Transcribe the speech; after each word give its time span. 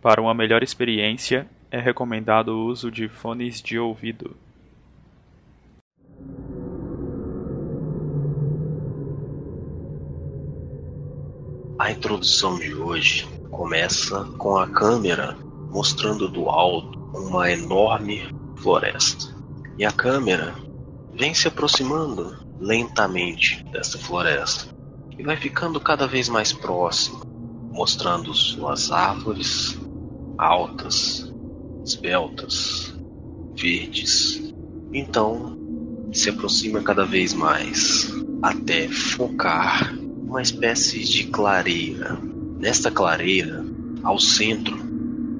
Para 0.00 0.22
uma 0.22 0.32
melhor 0.32 0.62
experiência, 0.62 1.48
é 1.70 1.80
recomendado 1.80 2.48
o 2.50 2.66
uso 2.66 2.88
de 2.88 3.08
fones 3.08 3.60
de 3.60 3.78
ouvido. 3.78 4.36
A 11.76 11.90
introdução 11.90 12.58
de 12.58 12.74
hoje 12.74 13.26
começa 13.50 14.24
com 14.38 14.56
a 14.56 14.68
câmera 14.68 15.36
mostrando 15.70 16.28
do 16.28 16.48
alto 16.48 16.98
uma 17.12 17.50
enorme 17.50 18.22
floresta. 18.56 19.34
E 19.76 19.84
a 19.84 19.90
câmera 19.90 20.54
vem 21.12 21.34
se 21.34 21.48
aproximando 21.48 22.36
lentamente 22.60 23.64
dessa 23.64 23.98
floresta 23.98 24.72
e 25.18 25.24
vai 25.24 25.36
ficando 25.36 25.80
cada 25.80 26.06
vez 26.06 26.28
mais 26.28 26.52
próxima, 26.52 27.20
mostrando 27.72 28.32
suas 28.32 28.90
árvores 28.90 29.78
altas, 30.38 31.32
esbeltas, 31.84 32.96
verdes. 33.56 34.54
Então 34.92 35.58
se 36.12 36.30
aproxima 36.30 36.80
cada 36.80 37.04
vez 37.04 37.34
mais 37.34 38.08
até 38.40 38.88
focar 38.88 39.92
uma 39.98 40.40
espécie 40.40 41.02
de 41.02 41.24
clareira. 41.24 42.18
Nesta 42.58 42.90
clareira, 42.90 43.64
ao 44.02 44.18
centro, 44.18 44.78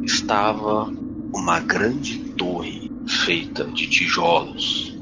estava 0.02 0.92
uma 1.32 1.60
grande 1.60 2.18
torre 2.34 2.90
feita 3.06 3.64
de 3.64 3.88
tijolos. 3.88 4.96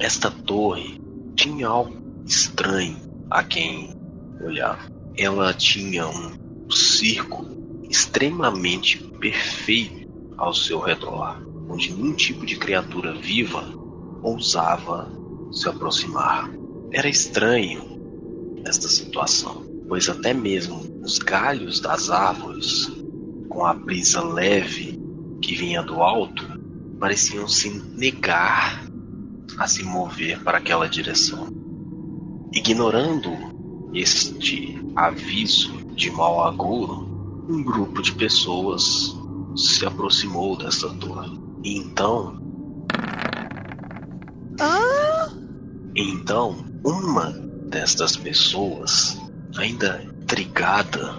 Esta 0.00 0.30
torre 0.30 1.00
tinha 1.34 1.68
algo 1.68 1.96
estranho 2.26 2.96
a 3.30 3.42
quem 3.42 3.94
olhava. 4.40 4.90
Ela 5.16 5.54
tinha 5.54 6.06
um 6.06 6.70
círculo 6.70 7.55
extremamente 7.88 8.98
perfeito 9.20 10.06
ao 10.36 10.52
seu 10.52 10.80
redor, 10.80 11.42
onde 11.68 11.92
nenhum 11.92 12.12
tipo 12.12 12.44
de 12.44 12.56
criatura 12.56 13.14
viva 13.14 13.64
ousava 14.22 15.10
se 15.52 15.68
aproximar. 15.68 16.50
Era 16.92 17.08
estranho 17.08 17.96
nesta 18.64 18.88
situação, 18.88 19.64
pois 19.88 20.08
até 20.08 20.32
mesmo 20.32 21.00
os 21.02 21.18
galhos 21.18 21.80
das 21.80 22.10
árvores, 22.10 22.90
com 23.48 23.64
a 23.64 23.72
brisa 23.72 24.22
leve 24.22 25.00
que 25.40 25.54
vinha 25.54 25.82
do 25.82 26.02
alto, 26.02 26.44
pareciam 26.98 27.46
se 27.46 27.70
negar 27.70 28.84
a 29.58 29.66
se 29.66 29.84
mover 29.84 30.42
para 30.42 30.58
aquela 30.58 30.88
direção. 30.88 31.48
Ignorando 32.52 33.30
este 33.94 34.78
aviso 34.94 35.72
de 35.94 36.10
mau 36.10 36.42
agouro, 36.42 37.05
um 37.48 37.62
grupo 37.62 38.02
de 38.02 38.12
pessoas 38.12 39.16
se 39.56 39.86
aproximou 39.86 40.56
dessa 40.56 40.88
torre. 40.94 41.38
E 41.62 41.78
então. 41.78 42.40
Ah? 44.60 45.28
Então, 45.94 46.64
uma 46.84 47.30
destas 47.68 48.16
pessoas, 48.16 49.18
ainda 49.56 50.02
intrigada 50.02 51.14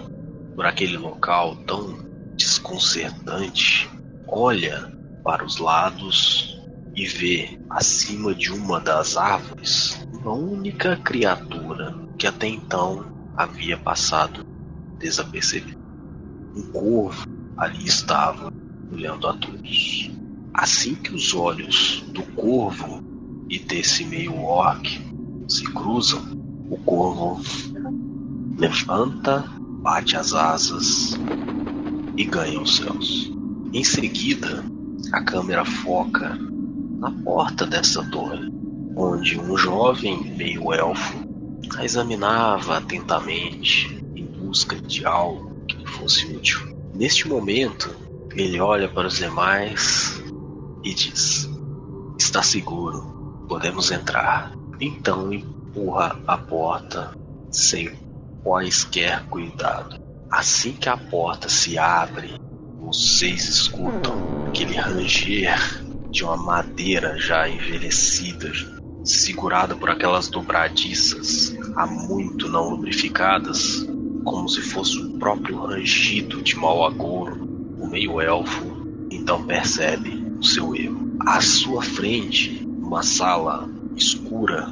por 0.54 0.66
aquele 0.66 0.96
local 0.96 1.56
tão 1.66 1.98
desconcertante, 2.36 3.90
olha 4.26 4.92
para 5.24 5.44
os 5.44 5.58
lados 5.58 6.58
e 6.94 7.06
vê 7.06 7.58
acima 7.70 8.34
de 8.34 8.52
uma 8.52 8.80
das 8.80 9.16
árvores 9.16 10.06
uma 10.12 10.32
única 10.32 10.96
criatura 10.96 11.94
que 12.18 12.26
até 12.26 12.48
então 12.48 13.30
havia 13.36 13.78
passado 13.78 14.44
desapercebido. 14.98 15.77
Um 16.58 16.72
corvo 16.72 17.28
ali 17.56 17.86
estava 17.86 18.52
olhando 18.90 19.28
a 19.28 19.34
todos. 19.34 20.10
Assim 20.52 20.96
que 20.96 21.14
os 21.14 21.32
olhos 21.32 22.04
do 22.08 22.24
corvo 22.34 23.00
e 23.48 23.60
desse 23.60 24.04
meio 24.04 24.34
orc 24.42 25.00
se 25.46 25.62
cruzam, 25.66 26.20
o 26.68 26.76
corvo 26.78 27.40
levanta, 28.58 29.44
bate 29.82 30.16
as 30.16 30.32
asas 30.32 31.16
e 32.16 32.24
ganha 32.24 32.60
os 32.60 32.78
céus. 32.78 33.32
Em 33.72 33.84
seguida, 33.84 34.64
a 35.12 35.22
câmera 35.22 35.64
foca 35.64 36.36
na 36.98 37.12
porta 37.22 37.64
dessa 37.64 38.02
torre, 38.10 38.50
onde 38.96 39.38
um 39.38 39.56
jovem 39.56 40.34
meio-elfo 40.36 41.28
a 41.76 41.84
examinava 41.84 42.78
atentamente 42.78 43.96
em 44.16 44.24
busca 44.24 44.74
de 44.74 45.06
algo 45.06 45.47
fosse 45.88 46.26
útil. 46.26 46.76
Neste 46.94 47.28
momento, 47.28 47.94
ele 48.34 48.60
olha 48.60 48.88
para 48.88 49.08
os 49.08 49.16
demais 49.16 50.22
e 50.84 50.94
diz: 50.94 51.48
Está 52.18 52.42
seguro, 52.42 53.46
podemos 53.48 53.90
entrar. 53.90 54.52
Então 54.80 55.32
empurra 55.32 56.18
a 56.26 56.36
porta 56.38 57.16
sem 57.50 57.92
quaisquer 58.42 59.24
cuidado. 59.24 60.00
Assim 60.30 60.72
que 60.72 60.88
a 60.88 60.96
porta 60.96 61.48
se 61.48 61.78
abre, 61.78 62.38
vocês 62.80 63.48
escutam 63.48 64.46
aquele 64.46 64.76
ranger 64.76 65.58
de 66.10 66.24
uma 66.24 66.36
madeira 66.36 67.18
já 67.18 67.48
envelhecida, 67.48 68.50
segurada 69.04 69.74
por 69.74 69.90
aquelas 69.90 70.28
dobradiças 70.28 71.56
há 71.78 71.86
muito 71.86 72.48
não 72.48 72.70
lubrificadas, 72.70 73.86
como 74.24 74.48
se 74.48 74.60
fosse 74.60 74.98
o 74.98 75.18
próprio 75.18 75.64
rangido 75.64 76.42
de 76.42 76.56
mau 76.56 76.84
agouro. 76.84 77.46
O 77.78 77.86
meio-elfo 77.86 78.64
então 79.10 79.44
percebe 79.44 80.10
o 80.38 80.44
seu 80.44 80.74
erro. 80.74 81.16
À 81.26 81.40
sua 81.40 81.82
frente, 81.82 82.66
uma 82.66 83.02
sala 83.02 83.68
escura 83.96 84.66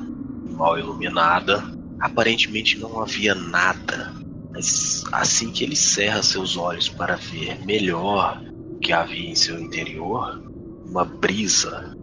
mal 0.57 0.79
iluminada. 0.79 1.62
Aparentemente 2.01 2.79
não 2.79 3.01
havia 3.01 3.34
nada, 3.34 4.12
mas 4.53 5.05
assim 5.12 5.51
que 5.51 5.65
ele 5.65 5.77
cerra 5.77 6.23
seus 6.23 6.57
olhos 6.57 6.89
para 6.89 7.17
ver 7.17 7.65
melhor 7.65 8.43
o 8.71 8.78
que 8.78 8.93
havia 8.93 9.31
em 9.31 9.34
seu 9.34 9.59
interior, 9.59 10.43
uma 10.84 11.05
brisa, 11.05 11.97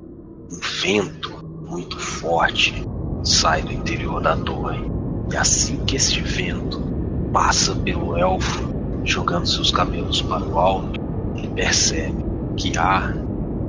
um 0.52 0.60
vento 0.81 1.31
muito 1.68 2.00
forte 2.00 2.84
sai 3.24 3.62
do 3.64 3.72
interior 3.72 4.22
da 4.22 4.36
torre. 4.36 4.84
E 5.31 5.38
assim 5.38 5.84
que 5.86 5.96
este 5.96 6.22
vento 6.22 6.93
passa 7.33 7.75
pelo 7.75 8.16
elfo, 8.16 8.71
jogando 9.03 9.47
seus 9.47 9.71
cabelos 9.71 10.21
para 10.21 10.45
o 10.45 10.59
alto, 10.59 11.01
ele 11.35 11.47
percebe 11.49 12.23
que 12.55 12.77
há 12.77 13.13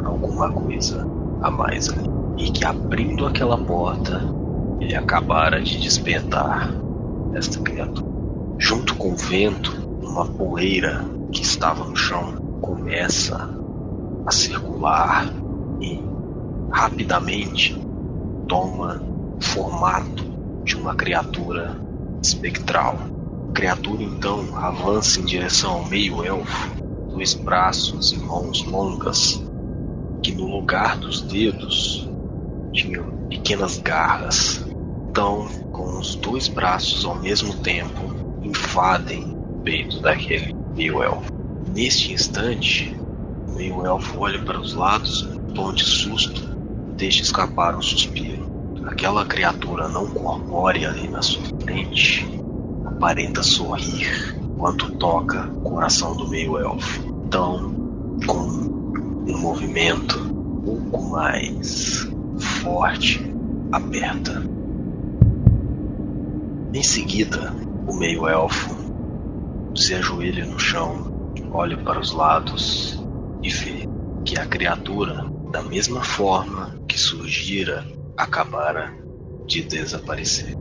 alguma 0.05 0.53
coisa 0.53 1.09
a 1.41 1.51
mais 1.51 1.89
ali. 1.89 2.09
E 2.37 2.51
que 2.51 2.65
abrindo 2.65 3.27
aquela 3.27 3.57
porta, 3.57 4.21
ele 4.81 4.95
acabara 4.95 5.63
de 5.63 5.81
despertar 5.81 6.71
esta 7.33 7.61
criatura. 7.61 8.07
Junto 8.59 8.95
com 8.97 9.13
o 9.13 9.17
vento, 9.17 9.73
uma 10.03 10.27
poeira 10.27 11.05
que 11.33 11.43
estava 11.43 11.85
no 11.85 11.97
chão 11.97 12.35
começa 12.61 13.51
a 14.27 14.31
circular 14.31 15.29
e 15.81 16.01
rapidamente 16.71 17.81
toma 18.47 19.03
o 19.37 19.41
formato 19.41 20.25
de 20.65 20.77
uma 20.77 20.95
criatura 20.95 21.77
espectral. 22.23 23.14
Criatura 23.55 24.03
então 24.03 24.57
avança 24.57 25.21
em 25.21 25.25
direção 25.25 25.73
ao 25.73 25.89
meio-elfo, 25.89 26.83
dois 27.11 27.35
braços 27.35 28.13
e 28.13 28.19
mãos 28.19 28.63
longas, 28.65 29.43
que 30.23 30.33
no 30.33 30.47
lugar 30.47 30.99
dos 30.99 31.23
dedos 31.23 32.09
tinham 32.73 33.29
pequenas 33.29 33.79
garras 33.79 34.65
então, 35.15 35.47
com 35.71 36.01
os 36.01 36.17
dois 36.17 36.49
braços 36.49 37.05
ao 37.05 37.15
mesmo 37.15 37.55
tempo, 37.59 38.13
invadem 38.43 39.23
o 39.23 39.61
peito 39.63 40.01
daquele 40.01 40.53
meio-elfo. 40.75 41.33
Neste 41.73 42.13
instante, 42.13 42.93
o 43.47 43.53
meio-elfo 43.53 44.19
olha 44.19 44.43
para 44.43 44.61
os 44.61 44.75
lados 44.75 45.23
um 45.23 45.55
tom 45.55 45.73
de 45.73 45.85
susto 45.85 46.53
deixa 46.97 47.23
escapar 47.23 47.77
um 47.77 47.81
suspiro. 47.81 48.45
Aquela 48.87 49.25
criatura 49.25 49.87
não 49.87 50.09
corpórea 50.09 50.89
ali 50.91 51.07
na 51.07 51.23
sua 51.23 51.45
frente 51.63 52.29
aparenta 52.85 53.43
sorrir 53.43 54.37
quando 54.59 54.91
toca 54.97 55.49
o 55.49 55.61
coração 55.61 56.17
do 56.17 56.29
meio-elfo. 56.29 57.03
Então, 57.27 57.75
com 58.27 58.37
um 58.37 59.39
movimento 59.39 60.19
um 60.19 60.63
pouco 60.63 61.11
mais 61.11 62.09
forte, 62.63 63.21
aperta 63.73 64.43
em 66.75 66.83
seguida, 66.83 67.55
o 67.87 67.95
meio-elfo 67.95 68.75
se 69.77 69.95
ajoelha 69.95 70.45
no 70.45 70.59
chão, 70.59 71.33
olha 71.53 71.79
para 71.79 72.01
os 72.01 72.11
lados 72.11 73.01
e 73.41 73.49
vê 73.49 73.89
que 74.25 74.37
a 74.37 74.45
criatura, 74.45 75.25
da 75.53 75.63
mesma 75.63 76.03
forma 76.03 76.77
que 76.89 76.99
surgira, 76.99 77.87
acabara 78.17 78.93
de 79.47 79.63
desaparecer. 79.63 80.57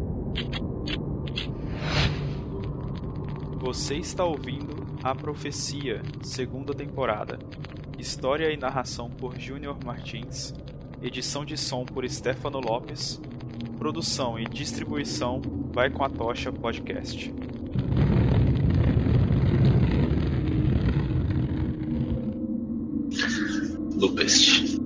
Você 3.63 3.95
está 3.95 4.25
ouvindo 4.25 4.75
A 5.01 5.15
Profecia, 5.15 6.01
segunda 6.21 6.73
temporada. 6.73 7.39
História 7.97 8.51
e 8.51 8.57
narração 8.57 9.09
por 9.09 9.39
Júnior 9.39 9.77
Martins. 9.85 10.53
Edição 11.01 11.45
de 11.45 11.55
som 11.55 11.85
por 11.85 12.05
Stefano 12.09 12.59
Lopes. 12.59 13.21
Produção 13.77 14.37
e 14.37 14.43
distribuição 14.43 15.41
vai 15.71 15.89
com 15.89 16.03
a 16.03 16.09
Tocha 16.09 16.51
Podcast. 16.51 17.33
Lupest. 23.95 24.77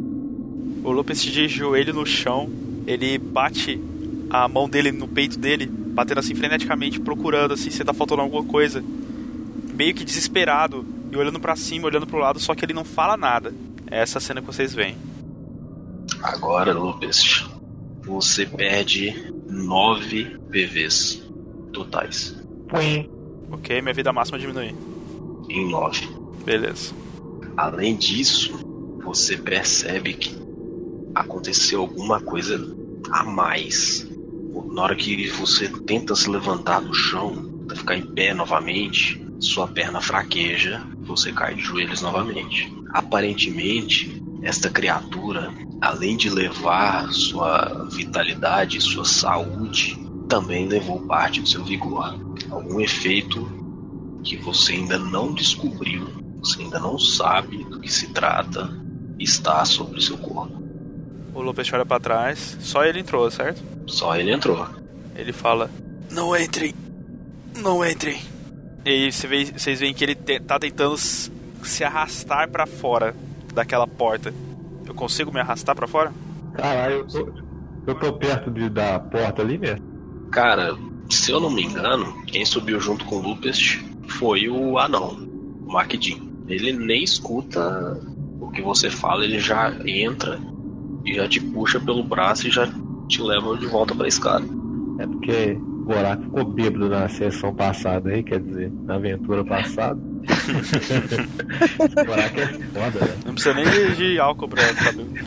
O 0.83 0.91
Lupest 0.91 1.31
de 1.31 1.47
joelho 1.47 1.95
no 1.95 2.05
chão, 2.05 2.47
ele 2.85 3.17
bate 3.17 3.81
a 4.29 4.47
mão 4.47 4.69
dele 4.69 4.91
no 4.91 5.07
peito 5.07 5.37
dele, 5.37 5.65
batendo 5.65 6.19
assim 6.19 6.35
freneticamente, 6.35 6.99
procurando 6.99 7.53
assim 7.53 7.69
se 7.69 7.83
tá 7.83 7.93
faltando 7.93 8.21
alguma 8.21 8.43
coisa. 8.43 8.83
Meio 9.73 9.93
que 9.93 10.03
desesperado 10.03 10.85
e 11.11 11.17
olhando 11.17 11.39
para 11.39 11.55
cima, 11.55 11.87
olhando 11.87 12.07
pro 12.07 12.19
lado, 12.19 12.39
só 12.39 12.53
que 12.55 12.65
ele 12.65 12.73
não 12.73 12.83
fala 12.83 13.15
nada. 13.15 13.53
É 13.89 14.01
essa 14.01 14.19
cena 14.19 14.41
que 14.41 14.47
vocês 14.47 14.73
veem. 14.73 14.97
Agora, 16.21 16.73
Lupest, 16.73 17.45
você 18.03 18.45
perde 18.45 19.33
9 19.47 20.39
PVs 20.49 21.23
totais. 21.71 22.35
Ok, 23.51 23.81
minha 23.81 23.93
vida 23.93 24.11
máxima 24.11 24.39
diminui. 24.39 24.75
Em 25.49 25.69
9. 25.69 26.07
Beleza. 26.43 26.93
Além 27.55 27.95
disso, 27.95 28.53
você 29.03 29.37
percebe 29.37 30.13
que 30.13 30.35
aconteceu 31.13 31.81
alguma 31.81 32.19
coisa 32.19 32.75
a 33.11 33.23
mais. 33.23 34.06
Na 34.71 34.83
hora 34.83 34.95
que 34.95 35.27
você 35.29 35.67
tenta 35.85 36.15
se 36.15 36.29
levantar 36.29 36.81
do 36.81 36.93
chão, 36.93 37.57
ficar 37.75 37.97
em 37.97 38.05
pé 38.13 38.33
novamente, 38.33 39.21
sua 39.39 39.67
perna 39.67 40.01
fraqueja, 40.01 40.81
você 41.05 41.31
cai 41.31 41.55
de 41.55 41.61
joelhos 41.61 42.01
novamente. 42.01 42.71
Aparentemente, 42.91 44.21
esta 44.41 44.69
criatura, 44.69 45.53
além 45.81 46.17
de 46.17 46.29
levar 46.29 47.11
sua 47.11 47.87
vitalidade, 47.91 48.81
sua 48.81 49.05
saúde, 49.05 49.97
também 50.27 50.67
levou 50.67 51.01
parte 51.01 51.41
do 51.41 51.47
seu 51.47 51.63
vigor. 51.63 52.19
Algum 52.49 52.79
efeito 52.79 53.47
que 54.23 54.35
você 54.35 54.73
ainda 54.73 54.97
não 54.97 55.33
descobriu, 55.33 56.07
você 56.39 56.61
ainda 56.61 56.79
não 56.79 56.99
sabe 56.99 57.63
do 57.63 57.79
que 57.79 57.91
se 57.91 58.07
trata, 58.07 58.69
está 59.19 59.63
sobre 59.65 59.99
o 59.99 60.01
seu 60.01 60.17
corpo. 60.17 60.66
O 61.37 61.41
Lopes 61.43 61.71
olha 61.71 61.85
pra 61.85 61.99
trás, 61.99 62.57
só 62.61 62.83
ele 62.83 62.99
entrou, 62.99 63.29
certo? 63.29 63.63
Só 63.85 64.15
ele 64.15 64.31
entrou. 64.31 64.67
Ele 65.15 65.31
fala: 65.31 65.69
Não 66.09 66.35
entrem, 66.35 66.73
não 67.55 67.85
entrem. 67.85 68.19
E 68.83 69.11
vê, 69.11 69.45
vocês 69.45 69.79
veem 69.79 69.93
que 69.93 70.03
ele 70.03 70.15
te, 70.15 70.39
tá 70.39 70.57
tentando 70.57 70.97
se 70.97 71.83
arrastar 71.83 72.49
pra 72.49 72.65
fora 72.65 73.15
daquela 73.53 73.85
porta. 73.85 74.33
Eu 74.83 74.95
consigo 74.95 75.31
me 75.31 75.39
arrastar 75.39 75.75
pra 75.75 75.85
fora? 75.87 76.11
Caralho, 76.55 76.95
eu 76.95 77.07
tô, 77.07 77.33
eu 77.85 77.95
tô 77.99 78.13
perto 78.13 78.49
de, 78.49 78.67
da 78.67 78.99
porta 78.99 79.43
ali 79.43 79.59
mesmo. 79.59 79.85
Cara, 80.31 80.75
se 81.07 81.29
eu 81.29 81.39
não 81.39 81.51
me 81.51 81.61
engano, 81.61 82.19
quem 82.25 82.45
subiu 82.45 82.79
junto 82.79 83.05
com 83.05 83.17
o 83.17 83.21
Lupest 83.21 83.79
foi 84.07 84.49
o 84.49 84.79
anão, 84.79 85.09
o 85.61 85.71
Marquidin. 85.71 86.19
Ele 86.47 86.73
nem 86.73 87.03
escuta 87.03 87.95
o 88.39 88.49
que 88.49 88.63
você 88.63 88.89
fala, 88.89 89.23
ele 89.23 89.39
já 89.39 89.71
entra 89.85 90.39
e 91.07 91.15
já 91.15 91.27
te 91.27 91.39
puxa 91.39 91.79
pelo 91.79 92.03
braço 92.03 92.47
e 92.47 92.51
já 92.51 92.69
te 93.07 93.21
leva 93.21 93.57
de 93.57 93.65
volta 93.65 93.95
pra 93.95 94.07
escada. 94.07 94.45
É 94.99 95.07
porque 95.07 95.57
o 95.61 95.85
Gorak 95.85 96.23
ficou 96.23 96.43
bêbado 96.43 96.89
na 96.89 97.07
sessão 97.07 97.55
passada 97.55 98.09
aí, 98.09 98.21
quer 98.21 98.41
dizer, 98.41 98.71
na 98.83 98.95
aventura 98.95 99.45
passada. 99.45 99.97
o 101.79 102.05
Gorak 102.05 102.39
é 102.39 102.47
foda, 102.47 103.05
né? 103.05 103.17
Não 103.25 103.33
precisa 103.33 103.53
nem 103.55 103.65
de, 103.65 103.95
de 103.95 104.19
álcool 104.19 104.49
pra 104.49 104.61
ficar 104.63 104.91
bêbado. 104.91 105.17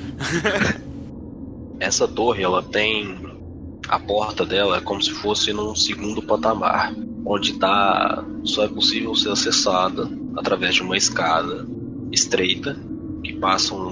Essa 1.81 2.07
torre, 2.07 2.43
ela 2.43 2.63
tem 2.63 3.31
a 3.89 3.99
porta 3.99 4.47
dela 4.47 4.77
é 4.77 4.81
como 4.81 5.03
se 5.03 5.11
fosse 5.11 5.53
num 5.53 5.75
segundo 5.75 6.23
patamar, 6.23 6.95
onde 7.27 7.55
tá 7.55 8.25
só 8.45 8.65
é 8.65 8.69
possível 8.69 9.15
ser 9.17 9.31
acessada 9.31 10.09
através 10.37 10.77
de 10.77 10.83
uma 10.83 10.97
escada 10.97 11.67
estreita 12.13 12.79
que 13.25 13.33
passam 13.35 13.90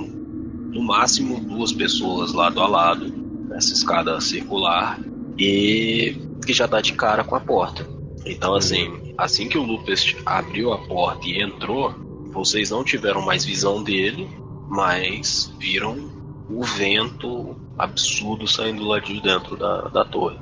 no 0.69 0.83
máximo 0.83 1.41
duas 1.41 1.73
pessoas 1.73 2.33
lado 2.33 2.61
a 2.61 2.69
lado 2.69 3.07
nessa 3.49 3.73
escada 3.73 4.21
circular 4.21 5.01
e 5.39 6.17
que 6.45 6.53
já 6.53 6.67
dá 6.67 6.81
de 6.81 6.93
cara 6.93 7.25
com 7.25 7.35
a 7.35 7.41
porta. 7.41 7.87
Então 8.25 8.55
assim, 8.55 9.15
assim 9.17 9.49
que 9.49 9.59
o 9.59 9.63
Lupest 9.63 10.17
abriu 10.25 10.73
a 10.73 10.79
porta 10.79 11.27
e 11.27 11.43
entrou, 11.43 11.95
vocês 12.33 12.71
não 12.71 12.85
tiveram 12.85 13.23
mais 13.23 13.45
visão 13.45 13.83
dele, 13.83 14.29
mas 14.69 15.53
viram 15.59 16.11
o 16.51 16.63
vento 16.63 17.57
absurdo 17.79 18.47
saindo 18.47 18.85
lá 18.85 18.99
de 18.99 19.21
dentro 19.21 19.57
da, 19.57 19.83
da 19.89 20.05
torre. 20.05 20.39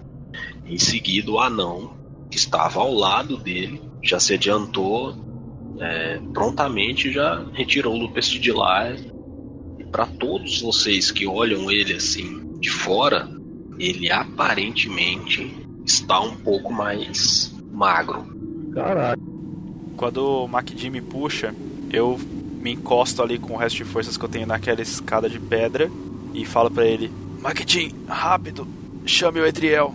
Em 0.65 0.79
seguida, 0.79 1.31
o 1.31 1.39
anão, 1.39 1.97
que 2.31 2.37
estava 2.37 2.81
ao 2.81 2.93
lado 2.93 3.37
dele, 3.37 3.81
já 4.03 4.19
se 4.19 4.35
adiantou 4.35 5.15
é, 5.79 6.21
prontamente, 6.33 7.13
já 7.13 7.45
retirou 7.53 7.95
o 7.95 7.99
Lupest 7.99 8.39
de 8.39 8.53
lá. 8.53 8.93
Para 9.91 10.07
todos 10.07 10.61
vocês 10.61 11.11
que 11.11 11.27
olham 11.27 11.71
ele 11.71 11.95
assim 11.95 12.59
de 12.61 12.71
fora, 12.71 13.29
ele 13.79 14.11
aparentemente 14.11 15.55
está 15.85 16.21
um 16.21 16.37
pouco 16.37 16.73
mais 16.73 17.55
magro. 17.73 18.25
Caralho. 18.73 19.21
Quando 19.97 20.45
o 20.45 20.49
MacD 20.49 20.91
me 20.91 21.01
puxa, 21.01 21.55
eu 21.91 22.19
me 22.61 22.73
encosto 22.73 23.23
ali 23.23 23.39
com 23.39 23.55
o 23.55 23.57
resto 23.57 23.77
de 23.77 23.85
forças 23.85 24.17
que 24.17 24.25
eu 24.25 24.29
tenho 24.29 24.47
naquela 24.47 24.83
escada 24.83 25.29
de 25.29 25.39
pedra 25.39 25.91
e 26.35 26.45
falo 26.45 26.71
pra 26.71 26.85
ele: 26.85 27.11
MacD, 27.41 27.95
rápido, 28.09 28.67
chame 29.07 29.41
o 29.41 29.47
Edriel. 29.47 29.95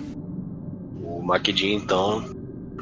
O 1.03 1.21
Maquidin 1.21 1.73
então 1.73 2.23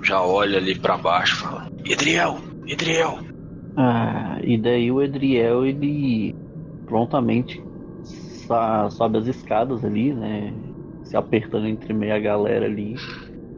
já 0.03 0.21
olha 0.21 0.57
ali 0.57 0.77
para 0.77 0.97
baixo 0.97 1.35
e 1.35 1.39
fala: 1.39 1.71
Edriel, 1.83 2.39
Edriel. 2.65 3.19
Ah, 3.75 4.38
e 4.44 4.57
daí 4.57 4.91
o 4.91 5.01
Edriel, 5.01 5.65
ele 5.65 6.35
prontamente 6.89 7.62
sobe 8.89 9.19
as 9.19 9.27
escadas 9.27 9.86
ali, 9.86 10.12
né? 10.12 10.51
Se 11.03 11.15
apertando 11.15 11.68
entre 11.68 11.94
meia 11.94 12.19
galera 12.19 12.65
ali, 12.65 12.95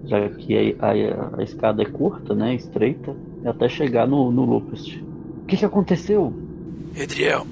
já 0.06 0.30
que 0.30 0.76
a, 0.80 0.86
a- 0.88 1.40
a 1.40 1.44
escada 1.44 1.82
é 1.82 1.86
curta, 1.86 2.36
né? 2.36 2.54
Estreita, 2.54 3.16
e 3.44 3.48
até 3.48 3.68
chegar 3.70 4.06
no, 4.06 4.30
no 4.32 4.44
Lupus. 4.46 4.86
O 5.44 5.46
que, 5.48 5.56
que 5.58 5.66
aconteceu? 5.66 6.34
Edriel, 6.96 7.48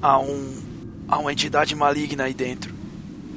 há 0.00 0.20
um. 0.20 0.54
há 1.08 1.18
uma 1.18 1.32
entidade 1.32 1.74
maligna 1.74 2.24
aí 2.24 2.34
dentro. 2.34 2.72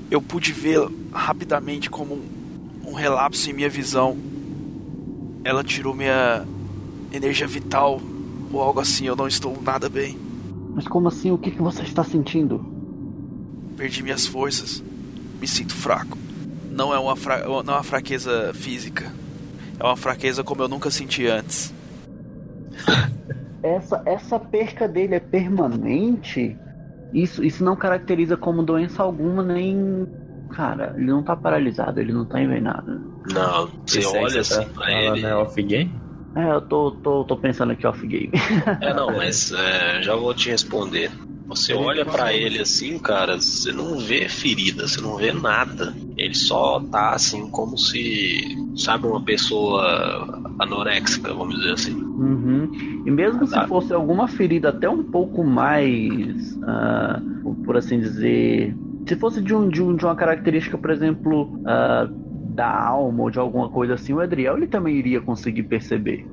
Eu 0.09 0.21
pude 0.21 0.51
vê-la 0.51 0.89
rapidamente 1.11 1.89
como 1.89 2.13
um, 2.15 2.89
um 2.89 2.93
relapso 2.93 3.49
em 3.49 3.53
minha 3.53 3.69
visão. 3.69 4.15
Ela 5.43 5.63
tirou 5.63 5.95
minha 5.95 6.45
energia 7.11 7.47
vital 7.47 7.99
ou 8.53 8.61
algo 8.61 8.79
assim, 8.79 9.05
eu 9.07 9.15
não 9.15 9.27
estou 9.27 9.57
nada 9.61 9.89
bem. 9.89 10.17
Mas 10.73 10.87
como 10.87 11.07
assim? 11.07 11.31
O 11.31 11.37
que, 11.37 11.51
que 11.51 11.61
você 11.61 11.83
está 11.83 12.03
sentindo? 12.03 12.63
Perdi 13.77 14.03
minhas 14.03 14.25
forças. 14.25 14.83
Me 15.39 15.47
sinto 15.47 15.73
fraco. 15.73 16.17
Não 16.69 16.93
é 16.93 16.99
uma, 16.99 17.15
fra... 17.15 17.43
não 17.45 17.73
é 17.73 17.77
uma 17.77 17.83
fraqueza 17.83 18.53
física. 18.53 19.11
É 19.79 19.83
uma 19.83 19.97
fraqueza 19.97 20.43
como 20.43 20.61
eu 20.61 20.67
nunca 20.67 20.89
senti 20.91 21.27
antes. 21.27 21.73
Essa, 23.63 24.01
essa 24.05 24.39
perca 24.39 24.87
dele 24.87 25.15
é 25.15 25.19
permanente? 25.19 26.57
Isso, 27.13 27.43
isso 27.43 27.63
não 27.63 27.75
caracteriza 27.75 28.37
como 28.37 28.63
doença 28.63 29.03
alguma, 29.03 29.43
nem. 29.43 30.07
Cara, 30.51 30.93
ele 30.97 31.05
não 31.07 31.21
tá 31.23 31.35
paralisado, 31.35 31.99
ele 31.99 32.11
não 32.11 32.25
tá 32.25 32.41
envenenado. 32.41 33.01
Não, 33.31 33.69
você 33.85 33.99
Esse 33.99 34.17
olha 34.17 34.31
que 34.31 34.37
assim 34.39 34.63
tá 34.63 34.69
pra 34.73 34.91
ele. 34.91 35.25
é 35.25 35.35
off-game? 35.35 36.00
É, 36.35 36.51
eu 36.51 36.61
tô, 36.61 36.91
tô, 36.91 37.25
tô 37.25 37.37
pensando 37.37 37.73
aqui 37.73 37.85
off-game. 37.85 38.31
É, 38.81 38.93
não, 38.93 39.07
mas 39.15 39.51
é, 39.51 40.01
já 40.01 40.15
vou 40.15 40.33
te 40.33 40.49
responder. 40.49 41.11
Você 41.47 41.73
Ele 41.73 41.83
olha 41.83 42.03
assim. 42.03 42.33
ele 42.37 42.59
assim, 42.59 42.99
cara, 42.99 43.35
você 43.35 43.73
não 43.73 43.97
vê 43.97 44.29
ferida, 44.29 44.87
você 44.87 45.01
não 45.01 45.17
vê 45.17 45.33
nada. 45.33 45.93
Ele 46.17 46.33
só 46.33 46.79
tá 46.79 47.09
assim 47.11 47.49
como 47.49 47.77
se, 47.77 48.55
sabe, 48.77 49.05
uma 49.07 49.21
pessoa 49.21 50.27
anoréxica, 50.59 51.33
vamos 51.33 51.55
dizer 51.57 51.73
assim. 51.73 51.93
Uhum. 51.93 52.71
E 53.05 53.11
mesmo 53.11 53.45
Tá. 53.47 53.63
se 53.63 53.67
fosse 53.67 53.93
alguma 53.93 54.27
ferida 54.29 54.69
até 54.69 54.87
um 54.89 55.03
pouco 55.03 55.43
mais, 55.43 56.57
ah, 56.63 57.19
por 57.65 57.75
assim 57.75 57.99
dizer, 57.99 58.73
se 59.07 59.15
fosse 59.17 59.41
de, 59.41 59.53
um, 59.53 59.67
de, 59.67 59.81
um, 59.81 59.95
de 59.95 60.05
uma 60.05 60.15
característica, 60.15 60.77
por 60.77 60.89
exemplo, 60.91 61.61
ah, 61.67 62.07
da 62.53 62.69
alma 62.69 63.23
ou 63.23 63.29
de 63.29 63.39
alguma 63.39 63.69
coisa 63.69 63.93
assim, 63.93 64.13
o 64.13 64.19
Adriel 64.19 64.57
ele 64.57 64.67
também 64.67 64.95
iria 64.95 65.21
conseguir 65.21 65.63
perceber. 65.63 66.25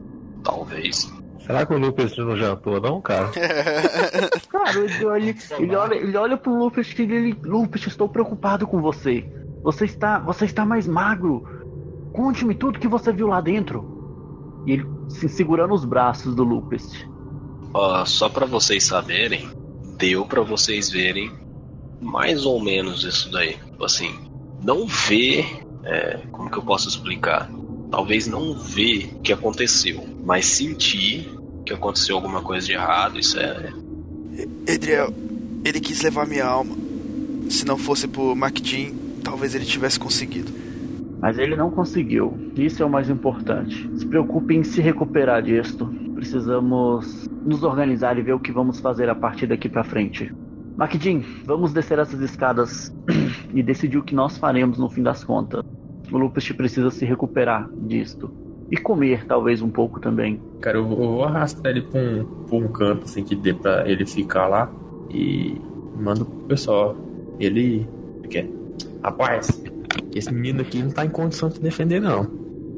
Talvez. 0.43 1.13
Será 1.41 1.65
que 1.65 1.73
o 1.73 1.79
Lucas 1.79 2.17
não 2.17 2.37
jantou, 2.37 2.81
não, 2.81 3.01
cara? 3.01 3.31
Cara, 4.53 4.79
ele 4.79 5.05
olha, 5.07 5.37
ele 5.59 5.77
olha, 5.77 5.95
ele 5.95 6.17
olha 6.17 6.37
pro 6.37 6.55
Lupus 6.55 6.95
e 6.99 7.03
ele, 7.03 7.37
Lupus, 7.43 7.87
estou 7.87 8.09
preocupado 8.09 8.67
com 8.67 8.83
você. 8.83 9.25
Você 9.63 9.87
está, 9.87 10.19
você 10.19 10.45
está 10.45 10.67
mais 10.67 10.87
magro. 10.87 11.47
Conte-me 12.13 12.55
tudo 12.55 12.79
que 12.79 12.89
você 12.89 13.13
viu 13.13 13.29
lá 13.29 13.41
dentro. 13.41 14.63
E 14.67 14.73
ele 14.73 14.87
se 15.09 15.29
segurando 15.29 15.73
os 15.73 15.85
braços 15.85 16.35
do 16.35 16.45
Lupest. 16.45 17.07
Ó, 17.73 18.05
só 18.05 18.29
para 18.29 18.45
vocês 18.45 18.85
saberem, 18.85 19.49
deu 19.97 20.27
para 20.27 20.43
vocês 20.43 20.91
verem 20.91 21.33
mais 22.01 22.45
ou 22.45 22.63
menos 22.63 23.05
isso 23.05 23.33
daí. 23.33 23.57
Assim, 23.81 24.15
não 24.63 24.87
ver, 24.87 25.67
é, 25.85 26.21
como 26.31 26.51
que 26.51 26.59
eu 26.59 26.63
posso 26.63 26.89
explicar? 26.89 27.51
Talvez 27.91 28.27
não 28.27 28.55
ver 28.55 29.13
o 29.17 29.21
que 29.21 29.33
aconteceu, 29.33 30.07
mas 30.25 30.47
sentir 30.47 31.39
que 31.69 31.75
aconteceu 31.75 32.17
alguma 32.17 32.41
coisa 32.41 32.67
de 32.67 32.73
errado, 32.73 33.19
isso 33.19 33.39
é. 33.39 33.73
Edriel, 34.67 35.13
ele 35.65 35.81
quis 35.81 36.03
levar 36.03 36.27
minha 36.27 36.47
alma. 36.47 36.75
Se 37.51 37.65
não 37.67 37.77
fosse 37.77 38.09
por 38.09 38.35
MacJean, 38.35 38.93
talvez 39.23 39.55
ele 39.55 39.65
tivesse 39.65 39.99
conseguido. 40.01 40.51
Mas 41.21 41.39
ele 41.39 41.57
não 41.57 41.71
conseguiu. 41.71 42.53
Isso 42.57 42.83
é 42.83 42.87
o 42.87 42.91
mais 42.91 43.11
importante. 43.11 43.91
Se 43.99 44.07
preocupe 44.07 44.55
em 44.55 44.63
se 44.63 44.81
recuperar 44.81 45.43
disto. 45.43 45.87
Precisamos 46.15 47.29
nos 47.45 47.63
organizar 47.63 48.19
e 48.19 48.23
ver 48.23 48.33
o 48.33 48.41
que 48.41 48.53
vamos 48.53 48.81
fazer 48.81 49.09
a 49.09 49.15
partir 49.15 49.47
daqui 49.47 49.69
para 49.69 49.85
frente. 49.85 50.33
MacJean, 50.77 51.23
vamos 51.45 51.73
descer 51.73 51.99
essas 51.99 52.21
escadas 52.21 52.95
e 53.53 53.63
decidir 53.63 53.99
o 53.99 54.03
que 54.03 54.15
nós 54.15 54.37
faremos 54.39 54.79
no 54.79 54.89
fim 54.89 55.03
das 55.03 55.25
contas. 55.25 55.65
O 56.11 56.17
Lupus 56.17 56.51
precisa 56.53 56.91
se 56.91 57.05
recuperar 57.05 57.69
disto. 57.73 58.31
E 58.71 58.77
comer, 58.77 59.25
talvez, 59.27 59.63
um 59.63 59.71
pouco 59.71 59.99
também. 59.99 60.41
Cara, 60.61 60.79
eu 60.79 60.87
vou 60.87 61.25
arrastar 61.25 61.71
ele 61.71 61.83
pra 61.83 62.01
um, 62.01 62.25
pra 62.25 62.57
um 62.57 62.69
canto, 62.69 63.05
assim, 63.05 63.25
que 63.25 63.35
dê 63.35 63.55
pra 63.55 63.89
ele 63.89 64.05
ficar 64.05 64.47
lá. 64.47 64.71
E 65.11 65.57
mando 65.99 66.25
pro 66.27 66.49
pessoal. 66.49 66.97
Ele. 67.39 67.89
Quer? 68.29 68.49
Rapaz, 69.03 69.63
esse 70.15 70.33
menino 70.33 70.61
aqui 70.61 70.83
não 70.83 70.91
tá 70.91 71.05
em 71.05 71.09
condição 71.09 71.49
de 71.49 71.61
defender, 71.61 72.01
não. 72.01 72.27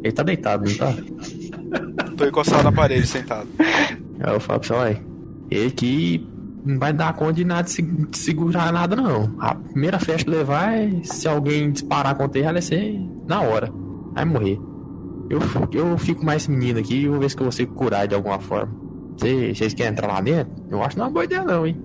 Ele 0.03 0.13
tá 0.13 0.23
deitado, 0.23 0.69
não 0.69 0.77
tá? 0.77 0.95
Tô 2.17 2.25
encostado 2.25 2.65
na 2.65 2.73
parede, 2.73 3.07
sentado. 3.07 3.49
Aí 3.59 4.35
eu 4.35 4.41
falo 4.41 4.61
pra 4.61 4.69
você, 4.69 4.75
olha, 4.75 5.03
ele 5.51 5.67
aqui 5.67 6.29
não 6.65 6.79
vai 6.79 6.93
dar 6.93 7.13
conta 7.15 7.35
de 7.35 7.45
nada 7.45 7.69
de 7.69 8.19
segurar 8.19 8.73
nada, 8.73 8.97
não. 8.97 9.35
A 9.39 9.55
primeira 9.55 9.99
festa 9.99 10.31
levar 10.31 10.73
é 10.75 10.91
se 11.03 11.27
alguém 11.29 11.71
disparar 11.71 12.15
contra 12.15 12.39
ele, 12.39 12.53
vai 12.53 12.63
ser 12.63 13.01
na 13.27 13.41
hora. 13.41 13.73
Vai 14.15 14.25
morrer. 14.25 14.59
Eu, 15.29 15.41
eu 15.73 15.97
fico 15.99 16.25
mais 16.25 16.49
menino 16.49 16.81
aqui 16.81 17.03
e 17.03 17.09
vou 17.09 17.21
ver 17.21 17.31
se 17.31 17.37
eu 17.37 17.45
consigo 17.45 17.75
curar 17.75 18.07
de 18.07 18.15
alguma 18.15 18.41
forma. 18.41 18.73
Vocês, 19.17 19.59
vocês 19.59 19.75
querem 19.75 19.93
entrar 19.93 20.09
lá 20.09 20.21
dentro? 20.21 20.53
Eu 20.71 20.83
acho 20.83 20.91
que 20.91 20.99
não 20.99 21.05
é 21.05 21.09
uma 21.09 21.13
boa 21.13 21.25
ideia, 21.25 21.45
não, 21.45 21.67
hein? 21.67 21.81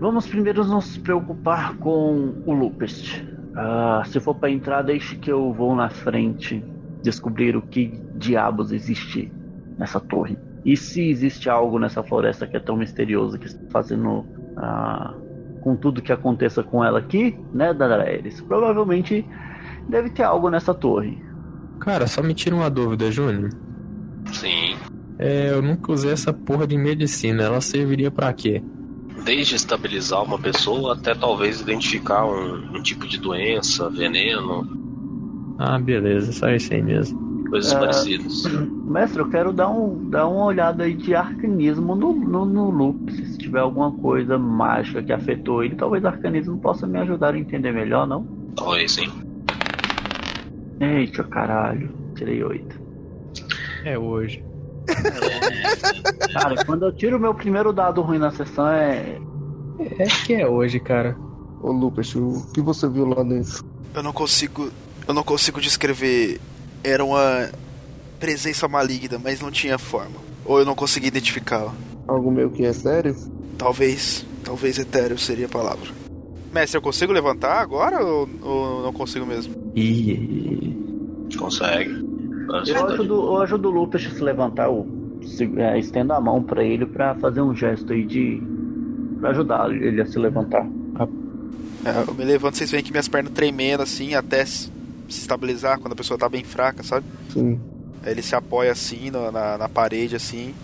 Vamos 0.00 0.26
primeiro 0.26 0.64
nos 0.64 0.96
preocupar 0.98 1.76
com 1.76 2.42
o 2.46 2.52
Lupest. 2.52 3.24
Ah, 3.56 4.02
se 4.06 4.20
for 4.20 4.34
para 4.34 4.50
entrar, 4.50 4.82
deixe 4.82 5.16
que 5.16 5.30
eu 5.30 5.52
vou 5.52 5.74
na 5.74 5.90
frente 5.90 6.64
descobrir 7.02 7.56
o 7.56 7.62
que 7.62 8.00
diabos 8.16 8.72
existe 8.72 9.32
nessa 9.76 10.00
torre. 10.00 10.36
E 10.64 10.76
se 10.76 11.08
existe 11.08 11.48
algo 11.48 11.78
nessa 11.78 12.02
floresta 12.02 12.46
que 12.46 12.56
é 12.56 12.60
tão 12.60 12.76
misterioso 12.76 13.38
que 13.38 13.46
está 13.46 13.60
fazendo 13.70 14.26
ah, 14.56 15.14
com 15.60 15.76
tudo 15.76 16.02
que 16.02 16.12
aconteça 16.12 16.62
com 16.62 16.84
ela 16.84 16.98
aqui, 16.98 17.38
né, 17.52 17.72
Daraeris? 17.72 18.40
Provavelmente 18.40 19.24
deve 19.88 20.10
ter 20.10 20.24
algo 20.24 20.50
nessa 20.50 20.74
torre. 20.74 21.18
Cara, 21.80 22.06
só 22.06 22.22
me 22.22 22.34
tira 22.34 22.54
uma 22.54 22.68
dúvida, 22.68 23.10
Júnior. 23.10 23.50
Sim. 24.32 24.76
É, 25.18 25.50
eu 25.50 25.62
nunca 25.62 25.92
usei 25.92 26.12
essa 26.12 26.32
porra 26.32 26.66
de 26.66 26.76
medicina. 26.76 27.44
Ela 27.44 27.60
serviria 27.60 28.10
para 28.10 28.32
quê? 28.32 28.62
Desde 29.24 29.56
estabilizar 29.56 30.22
uma 30.22 30.38
pessoa 30.38 30.94
até 30.94 31.14
talvez 31.14 31.60
identificar 31.60 32.24
um, 32.24 32.76
um 32.76 32.82
tipo 32.82 33.06
de 33.06 33.18
doença, 33.18 33.90
veneno. 33.90 34.66
Ah, 35.58 35.78
beleza, 35.78 36.32
só 36.32 36.48
isso 36.50 36.72
aí 36.72 36.82
mesmo. 36.82 37.27
Coisas 37.50 37.72
É. 37.72 37.78
parecidas. 37.78 38.42
Mestre, 38.84 39.20
eu 39.20 39.28
quero 39.30 39.52
dar, 39.52 39.68
um, 39.70 40.08
dar 40.10 40.26
uma 40.28 40.44
olhada 40.44 40.84
aí 40.84 40.94
de 40.94 41.14
arcanismo 41.14 41.94
no, 41.94 42.12
no, 42.12 42.44
no 42.44 42.70
Lupus. 42.70 43.14
Se 43.16 43.38
tiver 43.38 43.60
alguma 43.60 43.90
coisa 43.92 44.38
mágica 44.38 45.02
que 45.02 45.12
afetou 45.12 45.64
ele, 45.64 45.74
talvez 45.76 46.04
arcanismo 46.04 46.58
possa 46.58 46.86
me 46.86 46.98
ajudar 46.98 47.34
a 47.34 47.38
entender 47.38 47.72
melhor, 47.72 48.06
não? 48.06 48.24
Talvez 48.56 48.92
sim. 48.92 49.08
Eita, 50.80 51.24
caralho. 51.24 51.90
Tirei 52.14 52.42
oito. 52.42 52.78
É 53.84 53.98
hoje. 53.98 54.44
Cara, 56.32 56.64
quando 56.64 56.84
eu 56.86 56.92
tiro 56.92 57.16
o 57.16 57.20
meu 57.20 57.34
primeiro 57.34 57.72
dado 57.72 58.00
ruim 58.02 58.18
na 58.18 58.30
sessão 58.30 58.68
é. 58.68 59.18
É 59.98 60.06
que 60.26 60.34
é 60.34 60.46
hoje, 60.46 60.80
cara. 60.80 61.16
Ô 61.60 61.70
Lucas, 61.72 62.14
o 62.14 62.50
que 62.52 62.60
você 62.60 62.88
viu 62.88 63.06
lá 63.06 63.22
dentro? 63.22 63.64
Eu 63.94 64.02
não 64.02 64.12
consigo. 64.12 64.70
Eu 65.06 65.14
não 65.14 65.22
consigo 65.22 65.60
descrever. 65.60 66.40
Era 66.82 67.04
uma 67.04 67.50
presença 68.18 68.68
maligna, 68.68 69.18
mas 69.22 69.40
não 69.40 69.50
tinha 69.50 69.78
forma. 69.78 70.16
Ou 70.44 70.58
eu 70.58 70.64
não 70.64 70.74
consegui 70.74 71.08
identificá-la. 71.08 71.74
Algo 72.06 72.30
meio 72.30 72.50
que 72.50 72.64
é 72.64 72.72
sério? 72.72 73.14
Talvez. 73.56 74.24
Talvez 74.44 74.78
etéreo 74.78 75.18
seria 75.18 75.46
a 75.46 75.48
palavra. 75.48 75.90
Mestre, 76.52 76.78
eu 76.78 76.82
consigo 76.82 77.12
levantar 77.12 77.60
agora 77.60 78.02
ou, 78.02 78.28
ou 78.42 78.82
não 78.82 78.92
consigo 78.92 79.26
mesmo? 79.26 79.54
E. 79.76 80.74
Consegue. 81.38 81.90
Eu 82.48 82.54
ajudo, 82.56 83.14
eu 83.14 83.42
ajudo 83.42 83.68
o 83.68 83.72
Lupus 83.72 84.06
a 84.06 84.10
se 84.10 84.22
levantar, 84.22 84.64
eu 84.64 84.86
é, 85.58 85.78
estendo 85.78 86.14
a 86.14 86.20
mão 86.20 86.42
pra 86.42 86.64
ele 86.64 86.86
pra 86.86 87.14
fazer 87.16 87.42
um 87.42 87.54
gesto 87.54 87.92
aí 87.92 88.04
de. 88.04 88.42
pra 89.20 89.30
ajudar 89.30 89.70
ele 89.70 90.00
a 90.00 90.06
se 90.06 90.18
levantar. 90.18 90.66
É, 91.84 92.08
eu 92.08 92.14
me 92.14 92.24
levanto, 92.24 92.56
vocês 92.56 92.70
veem 92.70 92.82
que 92.82 92.90
minhas 92.90 93.08
pernas 93.08 93.32
tremendo 93.32 93.82
assim, 93.82 94.14
até 94.14 94.44
se 95.08 95.20
estabilizar 95.20 95.78
quando 95.78 95.92
a 95.92 95.96
pessoa 95.96 96.18
tá 96.18 96.28
bem 96.28 96.44
fraca, 96.44 96.82
sabe? 96.82 97.06
Sim. 97.32 97.60
Aí 98.02 98.12
ele 98.12 98.22
se 98.22 98.34
apoia 98.34 98.72
assim 98.72 99.10
na, 99.10 99.30
na, 99.30 99.58
na 99.58 99.68
parede, 99.68 100.16
assim. 100.16 100.54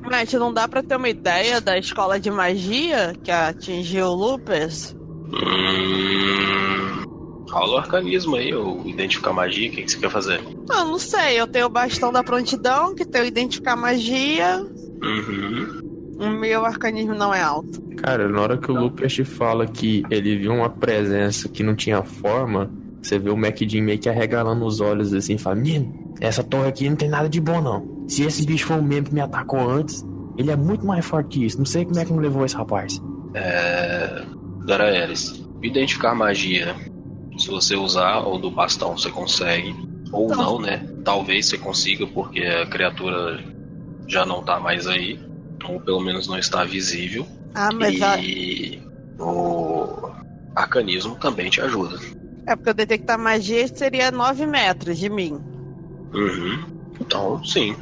Mas 0.00 0.32
não 0.32 0.52
dá 0.52 0.66
pra 0.68 0.82
ter 0.82 0.96
uma 0.96 1.08
ideia 1.08 1.60
da 1.60 1.78
escola 1.78 2.18
de 2.18 2.30
magia 2.30 3.14
que 3.22 3.30
atingiu 3.30 4.06
o 4.06 4.14
Lupus? 4.14 4.96
Hum... 5.28 7.02
Rola 7.50 7.74
o 7.74 7.78
arcanismo 7.78 8.36
aí, 8.36 8.54
ou 8.54 8.86
identificar 8.86 9.32
magia, 9.32 9.68
o 9.68 9.72
que, 9.72 9.82
que 9.82 9.92
você 9.92 9.98
quer 9.98 10.10
fazer? 10.10 10.40
Eu 10.40 10.84
não 10.86 10.98
sei, 10.98 11.38
eu 11.38 11.46
tenho 11.46 11.66
o 11.66 11.68
bastão 11.68 12.10
da 12.10 12.24
prontidão, 12.24 12.94
que 12.94 13.04
tem 13.04 13.20
o 13.20 13.26
identificar 13.26 13.76
magia. 13.76 14.66
Uhum. 15.02 15.82
O 16.18 16.30
meu 16.30 16.64
arcanismo 16.64 17.14
não 17.14 17.34
é 17.34 17.42
alto. 17.42 17.82
Cara, 17.98 18.26
na 18.26 18.40
hora 18.40 18.56
que 18.56 18.70
o 18.70 18.74
Lucas 18.74 19.12
te 19.12 19.22
fala 19.22 19.66
que 19.66 20.02
ele 20.10 20.38
viu 20.38 20.52
uma 20.52 20.70
presença 20.70 21.46
que 21.46 21.62
não 21.62 21.76
tinha 21.76 22.02
forma, 22.02 22.70
você 23.02 23.18
vê 23.18 23.30
o 23.30 23.36
MacDean 23.36 23.82
meio 23.82 23.98
que 23.98 24.08
arregalando 24.08 24.64
os 24.64 24.80
olhos 24.80 25.12
assim 25.12 25.34
e 25.34 25.38
fala: 25.38 25.56
Menino, 25.56 26.14
essa 26.20 26.42
torre 26.42 26.68
aqui 26.68 26.88
não 26.88 26.96
tem 26.96 27.08
nada 27.08 27.28
de 27.28 27.40
bom 27.40 27.60
não. 27.60 28.04
Se 28.08 28.22
esse 28.24 28.44
bicho 28.46 28.66
foi 28.66 28.78
o 28.78 28.82
mesmo 28.82 29.06
que 29.08 29.14
me 29.14 29.20
atacou 29.20 29.60
antes, 29.68 30.04
ele 30.36 30.50
é 30.50 30.56
muito 30.56 30.86
mais 30.86 31.04
forte 31.04 31.38
que 31.38 31.46
isso. 31.46 31.58
Não 31.58 31.64
sei 31.66 31.84
como 31.84 31.98
é 31.98 32.04
que 32.04 32.12
não 32.12 32.20
levou 32.20 32.44
esse 32.44 32.54
rapaz. 32.56 33.00
É... 33.34 34.22
Daraeris, 34.66 35.44
identificar 35.62 36.14
magia. 36.14 36.74
Se 37.38 37.48
você 37.48 37.74
usar, 37.74 38.20
ou 38.20 38.38
do 38.38 38.50
bastão 38.50 38.96
você 38.96 39.10
consegue. 39.10 39.74
Ou 40.12 40.28
não, 40.28 40.60
né? 40.60 40.86
Talvez 41.04 41.46
você 41.46 41.56
consiga, 41.58 42.06
porque 42.06 42.40
a 42.40 42.66
criatura 42.66 43.42
já 44.06 44.26
não 44.26 44.42
tá 44.42 44.60
mais 44.60 44.86
aí. 44.86 45.18
Ou 45.68 45.80
pelo 45.80 46.00
menos 46.00 46.28
não 46.28 46.38
está 46.38 46.64
visível. 46.64 47.26
Ah, 47.54 47.70
mas 47.72 48.00
a- 48.02 48.18
E 48.20 48.82
o 49.18 50.10
arcanismo 50.54 51.16
também 51.16 51.48
te 51.48 51.60
ajuda. 51.60 51.98
É 52.46 52.56
porque 52.56 52.70
o 52.70 52.74
detectar 52.74 53.18
magia 53.18 53.66
seria 53.68 54.10
9 54.10 54.46
metros 54.46 54.98
de 54.98 55.08
mim. 55.08 55.40
Uhum. 56.14 56.64
Então, 57.00 57.42
sim. 57.44 57.76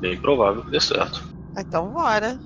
Bem 0.00 0.16
provável 0.18 0.62
que 0.64 0.70
dê 0.70 0.80
certo. 0.80 1.22
Então 1.56 1.88
bora. 1.88 2.38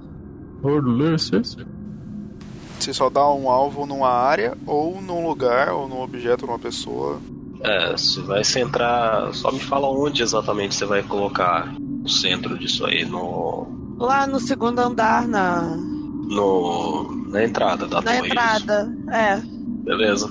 Você 2.79 2.95
só 2.95 3.11
dá 3.11 3.29
um 3.33 3.49
alvo 3.49 3.85
numa 3.87 4.11
área, 4.11 4.57
ou 4.67 5.01
num 5.03 5.27
lugar, 5.27 5.71
ou 5.71 5.89
num 5.89 6.01
objeto, 6.01 6.47
numa 6.47 6.59
pessoa. 6.59 7.21
É, 7.63 7.93
você 7.93 8.21
vai 8.23 8.45
centrar. 8.45 9.33
Só 9.35 9.51
me 9.53 9.61
fala 9.61 9.89
onde 9.89 10.23
exatamente 10.23 10.75
você 10.75 10.87
vai 10.87 11.03
colocar 11.03 11.75
o 12.05 12.09
centro 12.09 12.59
disso 12.59 12.87
aí 12.87 13.05
no. 13.05 13.67
Lá 13.99 14.27
no 14.27 14.41
segundo 14.41 14.79
andar, 14.79 15.29
na, 15.29 15.63
no 15.63 17.21
na 17.29 17.45
entrada 17.45 17.87
da 17.87 18.01
na 18.01 18.17
torre. 18.17 18.29
entrada. 18.29 18.95
É. 19.11 19.37
Beleza. 19.85 20.31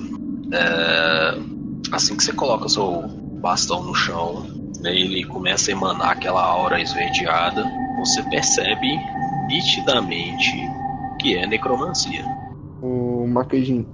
É, 0.52 1.38
assim 1.92 2.16
que 2.16 2.24
você 2.24 2.32
coloca 2.32 2.66
o 2.66 2.68
seu 2.68 3.02
bastão 3.40 3.82
no 3.82 3.94
chão, 3.94 4.46
né, 4.80 4.94
ele 4.94 5.24
começa 5.24 5.70
a 5.70 5.72
emanar 5.72 6.10
aquela 6.10 6.42
aura 6.42 6.80
esverdeada, 6.80 7.64
você 7.98 8.22
percebe 8.24 8.98
nitidamente 9.48 10.56
que 11.20 11.36
é 11.36 11.46
necromancia. 11.46 12.24
O 12.82 13.26
Maquejin, 13.26 13.86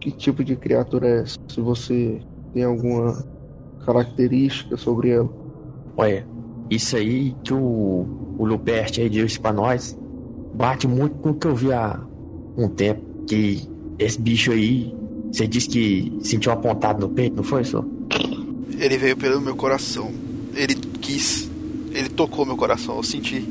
que 0.00 0.10
tipo 0.10 0.42
de 0.42 0.56
criatura 0.56 1.08
é 1.08 1.22
essa? 1.22 1.38
Se 1.48 1.60
você 1.60 2.20
tem 2.52 2.64
alguma 2.64 3.24
característica 3.84 4.76
sobre 4.76 5.10
ela. 5.10 5.28
Olha, 5.96 6.26
isso 6.68 6.96
aí 6.96 7.34
que 7.42 7.54
o, 7.54 8.34
o 8.38 8.44
Lupert 8.44 8.98
aí 8.98 9.08
disse 9.08 9.40
pra 9.40 9.52
nós 9.52 9.98
bate 10.54 10.86
muito 10.88 11.16
com 11.16 11.30
o 11.30 11.34
que 11.34 11.46
eu 11.46 11.54
vi 11.54 11.72
há 11.72 12.00
um 12.56 12.68
tempo. 12.68 13.24
Que 13.26 13.68
esse 13.98 14.20
bicho 14.20 14.50
aí, 14.50 14.94
você 15.30 15.46
disse 15.46 15.68
que 15.68 16.18
sentiu 16.22 16.52
uma 16.52 16.60
pontada 16.60 17.00
no 17.00 17.08
peito, 17.08 17.36
não 17.36 17.42
foi, 17.42 17.64
só? 17.64 17.84
Ele 18.78 18.96
veio 18.96 19.16
pelo 19.16 19.40
meu 19.40 19.56
coração. 19.56 20.10
Ele 20.54 20.74
quis 20.74 21.50
Ele 21.92 22.08
tocou 22.08 22.44
meu 22.46 22.56
coração, 22.56 22.96
eu 22.96 23.02
senti. 23.02 23.46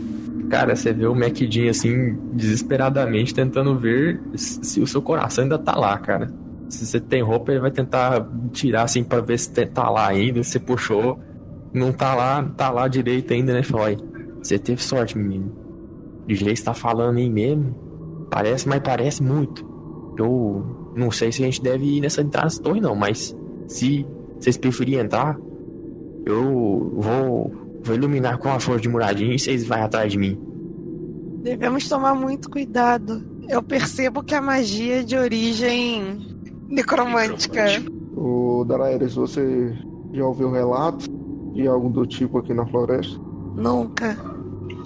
Cara, 0.50 0.76
você 0.76 0.94
vê 0.94 1.06
o 1.06 1.14
MacDin 1.14 1.68
assim, 1.68 2.18
desesperadamente 2.34 3.34
tentando 3.34 3.78
ver 3.78 4.22
se 4.36 4.80
o 4.80 4.88
seu 4.88 5.02
coração 5.02 5.44
ainda 5.44 5.60
tá 5.60 5.76
lá, 5.76 5.98
cara. 5.98 6.32
Se 6.70 6.86
você 6.86 7.00
tem 7.00 7.22
roupa, 7.22 7.52
ele 7.52 7.62
vai 7.62 7.72
tentar 7.72 8.28
tirar 8.52 8.84
assim 8.84 9.04
pra 9.04 9.20
ver 9.20 9.38
se 9.38 9.50
tá 9.66 9.90
lá 9.90 10.08
ainda. 10.08 10.42
Você 10.44 10.60
puxou, 10.60 11.20
não 11.74 11.92
tá 11.92 12.16
lá, 12.16 12.44
tá 12.56 12.70
lá 12.70 12.88
direito 12.88 13.34
ainda, 13.34 13.54
né? 13.54 13.64
Falou, 13.64 13.88
você 14.42 14.58
teve 14.58 14.82
sorte, 14.82 15.18
menino. 15.18 15.52
De 16.26 16.36
jeito 16.36 16.52
que 16.52 16.60
você 16.60 16.66
tá 16.66 16.74
falando 16.74 17.18
aí 17.18 17.30
mesmo, 17.30 17.76
parece, 18.30 18.68
mas 18.68 18.82
parece 18.82 19.22
muito. 19.22 19.66
Eu 20.18 20.77
não 20.98 21.12
sei 21.12 21.32
se 21.32 21.42
a 21.42 21.46
gente 21.46 21.62
deve 21.62 21.86
ir 21.98 22.02
nessa 22.02 22.22
entrada 22.22 22.48
nessa 22.48 22.62
torre, 22.62 22.82
não, 22.82 22.96
mas 22.96 23.36
se 23.68 24.06
vocês 24.40 24.58
preferirem 24.58 25.02
entrar, 25.02 25.38
eu 26.26 26.92
vou, 26.96 27.52
vou 27.84 27.96
iluminar 27.96 28.38
com 28.38 28.50
a 28.50 28.60
força 28.60 28.82
de 28.82 28.90
Muradinho 28.90 29.34
e 29.34 29.40
vocês 29.40 29.66
vão 29.66 29.84
atrás 29.84 30.12
de 30.12 30.18
mim. 30.18 30.40
Devemos 31.42 31.88
tomar 31.88 32.14
muito 32.14 32.50
cuidado. 32.50 33.24
Eu 33.48 33.64
percebo 33.64 34.24
que 34.24 34.36
a 34.36 34.42
magia 34.42 35.00
é 35.00 35.04
de 35.04 35.16
origem 35.16 36.20
necromântica. 36.68 37.66
O 38.16 38.66
Daraeris, 38.66 39.14
você 39.16 39.74
já 40.12 40.26
ouviu 40.26 40.52
relatos 40.52 41.08
de 41.54 41.68
algo 41.68 41.90
do 41.90 42.06
tipo 42.06 42.40
aqui 42.40 42.54
na 42.54 42.66
floresta? 42.66 43.18
Nunca. 43.56 44.18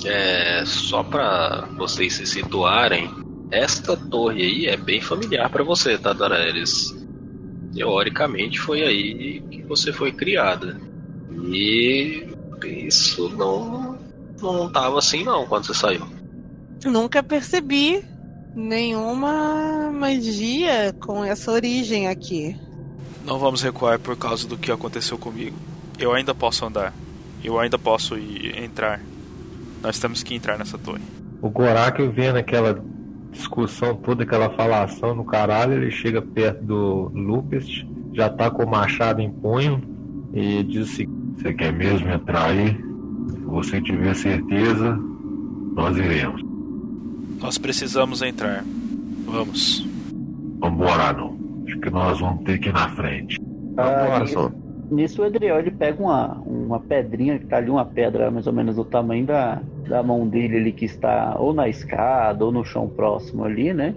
É, 0.06 0.64
só 0.66 1.04
pra 1.04 1.68
vocês 1.78 2.14
se 2.14 2.26
situarem, 2.26 3.10
esta 3.52 3.98
torre 3.98 4.42
aí 4.42 4.66
é 4.68 4.78
bem 4.78 5.02
familiar 5.02 5.50
para 5.50 5.64
você, 5.64 5.98
tá, 5.98 6.14
Daraeris? 6.14 6.96
Teoricamente 7.74 8.60
foi 8.60 8.84
aí 8.84 9.42
que 9.50 9.62
você 9.64 9.92
foi 9.92 10.12
criada. 10.12 10.80
E 11.44 12.28
isso 12.66 13.30
não 13.30 13.98
não 14.42 14.72
tava 14.72 15.00
assim 15.00 15.24
não 15.24 15.46
quando 15.46 15.66
você 15.66 15.74
saiu. 15.74 16.08
Nunca 16.86 17.22
percebi 17.22 18.04
nenhuma 18.56 19.92
magia 19.92 20.96
com 21.00 21.24
essa 21.24 21.52
origem 21.52 22.08
aqui. 22.08 22.58
Não 23.26 23.38
vamos 23.38 23.62
recuar 23.62 24.00
por 24.00 24.18
causa 24.18 24.48
do 24.48 24.58
que 24.58 24.72
aconteceu 24.72 25.18
comigo. 25.18 25.56
Eu 26.00 26.14
ainda 26.14 26.34
posso 26.34 26.66
andar. 26.66 26.94
Eu 27.44 27.60
ainda 27.60 27.78
posso 27.78 28.18
ir, 28.18 28.58
entrar. 28.58 29.00
Nós 29.82 30.00
temos 30.00 30.24
que 30.24 30.34
entrar 30.34 30.58
nessa 30.58 30.78
torre. 30.78 31.04
O 31.42 31.50
Gorak 31.50 32.02
vendo 32.08 32.38
aquela 32.38 32.84
discussão 33.32 33.96
toda, 33.96 34.24
aquela 34.24 34.50
falação 34.52 35.16
no 35.16 35.24
caralho, 35.26 35.74
ele 35.74 35.92
chega 35.92 36.22
perto 36.22 36.64
do 36.64 37.12
Lupest, 37.14 37.86
já 38.14 38.30
tá 38.30 38.50
com 38.52 38.64
o 38.64 38.70
machado 38.70 39.22
em 39.22 39.30
punho 39.32 39.82
e 40.34 40.64
diz 40.64 40.90
assim: 40.92 41.08
Você 41.38 41.54
quer 41.54 41.72
mesmo 41.74 42.10
entrar 42.10 42.50
aí? 42.52 42.76
Se 43.30 43.40
você 43.46 43.82
tiver 43.82 44.14
certeza, 44.16 44.98
nós 45.74 45.98
iremos. 45.98 46.42
Nós 47.40 47.58
precisamos 47.58 48.22
entrar. 48.22 48.64
Vamos. 49.26 49.88
Vambora, 50.60 51.14
não. 51.14 51.38
Acho 51.68 51.80
que 51.80 51.90
nós 51.90 52.20
vamos 52.20 52.44
ter 52.44 52.60
que 52.60 52.70
ir 52.70 52.74
na 52.74 52.90
frente. 52.90 53.40
Vambora, 53.76 54.24
Ah, 54.24 54.28
só. 54.28 54.52
Nisso 54.92 55.22
o 55.22 55.26
Edriel 55.26 55.58
ele 55.58 55.72
pega 55.72 56.04
uma, 56.04 56.34
uma 56.46 56.78
pedrinha, 56.78 57.40
que 57.40 57.46
tá 57.46 57.58
ali 57.58 57.70
uma 57.70 57.86
pedra 57.86 58.30
mais 58.30 58.46
ou 58.46 58.52
menos 58.52 58.76
do 58.76 58.84
tamanho 58.84 59.26
da, 59.26 59.62
da 59.88 60.04
mão 60.04 60.28
dele 60.28 60.58
ali 60.58 60.74
que 60.74 60.84
está 60.84 61.38
ou 61.40 61.54
na 61.54 61.70
escada 61.70 62.44
ou 62.44 62.52
no 62.52 62.66
chão 62.66 62.90
próximo 62.90 63.46
ali, 63.46 63.74
né? 63.74 63.96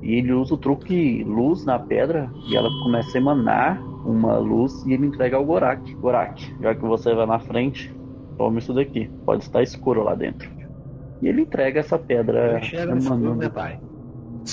E 0.00 0.14
ele 0.14 0.32
usa 0.32 0.54
o 0.54 0.56
truque 0.56 1.24
luz 1.24 1.64
na 1.64 1.80
pedra 1.80 2.30
e 2.48 2.56
ela 2.56 2.68
começa 2.84 3.18
a 3.18 3.20
emanar 3.20 3.82
uma 4.04 4.38
luz 4.38 4.86
e 4.86 4.92
ele 4.92 5.06
entrega 5.06 5.36
ao 5.36 5.44
Gorak. 5.44 5.92
Gorak, 5.96 6.54
já 6.60 6.76
que 6.76 6.82
você 6.82 7.12
vai 7.12 7.26
na 7.26 7.40
frente, 7.40 7.92
toma 8.38 8.60
isso 8.60 8.72
daqui. 8.72 9.10
Pode 9.24 9.42
estar 9.42 9.64
escuro 9.64 10.04
lá 10.04 10.14
dentro. 10.14 10.48
E 11.20 11.26
ele 11.26 11.42
entrega 11.42 11.80
essa 11.80 11.98
pedra 11.98 12.52
no 12.52 12.58
escuro, 12.58 12.82
emanando. 12.92 13.34
né, 13.34 13.48
pai? 13.48 13.80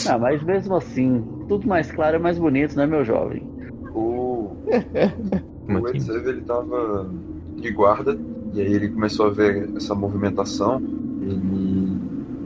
Ah, 0.09 0.17
mas 0.17 0.41
mesmo 0.41 0.75
assim, 0.75 1.23
tudo 1.47 1.67
mais 1.67 1.91
claro 1.91 2.15
é 2.15 2.19
mais 2.19 2.39
bonito, 2.39 2.75
né, 2.75 2.87
meu 2.87 3.05
jovem? 3.05 3.43
o? 5.81 5.87
Edsev, 5.89 6.27
ele 6.27 6.41
tava 6.41 7.09
de 7.57 7.71
guarda 7.71 8.17
e 8.53 8.61
aí 8.61 8.73
ele 8.73 8.89
começou 8.89 9.27
a 9.27 9.29
ver 9.29 9.69
essa 9.75 9.93
movimentação. 9.95 10.81
Ele 11.21 11.97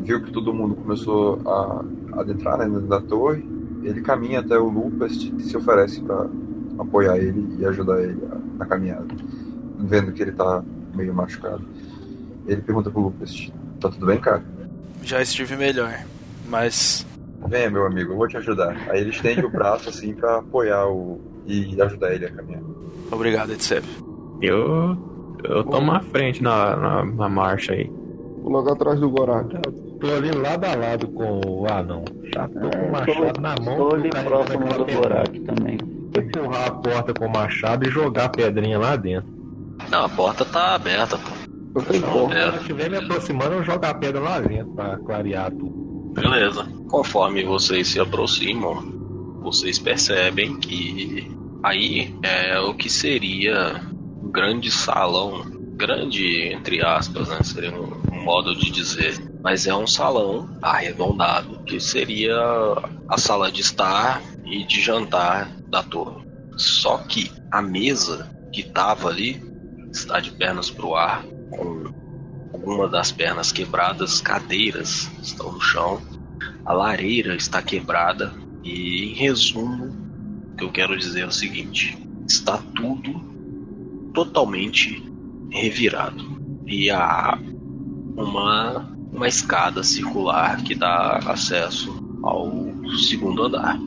viu 0.03 0.21
que 0.23 0.31
todo 0.31 0.53
mundo 0.53 0.75
começou 0.75 1.39
a 1.45 1.83
adentrar 2.19 2.57
né, 2.57 2.79
da 2.87 3.01
torre. 3.01 3.43
Ele 3.83 4.01
caminha 4.01 4.39
até 4.39 4.57
o 4.57 4.67
Lupest 4.69 5.31
e 5.37 5.43
se 5.43 5.55
oferece 5.57 6.01
para 6.01 6.27
apoiar 6.79 7.17
ele 7.17 7.55
e 7.59 7.65
ajudar 7.65 8.01
ele 8.01 8.19
a- 8.31 8.37
na 8.59 8.65
caminhada, 8.65 9.05
vendo 9.79 10.11
que 10.11 10.21
ele 10.21 10.31
tá 10.31 10.63
meio 10.95 11.13
machucado. 11.13 11.63
Ele 12.47 12.61
pergunta 12.61 12.89
pro 12.89 13.01
Lupest: 13.01 13.51
Tá 13.79 13.89
tudo 13.89 14.05
bem, 14.05 14.19
cara? 14.19 14.43
Já 15.03 15.21
estive 15.21 15.55
melhor, 15.55 15.93
mas 16.49 17.05
Venha, 17.47 17.69
meu 17.69 17.85
amigo, 17.85 18.13
eu 18.13 18.17
vou 18.17 18.27
te 18.27 18.35
ajudar. 18.37 18.75
Aí 18.89 18.99
ele 19.01 19.11
estende 19.11 19.45
o 19.45 19.49
braço 19.49 19.87
assim 19.89 20.13
para 20.13 20.37
apoiar 20.39 20.87
o 20.87 21.21
e 21.47 21.81
ajudar 21.81 22.13
ele 22.13 22.25
a 22.25 22.31
caminhar. 22.31 22.61
obrigado, 23.11 23.51
Etseb. 23.51 23.85
Eu. 24.41 24.97
Eu 25.43 25.63
tomo 25.63 25.91
a 25.91 25.99
frente 25.99 26.41
na, 26.41 26.75
na, 26.75 27.05
na 27.05 27.29
marcha 27.29 27.73
aí. 27.73 27.89
Vou 28.41 28.51
logo 28.51 28.71
atrás 28.71 28.99
do 28.99 29.09
Gorak. 29.09 29.55
Tô 29.99 30.07
ali 30.07 30.31
lado 30.31 30.65
a 30.65 30.75
lado 30.75 31.07
com 31.09 31.41
o 31.45 31.71
anão. 31.71 32.03
Já 32.33 32.47
tô 32.47 32.69
com 32.69 32.85
o 32.85 32.91
machado 32.91 33.41
na 33.41 33.55
mão. 33.61 33.91
Ali 33.93 34.09
tô 34.09 34.15
carregando 34.15 34.65
próximo 34.65 34.85
do. 34.85 34.93
Gorak 34.93 35.39
também. 35.41 35.77
Empurrar 36.17 36.67
a 36.67 36.71
porta 36.71 37.13
com 37.13 37.25
o 37.25 37.29
machado 37.31 37.87
e 37.87 37.91
jogar 37.91 38.25
a 38.25 38.29
pedrinha 38.29 38.79
lá 38.79 38.95
dentro. 38.95 39.29
Não, 39.91 40.05
a 40.05 40.09
porta 40.09 40.43
tá 40.43 40.75
aberta, 40.75 41.17
pô. 41.17 41.29
Não 41.75 41.85
tem 41.85 42.01
porta. 42.01 42.35
É. 42.35 42.43
Quando 42.43 42.55
eu 42.55 42.61
estiver 42.61 42.89
me 42.89 42.97
aproximando, 42.97 43.53
eu 43.53 43.63
jogo 43.63 43.85
a 43.85 43.93
pedra 43.93 44.21
lá 44.21 44.39
dentro 44.39 44.73
pra 44.73 44.97
clarear 44.97 45.51
tudo. 45.51 46.13
Beleza. 46.13 46.67
Conforme 46.89 47.43
vocês 47.43 47.87
se 47.87 47.99
aproximam, 47.99 48.96
vocês 49.47 49.79
percebem 49.79 50.59
que 50.59 51.31
aí 51.63 52.13
é 52.21 52.59
o 52.59 52.73
que 52.73 52.89
seria 52.89 53.81
um 54.21 54.29
grande 54.29 54.69
salão, 54.69 55.45
grande 55.77 56.51
entre 56.51 56.85
aspas, 56.85 57.29
né? 57.29 57.41
Seria 57.43 57.71
um, 57.71 57.93
um 58.11 58.23
modo 58.25 58.53
de 58.53 58.69
dizer. 58.69 59.17
Mas 59.41 59.65
é 59.65 59.73
um 59.73 59.87
salão 59.87 60.49
arredondado, 60.61 61.63
que 61.63 61.79
seria 61.79 62.35
a 63.07 63.17
sala 63.17 63.49
de 63.49 63.61
estar 63.61 64.21
e 64.43 64.65
de 64.65 64.81
jantar 64.81 65.49
da 65.69 65.81
torre. 65.81 66.27
Só 66.57 66.97
que 66.97 67.31
a 67.49 67.61
mesa 67.61 68.29
que 68.51 68.63
tava 68.63 69.07
ali 69.07 69.41
está 69.89 70.19
de 70.19 70.31
pernas 70.31 70.69
pro 70.69 70.93
ar, 70.93 71.23
com 71.51 71.85
alguma 72.51 72.89
das 72.89 73.13
pernas 73.13 73.53
quebradas, 73.53 74.19
cadeiras 74.19 75.09
estão 75.21 75.53
no 75.53 75.61
chão, 75.61 76.01
a 76.65 76.73
lareira 76.73 77.33
está 77.33 77.61
quebrada 77.61 78.33
e, 78.67 79.11
em 79.11 79.13
resumo, 79.13 79.85
o 80.53 80.57
que 80.57 80.63
eu 80.65 80.71
quero 80.71 80.97
dizer 80.97 81.21
é 81.21 81.25
o 81.25 81.31
seguinte: 81.31 81.97
está 82.27 82.57
tudo 82.75 83.21
totalmente 84.13 85.01
revirado 85.49 86.23
e 86.65 86.89
há 86.89 87.37
uma 88.17 88.97
uma 89.13 89.27
escada 89.27 89.81
circular 89.83 90.61
que 90.63 90.75
dá 90.75 91.17
acesso 91.25 91.91
ao 92.21 92.51
segundo 93.07 93.45
andar. 93.45 93.77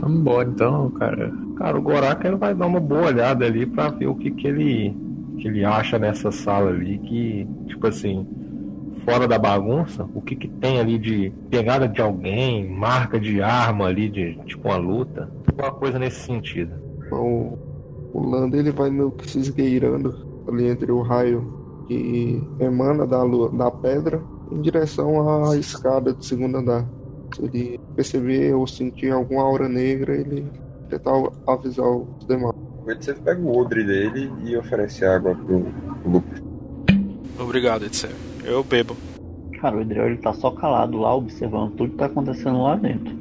Vamos 0.00 0.20
embora 0.20 0.48
então, 0.48 0.90
cara. 0.92 1.32
Cara, 1.56 1.78
o 1.78 1.82
Gorak 1.82 2.26
ele 2.26 2.36
vai 2.36 2.54
dar 2.54 2.66
uma 2.66 2.80
boa 2.80 3.08
olhada 3.08 3.44
ali 3.44 3.66
pra 3.66 3.90
ver 3.90 4.06
o 4.06 4.14
que, 4.14 4.30
que 4.30 4.46
ele 4.46 4.96
que 5.38 5.48
ele 5.48 5.64
acha 5.64 5.98
nessa 5.98 6.30
sala 6.30 6.70
ali 6.70 6.98
que, 6.98 7.46
tipo 7.66 7.86
assim, 7.86 8.26
fora 9.04 9.26
da 9.26 9.38
bagunça, 9.38 10.08
o 10.14 10.20
que 10.20 10.36
que 10.36 10.48
tem 10.48 10.80
ali 10.80 10.98
de 10.98 11.32
pegada 11.50 11.88
de 11.88 12.00
alguém, 12.00 12.68
marca 12.68 13.18
de 13.18 13.42
arma 13.42 13.86
ali 13.86 14.08
de 14.08 14.34
tipo 14.46 14.68
uma 14.68 14.76
luta, 14.76 15.30
alguma 15.46 15.72
coisa 15.72 15.98
nesse 15.98 16.20
sentido. 16.20 16.72
O, 17.10 17.58
o 18.12 18.26
Lando 18.26 18.56
ele 18.56 18.70
vai 18.70 18.90
meio 18.90 19.10
que 19.10 19.30
se 19.30 19.38
esgueirando 19.38 20.14
ali 20.48 20.68
entre 20.68 20.90
o 20.90 21.02
raio 21.02 21.62
que 21.86 22.42
emana 22.60 23.06
da, 23.06 23.22
lua, 23.22 23.50
da 23.50 23.70
pedra 23.70 24.22
em 24.50 24.60
direção 24.60 25.44
à 25.44 25.56
escada 25.56 26.12
do 26.12 26.24
segundo 26.24 26.58
andar. 26.58 26.86
Se 27.34 27.44
ele 27.44 27.80
perceber 27.96 28.54
ou 28.54 28.66
sentir 28.66 29.10
alguma 29.10 29.42
aura 29.42 29.68
negra, 29.68 30.14
ele 30.14 30.46
tentar 30.88 31.12
avisar 31.46 31.86
os 31.86 32.26
demais. 32.26 32.54
O 32.84 32.90
Edsev 32.90 33.20
pega 33.20 33.40
o 33.40 33.56
odre 33.56 33.84
dele 33.84 34.30
e 34.44 34.56
oferece 34.56 35.04
água 35.04 35.34
pro, 35.34 35.66
Lupest. 36.04 36.42
Obrigado, 37.38 37.84
Etseb. 37.84 38.31
Eu 38.44 38.62
bebo. 38.64 38.96
Cara, 39.60 39.76
o 39.76 39.80
Edriel 39.80 40.06
ele 40.06 40.16
tá 40.16 40.32
só 40.32 40.50
calado 40.50 40.98
lá, 40.98 41.14
observando 41.14 41.72
tudo 41.76 41.90
que 41.90 41.96
tá 41.96 42.06
acontecendo 42.06 42.62
lá 42.62 42.74
dentro. 42.74 43.14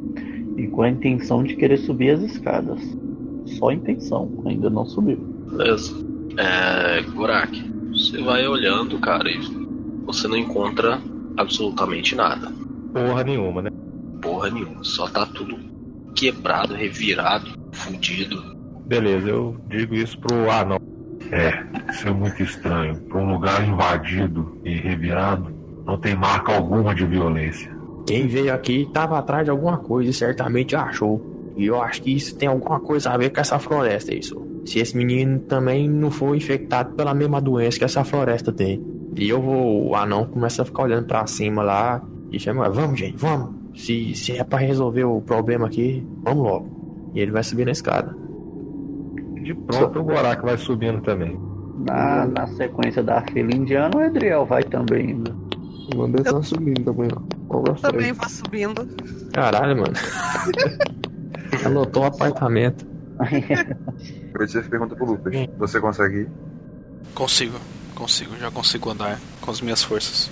E 0.57 0.67
com 0.67 0.81
a 0.81 0.89
intenção 0.89 1.43
de 1.43 1.55
querer 1.55 1.77
subir 1.77 2.11
as 2.11 2.21
escadas. 2.21 2.79
Só 3.45 3.69
a 3.69 3.73
intenção, 3.73 4.31
ainda 4.45 4.69
não 4.69 4.85
subiu. 4.85 5.17
Beleza. 5.51 5.93
É. 6.37 7.01
Gorak, 7.13 7.51
você 7.91 8.21
vai 8.21 8.47
olhando, 8.47 8.99
cara, 8.99 9.29
e 9.29 9.39
você 10.05 10.27
não 10.27 10.37
encontra 10.37 10.99
absolutamente 11.37 12.15
nada. 12.15 12.51
Porra 12.93 13.23
nenhuma, 13.23 13.61
né? 13.61 13.69
Porra 14.21 14.49
nenhuma. 14.49 14.83
Só 14.83 15.07
tá 15.07 15.25
tudo 15.25 15.57
quebrado, 16.15 16.73
revirado, 16.73 17.51
fudido. 17.71 18.41
Beleza, 18.85 19.29
eu 19.29 19.57
digo 19.69 19.95
isso 19.95 20.17
pro 20.19 20.49
anão. 20.49 20.77
É, 21.31 21.63
isso 21.91 22.07
é 22.07 22.11
muito 22.11 22.41
estranho. 22.41 22.95
Para 22.95 23.17
um 23.19 23.33
lugar 23.33 23.67
invadido 23.67 24.57
e 24.63 24.75
revirado, 24.75 25.53
não 25.85 25.97
tem 25.97 26.15
marca 26.15 26.53
alguma 26.53 26.93
de 26.95 27.05
violência. 27.05 27.71
Quem 28.05 28.27
veio 28.27 28.53
aqui 28.53 28.83
estava 28.83 29.17
atrás 29.17 29.45
de 29.45 29.51
alguma 29.51 29.77
coisa 29.77 30.09
e 30.09 30.13
certamente 30.13 30.75
achou. 30.75 31.53
E 31.55 31.65
eu 31.65 31.81
acho 31.81 32.01
que 32.01 32.15
isso 32.15 32.35
tem 32.35 32.47
alguma 32.47 32.79
coisa 32.79 33.11
a 33.11 33.17
ver 33.17 33.29
com 33.29 33.39
essa 33.39 33.59
floresta, 33.59 34.13
isso. 34.13 34.41
Se 34.65 34.79
esse 34.79 34.95
menino 34.95 35.39
também 35.39 35.89
não 35.89 36.11
for 36.11 36.35
infectado 36.35 36.93
pela 36.95 37.13
mesma 37.13 37.41
doença 37.41 37.77
que 37.77 37.85
essa 37.85 38.03
floresta 38.03 38.51
tem. 38.51 38.83
E 39.15 39.27
eu 39.27 39.41
vou, 39.41 39.89
o 39.89 39.95
anão 39.95 40.25
começa 40.25 40.61
a 40.61 40.65
ficar 40.65 40.83
olhando 40.83 41.05
pra 41.05 41.25
cima 41.27 41.61
lá 41.61 42.01
e 42.31 42.39
chama, 42.39 42.69
vamos 42.69 42.99
gente, 42.99 43.17
vamos. 43.17 43.49
Se, 43.75 44.13
se 44.15 44.37
é 44.37 44.43
pra 44.43 44.59
resolver 44.59 45.03
o 45.03 45.21
problema 45.21 45.67
aqui, 45.67 46.05
vamos 46.23 46.43
logo. 46.43 47.11
E 47.13 47.19
ele 47.19 47.31
vai 47.31 47.43
subir 47.43 47.65
na 47.65 47.71
escada. 47.71 48.15
De 49.43 49.53
pronto, 49.53 49.99
o 49.99 50.03
Gorak 50.03 50.43
vai 50.43 50.57
subindo 50.57 51.01
também. 51.01 51.39
Na, 51.87 52.25
na 52.25 52.47
sequência 52.47 53.01
da 53.01 53.21
fila 53.21 53.53
indiana, 53.53 53.91
o 53.95 54.01
Edriel 54.01 54.45
vai 54.45 54.63
também 54.63 55.07
ainda. 55.07 55.35
O 55.93 55.99
Wander 55.99 56.23
tá 56.23 56.41
subindo 56.43 56.83
também, 56.83 57.09
ó. 57.11 57.71
A 57.71 57.73
Também 57.73 58.13
vou 58.13 58.29
subindo. 58.29 58.87
Caralho, 59.33 59.75
mano. 59.77 59.93
Anotou 61.65 62.03
o 62.03 62.05
apartamento. 62.05 62.85
Você 64.37 64.61
pergunta 64.61 64.95
pro 64.95 65.05
Lucas: 65.05 65.33
Você 65.57 65.79
consegue 65.79 66.21
ir? 66.21 66.29
Consigo, 67.13 67.57
consigo, 67.93 68.35
já 68.37 68.49
consigo 68.49 68.89
andar 68.89 69.19
com 69.41 69.51
as 69.51 69.59
minhas 69.59 69.83
forças. 69.83 70.31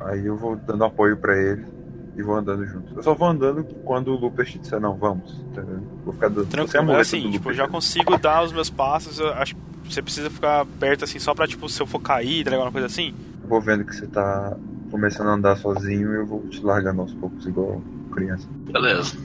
Aí 0.00 0.26
eu 0.26 0.36
vou 0.36 0.56
dando 0.56 0.84
apoio 0.84 1.16
pra 1.16 1.36
ele 1.36 1.75
e 2.16 2.22
vou 2.22 2.34
andando 2.34 2.64
junto. 2.66 2.94
Eu 2.94 3.02
só 3.02 3.14
vou 3.14 3.28
andando 3.28 3.62
quando 3.84 4.08
o 4.08 4.18
Lucas 4.18 4.50
te 4.50 4.58
disser 4.58 4.80
não, 4.80 4.96
vamos. 4.96 5.32
Entendeu? 5.50 5.82
Vou 6.04 6.14
ficar 6.14 6.28
dando. 6.28 6.46
É 6.46 6.50
Tranquilo, 6.50 6.84
muleta 6.84 7.02
assim, 7.02 7.30
tipo, 7.30 7.50
eu 7.50 7.54
já 7.54 7.68
consigo 7.68 8.16
dar 8.18 8.42
os 8.42 8.52
meus 8.52 8.70
passos, 8.70 9.18
eu 9.18 9.32
acho 9.34 9.54
que 9.54 9.92
você 9.92 10.02
precisa 10.02 10.30
ficar 10.30 10.64
perto 10.80 11.04
assim, 11.04 11.18
só 11.18 11.34
pra, 11.34 11.46
tipo, 11.46 11.68
se 11.68 11.80
eu 11.80 11.86
for 11.86 12.00
cair, 12.00 12.42
tá 12.42 12.50
ligado? 12.50 12.66
Uma 12.66 12.72
coisa 12.72 12.86
assim. 12.86 13.14
Eu 13.42 13.48
vou 13.48 13.60
vendo 13.60 13.84
que 13.84 13.94
você 13.94 14.06
tá 14.06 14.56
começando 14.90 15.28
a 15.28 15.34
andar 15.34 15.56
sozinho 15.56 16.12
e 16.12 16.16
eu 16.16 16.26
vou 16.26 16.40
te 16.48 16.62
largando 16.62 17.02
aos 17.02 17.12
poucos, 17.12 17.46
igual 17.46 17.82
criança. 18.10 18.48
Beleza. 18.72 19.16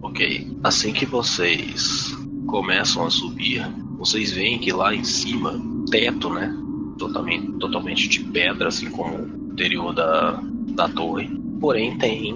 Ok. 0.00 0.56
Assim 0.62 0.92
que 0.92 1.04
vocês 1.04 2.14
começam 2.46 3.04
a 3.04 3.10
subir, 3.10 3.66
vocês 3.98 4.30
veem 4.30 4.58
que 4.58 4.72
lá 4.72 4.94
em 4.94 5.02
cima, 5.02 5.60
teto, 5.90 6.32
né? 6.32 6.54
Totalmente, 6.98 7.52
totalmente 7.58 8.08
de 8.08 8.20
pedra, 8.20 8.68
assim 8.68 8.90
como 8.90 9.18
o 9.18 9.52
interior 9.52 9.92
da, 9.92 10.40
da 10.68 10.88
torre. 10.88 11.45
Porém, 11.60 11.96
tem 11.98 12.34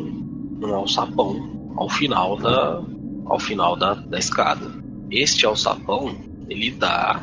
um 0.62 0.74
alçapão 0.74 1.72
ao 1.76 1.88
final 1.88 2.36
da, 2.36 2.82
ao 3.26 3.38
final 3.38 3.76
da, 3.76 3.94
da 3.94 4.18
escada. 4.18 4.66
Este 5.10 5.46
alçapão, 5.46 6.14
ele 6.48 6.70
dá. 6.70 7.22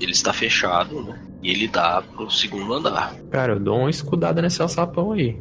Ele 0.00 0.12
está 0.12 0.32
fechado, 0.32 1.02
né? 1.02 1.18
E 1.42 1.50
ele 1.50 1.68
dá 1.68 2.02
pro 2.14 2.30
segundo 2.30 2.74
andar. 2.74 3.14
Cara, 3.30 3.54
eu 3.54 3.60
dou 3.60 3.78
uma 3.78 3.90
escudada 3.90 4.42
nesse 4.42 4.60
alçapão 4.60 5.12
aí. 5.12 5.40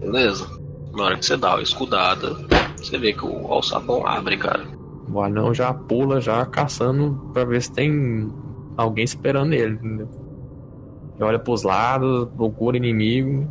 Beleza? 0.00 0.46
Na 0.92 1.04
hora 1.04 1.16
que 1.16 1.26
você 1.26 1.36
dá 1.36 1.56
a 1.56 1.62
escudada, 1.62 2.36
você 2.76 2.98
vê 2.98 3.12
que 3.12 3.24
o 3.24 3.52
alçapão 3.52 4.06
abre, 4.06 4.36
cara. 4.36 4.64
O 5.12 5.20
anão 5.20 5.54
já 5.54 5.72
pula, 5.72 6.20
já 6.20 6.44
caçando 6.44 7.30
pra 7.32 7.44
ver 7.44 7.62
se 7.62 7.72
tem 7.72 8.30
alguém 8.76 9.04
esperando 9.04 9.52
ele, 9.52 9.74
entendeu? 9.74 10.08
Ele 11.16 11.24
olha 11.24 11.38
pros 11.38 11.62
lados, 11.62 12.28
procura 12.36 12.76
inimigo. 12.76 13.48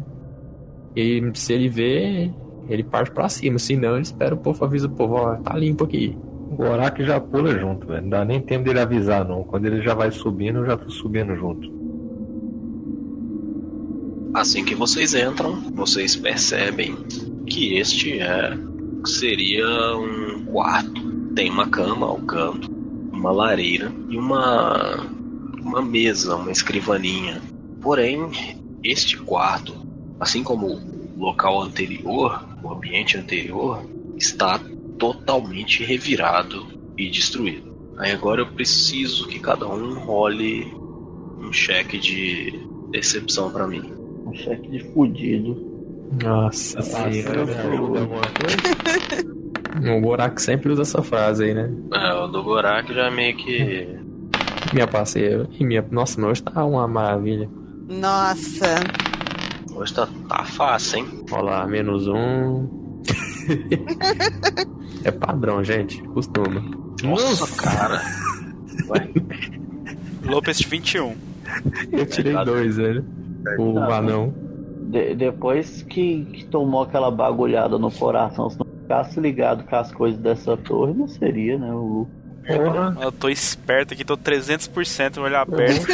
E 0.99 1.21
se 1.35 1.53
ele 1.53 1.69
vê, 1.69 2.31
ele 2.67 2.83
parte 2.83 3.11
pra 3.11 3.29
cima. 3.29 3.59
Se 3.59 3.77
não, 3.77 3.93
ele 3.93 4.01
espera 4.01 4.33
o 4.33 4.37
povo 4.37 4.65
avisa 4.65 4.87
o 4.87 4.89
povo, 4.89 5.13
ó, 5.13 5.35
tá 5.35 5.55
limpo 5.55 5.83
aqui. 5.83 6.17
O 6.49 6.55
Gorak 6.55 7.03
já 7.03 7.19
pula 7.19 7.51
junto, 7.59 7.85
velho. 7.85 8.01
Não 8.01 8.09
dá 8.09 8.25
nem 8.25 8.41
tempo 8.41 8.65
dele 8.65 8.79
avisar, 8.79 9.23
não. 9.23 9.43
Quando 9.43 9.67
ele 9.67 9.83
já 9.83 9.93
vai 9.93 10.09
subindo, 10.09 10.59
eu 10.59 10.65
já 10.65 10.75
tô 10.75 10.89
subindo 10.89 11.35
junto. 11.35 11.71
Assim 14.33 14.65
que 14.65 14.73
vocês 14.73 15.13
entram, 15.13 15.61
vocês 15.75 16.15
percebem 16.15 16.95
que 17.45 17.77
este 17.77 18.19
é 18.19 18.57
seria 19.05 19.67
um 19.95 20.45
quarto. 20.45 21.07
Tem 21.35 21.51
uma 21.51 21.67
cama 21.67 22.07
ao 22.07 22.17
canto, 22.21 22.71
uma 23.11 23.31
lareira 23.31 23.91
e 24.09 24.17
uma 24.17 25.05
uma 25.61 25.81
mesa, 25.81 26.35
uma 26.35 26.51
escrivaninha. 26.51 27.39
Porém, 27.81 28.31
este 28.83 29.17
quarto, 29.17 29.73
assim 30.19 30.43
como 30.43 30.67
o 30.67 30.79
local 31.17 31.61
anterior, 31.61 32.43
o 32.63 32.71
ambiente 32.71 33.17
anterior, 33.17 33.83
está 34.17 34.59
totalmente 34.97 35.83
revirado 35.83 36.65
e 36.97 37.09
destruído. 37.09 37.75
Aí 37.97 38.11
agora 38.11 38.41
eu 38.41 38.47
preciso 38.47 39.27
que 39.27 39.39
cada 39.39 39.67
um 39.67 39.95
role 39.99 40.71
um 41.39 41.51
cheque 41.51 41.97
de 41.97 42.67
decepção 42.91 43.51
pra 43.51 43.67
mim. 43.67 43.93
Um 44.25 44.33
cheque 44.33 44.69
de 44.69 44.79
fudido. 44.91 45.65
Nossa 46.21 46.81
Senhora, 46.81 47.45
senhora. 47.45 49.37
O 49.77 50.01
Gorak 50.01 50.41
sempre 50.41 50.71
usa 50.71 50.81
essa 50.81 51.03
frase 51.03 51.43
aí, 51.43 51.53
né? 51.53 51.71
É, 51.93 52.13
o 52.15 52.27
do 52.27 52.41
Gorak 52.41 52.91
já 52.91 53.11
meio 53.11 53.37
que. 53.37 53.87
Minha 54.73 54.87
parceira. 54.87 55.47
E 55.51 55.63
minha... 55.63 55.85
Nossa, 55.91 56.19
mas 56.19 56.31
hoje 56.31 56.43
tá 56.43 56.65
uma 56.65 56.87
maravilha. 56.87 57.47
Nossa. 57.87 58.79
Hoje 59.77 59.93
tá, 59.93 60.07
tá 60.27 60.43
fácil, 60.43 60.99
hein? 60.99 61.25
Olha 61.31 61.41
lá, 61.43 61.67
menos 61.67 62.07
um. 62.07 62.67
é 65.03 65.11
padrão, 65.11 65.63
gente. 65.63 66.01
Costuma. 66.03 66.61
Nossa, 67.03 67.61
cara. 67.61 68.01
Ué, 68.89 69.09
Lopes 70.25 70.59
21. 70.61 71.15
Eu 71.91 72.05
tirei 72.05 72.33
Obrigado. 72.33 72.45
dois, 72.47 72.75
velho. 72.77 73.05
O 73.59 73.73
Tá. 73.75 73.97
anão. 73.97 74.33
De- 74.89 75.15
depois 75.15 75.81
que, 75.83 76.25
que 76.25 76.45
tomou 76.45 76.81
aquela 76.83 77.11
bagulhada 77.11 77.77
no 77.77 77.91
coração, 77.91 78.49
se 78.49 78.57
não 78.59 78.65
ficasse 78.65 79.19
ligado 79.19 79.63
com 79.65 79.75
as 79.75 79.91
coisas 79.91 80.19
dessa 80.19 80.55
torre, 80.57 80.93
não 80.93 81.07
seria, 81.07 81.57
né? 81.57 81.71
O 81.71 82.07
Porra, 82.47 82.97
Eu 83.01 83.11
tô 83.11 83.27
esperto 83.27 83.93
aqui, 83.93 84.05
tô 84.05 84.17
300% 84.17 85.17
no 85.17 85.23
olho 85.23 85.35
aberto. 85.37 85.85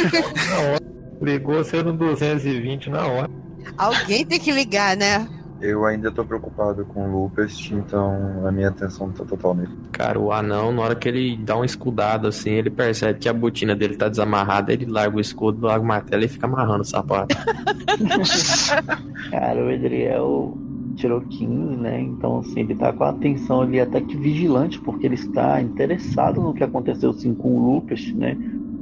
Ligou 1.20 1.64
sendo 1.64 1.92
220 1.92 2.90
na 2.90 3.04
hora. 3.06 3.30
Alguém 3.76 4.24
tem 4.24 4.38
que 4.38 4.52
ligar, 4.52 4.96
né? 4.96 5.26
Eu 5.60 5.86
ainda 5.86 6.10
tô 6.10 6.22
preocupado 6.24 6.84
com 6.84 7.08
o 7.08 7.22
Lucas, 7.22 7.70
então 7.72 8.46
a 8.46 8.52
minha 8.52 8.68
atenção 8.68 9.10
tá 9.10 9.24
total 9.24 9.54
nele. 9.54 9.70
Cara, 9.92 10.18
o 10.18 10.30
anão, 10.30 10.70
na 10.72 10.82
hora 10.82 10.94
que 10.94 11.08
ele 11.08 11.38
dá 11.38 11.56
uma 11.56 11.64
escudada 11.64 12.28
assim, 12.28 12.50
ele 12.50 12.68
percebe 12.68 13.18
que 13.18 13.28
a 13.28 13.32
botina 13.32 13.74
dele 13.74 13.96
tá 13.96 14.08
desamarrada, 14.08 14.72
ele 14.72 14.84
larga 14.84 15.16
o 15.16 15.20
escudo, 15.20 15.66
larga 15.66 15.82
o 15.82 15.88
martelo 15.88 16.22
e 16.22 16.28
fica 16.28 16.46
amarrando 16.46 16.82
o 16.82 16.84
sapato. 16.84 17.34
cara, 19.30 19.64
o 19.64 19.70
Edriel 19.70 20.58
tirou 20.96 21.20
15, 21.22 21.76
né? 21.76 22.00
Então, 22.00 22.40
assim, 22.40 22.60
ele 22.60 22.74
tá 22.74 22.92
com 22.92 23.04
a 23.04 23.10
atenção 23.10 23.62
ali 23.62 23.80
até 23.80 24.00
que 24.00 24.16
vigilante, 24.16 24.78
porque 24.80 25.06
ele 25.06 25.14
está 25.14 25.62
interessado 25.62 26.42
no 26.42 26.52
que 26.52 26.62
aconteceu, 26.62 27.10
assim, 27.10 27.34
com 27.34 27.56
o 27.56 27.74
Lucas, 27.74 28.12
né? 28.12 28.36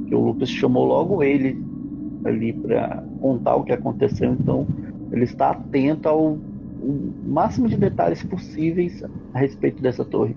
Que 0.07 0.15
o 0.15 0.19
Lucas 0.19 0.49
chamou 0.49 0.85
logo 0.85 1.23
ele 1.23 1.63
ali 2.25 2.53
pra 2.53 3.03
contar 3.21 3.55
o 3.55 3.63
que 3.63 3.71
aconteceu, 3.71 4.31
então 4.31 4.67
ele 5.11 5.23
está 5.23 5.51
atento 5.51 6.09
ao 6.09 6.37
máximo 7.25 7.69
de 7.69 7.77
detalhes 7.77 8.23
possíveis 8.23 9.03
a 9.33 9.39
respeito 9.39 9.81
dessa 9.81 10.03
torre. 10.03 10.35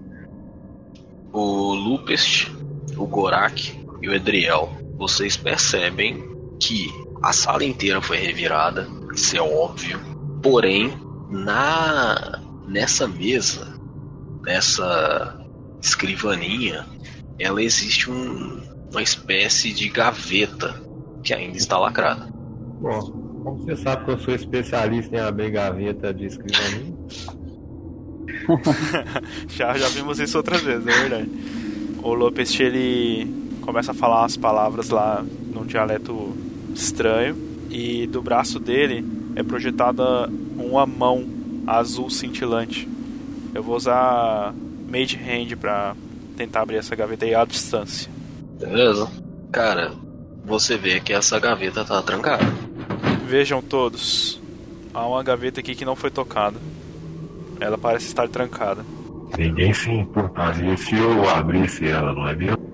o 1.33 1.75
Lupest, 1.75 2.51
o 2.97 3.07
Gorak 3.07 3.79
e 4.01 4.09
o 4.09 4.15
Edriel, 4.15 4.71
vocês 4.97 5.37
percebem 5.37 6.25
que 6.59 6.89
a 7.23 7.33
sala 7.33 7.63
inteira 7.63 8.01
foi 8.01 8.17
revirada, 8.17 8.89
isso 9.15 9.37
é 9.37 9.41
óbvio. 9.43 10.01
Porém, 10.43 10.93
na 11.31 12.41
nessa 12.67 13.07
mesa, 13.07 13.79
nessa 14.43 15.39
escrivaninha, 15.81 16.87
ela 17.39 17.63
existe 17.63 18.11
um- 18.11 18.61
uma 18.91 19.03
espécie 19.03 19.73
de 19.73 19.89
gaveta 19.89 20.86
que 21.27 21.35
ainda 21.35 21.57
está 21.57 21.77
lacrada. 21.77 22.29
Bom, 22.81 23.01
como 23.43 23.59
você 23.59 23.77
sabe 23.77 24.05
que 24.05 24.11
eu 24.13 24.19
sou 24.19 24.33
especialista 24.33 25.17
em 25.17 25.19
abrir 25.19 25.51
gaveta 25.51 26.15
de 26.15 26.25
escrivaninha, 26.25 26.95
já, 29.49 29.77
já 29.77 29.89
vimos 29.89 30.21
isso 30.21 30.37
outras 30.37 30.63
vezes, 30.63 30.87
é 30.87 30.93
verdade. 30.93 31.29
O 32.01 32.15
Lopes, 32.15 32.61
ele 32.61 33.29
começa 33.61 33.91
a 33.91 33.95
falar 33.95 34.25
as 34.25 34.37
palavras 34.37 34.91
lá 34.91 35.25
num 35.53 35.67
dialeto 35.67 36.33
estranho. 36.73 37.45
E 37.69 38.07
do 38.07 38.23
braço 38.23 38.61
dele 38.61 39.05
é 39.35 39.43
projetada 39.43 40.31
uma 40.57 40.87
mão 40.87 41.27
azul 41.67 42.09
cintilante. 42.09 42.89
Eu 43.53 43.65
vou 43.65 43.75
usar 43.75 44.55
Mage 44.89 45.17
Hand 45.17 45.57
pra 45.57 45.97
tentar 46.37 46.61
abrir 46.61 46.77
essa 46.77 46.95
gaveta 46.95 47.25
aí 47.25 47.35
à 47.35 47.45
distância. 47.45 48.09
Beleza? 48.61 49.11
Cara, 49.51 49.93
você 50.47 50.77
vê 50.77 51.01
que 51.01 51.13
essa 51.13 51.39
gaveta 51.41 51.85
tá 51.85 52.01
trancada. 52.01 52.45
Vejam 53.27 53.61
todos, 53.61 54.41
há 54.95 55.07
uma 55.07 55.23
gaveta 55.23 55.59
aqui 55.59 55.75
que 55.75 55.85
não 55.85 55.97
foi 55.97 56.11
tocada. 56.11 56.57
Ela 57.59 57.77
parece 57.77 58.07
estar 58.07 58.29
trancada. 58.29 58.85
ninguém 59.37 59.75
se 59.75 59.91
importaria 59.91 60.77
se 60.77 60.95
eu 60.95 61.29
abrisse 61.29 61.87
ela, 61.87 62.13
não 62.13 62.29
é 62.29 62.37
mesmo? 62.37 62.65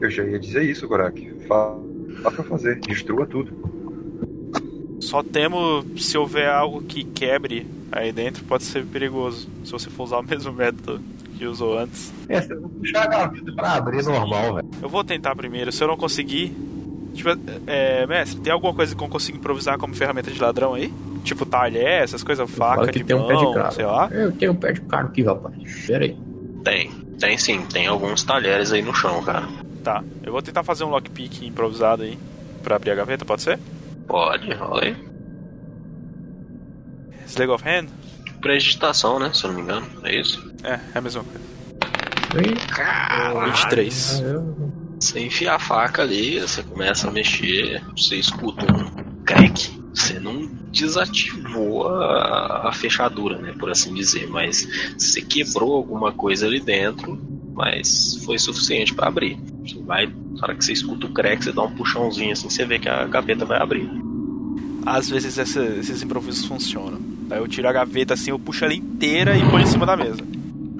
Eu 0.00 0.10
já 0.10 0.24
ia 0.24 0.38
dizer 0.38 0.64
isso, 0.64 0.88
Gorak. 0.88 1.46
Fala 1.46 1.80
pra 2.22 2.42
fazer, 2.42 2.80
destrua 2.80 3.26
tudo. 3.26 3.52
Só 4.98 5.22
temo 5.22 5.84
se 5.96 6.18
houver 6.18 6.48
algo 6.48 6.82
que 6.82 7.04
quebre 7.04 7.66
aí 7.92 8.10
dentro, 8.10 8.42
pode 8.44 8.64
ser 8.64 8.84
perigoso. 8.84 9.48
Se 9.64 9.70
você 9.70 9.88
for 9.90 10.04
usar 10.04 10.18
o 10.18 10.22
mesmo 10.22 10.52
método 10.52 11.00
que 11.44 11.46
usou 11.46 11.78
antes. 11.78 12.12
É, 12.28 12.40
você 12.40 12.54
vai 12.54 12.70
puxar 12.70 13.02
a 13.02 13.06
gaveta 13.06 13.52
pra 13.52 13.74
abrir 13.74 14.02
normal, 14.02 14.54
velho. 14.54 14.70
Eu 14.80 14.88
vou 14.88 15.04
tentar 15.04 15.36
primeiro. 15.36 15.70
Se 15.70 15.84
eu 15.84 15.88
não 15.88 15.96
conseguir. 15.96 16.56
Tipo, 17.12 17.30
é, 17.66 18.06
mestre, 18.06 18.40
tem 18.40 18.52
alguma 18.52 18.74
coisa 18.74 18.96
que 18.96 19.00
eu 19.04 19.08
consigo 19.08 19.38
improvisar 19.38 19.78
como 19.78 19.94
ferramenta 19.94 20.32
de 20.32 20.40
ladrão 20.40 20.74
aí? 20.74 20.92
Tipo 21.22 21.46
talher, 21.46 22.02
essas 22.02 22.24
coisas, 22.24 22.50
faca 22.50 22.88
que 22.88 22.98
de 22.98 23.04
tem 23.04 23.14
mão, 23.14 23.24
um 23.24 23.28
pé 23.28 23.36
de 23.36 23.54
carro. 23.54 23.72
sei 23.72 23.86
lá. 23.86 24.08
Eu 24.10 24.32
tenho 24.32 24.50
um 24.50 24.56
pé 24.56 24.72
de 24.72 24.80
carro 24.80 25.06
aqui, 25.08 25.22
rapaz. 25.22 25.86
Pera 25.86 26.04
aí. 26.04 26.16
Tem, 26.64 26.90
tem 27.20 27.38
sim, 27.38 27.60
tem 27.66 27.86
alguns 27.86 28.24
talheres 28.24 28.72
aí 28.72 28.82
no 28.82 28.92
chão, 28.92 29.22
cara. 29.22 29.46
Tá, 29.84 30.02
eu 30.24 30.32
vou 30.32 30.42
tentar 30.42 30.64
fazer 30.64 30.82
um 30.82 30.88
lockpick 30.88 31.46
improvisado 31.46 32.02
aí 32.02 32.18
pra 32.64 32.76
abrir 32.76 32.90
a 32.90 32.94
gaveta, 32.96 33.24
pode 33.24 33.42
ser? 33.42 33.60
Pode, 34.08 34.52
rola 34.52 34.82
aí. 34.82 34.96
Sleg 37.26 37.48
of 37.50 37.62
Hand? 37.64 37.86
Prestidigitação, 38.44 39.18
né? 39.18 39.30
Se 39.32 39.44
eu 39.44 39.48
não 39.48 39.56
me 39.56 39.62
engano, 39.62 39.86
é 40.02 40.20
isso? 40.20 40.52
É, 40.62 40.72
é 40.94 40.98
a 40.98 41.00
mesma 41.00 41.24
coisa. 41.24 41.40
Oi? 42.36 42.54
Caralho. 42.68 43.52
23. 43.52 44.20
Ah, 44.22 44.26
eu- 44.28 44.72
Você 45.00 45.18
enfia 45.20 45.54
a 45.54 45.58
faca 45.58 46.02
ali, 46.02 46.40
você 46.40 46.62
começa 46.62 47.08
a 47.08 47.10
mexer, 47.10 47.82
você 47.96 48.16
escuta 48.16 48.64
um 48.70 49.22
crack. 49.24 49.70
Você 49.94 50.18
não 50.20 50.46
desativou 50.70 51.88
a, 51.88 52.68
a 52.68 52.72
fechadura, 52.72 53.38
né, 53.38 53.54
por 53.58 53.70
assim 53.70 53.94
dizer, 53.94 54.28
mas 54.28 54.66
você 54.98 55.22
quebrou 55.22 55.74
alguma 55.76 56.12
coisa 56.12 56.46
ali 56.46 56.60
dentro, 56.60 57.18
mas 57.54 58.20
foi 58.26 58.38
suficiente 58.38 58.92
para 58.94 59.08
abrir. 59.08 59.38
Você 59.66 59.78
vai, 59.84 60.06
na 60.06 60.42
hora 60.42 60.54
que 60.54 60.64
você 60.64 60.72
escuta 60.72 61.06
o 61.06 61.12
crack, 61.14 61.42
você 61.44 61.52
dá 61.52 61.62
um 61.62 61.74
puxãozinho 61.74 62.32
assim, 62.32 62.50
você 62.50 62.64
vê 62.66 62.78
que 62.78 62.88
a 62.90 63.06
gaveta 63.06 63.44
vai 63.46 63.60
abrir. 63.62 63.88
Às 64.84 65.08
vezes 65.08 65.38
essa- 65.38 65.64
esses 65.64 66.02
improvisos 66.02 66.44
funcionam. 66.44 67.13
Eu 67.36 67.48
tiro 67.48 67.68
a 67.68 67.72
gaveta 67.72 68.14
assim, 68.14 68.30
eu 68.30 68.38
puxo 68.38 68.64
ela 68.64 68.74
inteira 68.74 69.36
e 69.36 69.50
ponho 69.50 69.64
em 69.64 69.66
cima 69.66 69.84
da 69.84 69.96
mesa. 69.96 70.22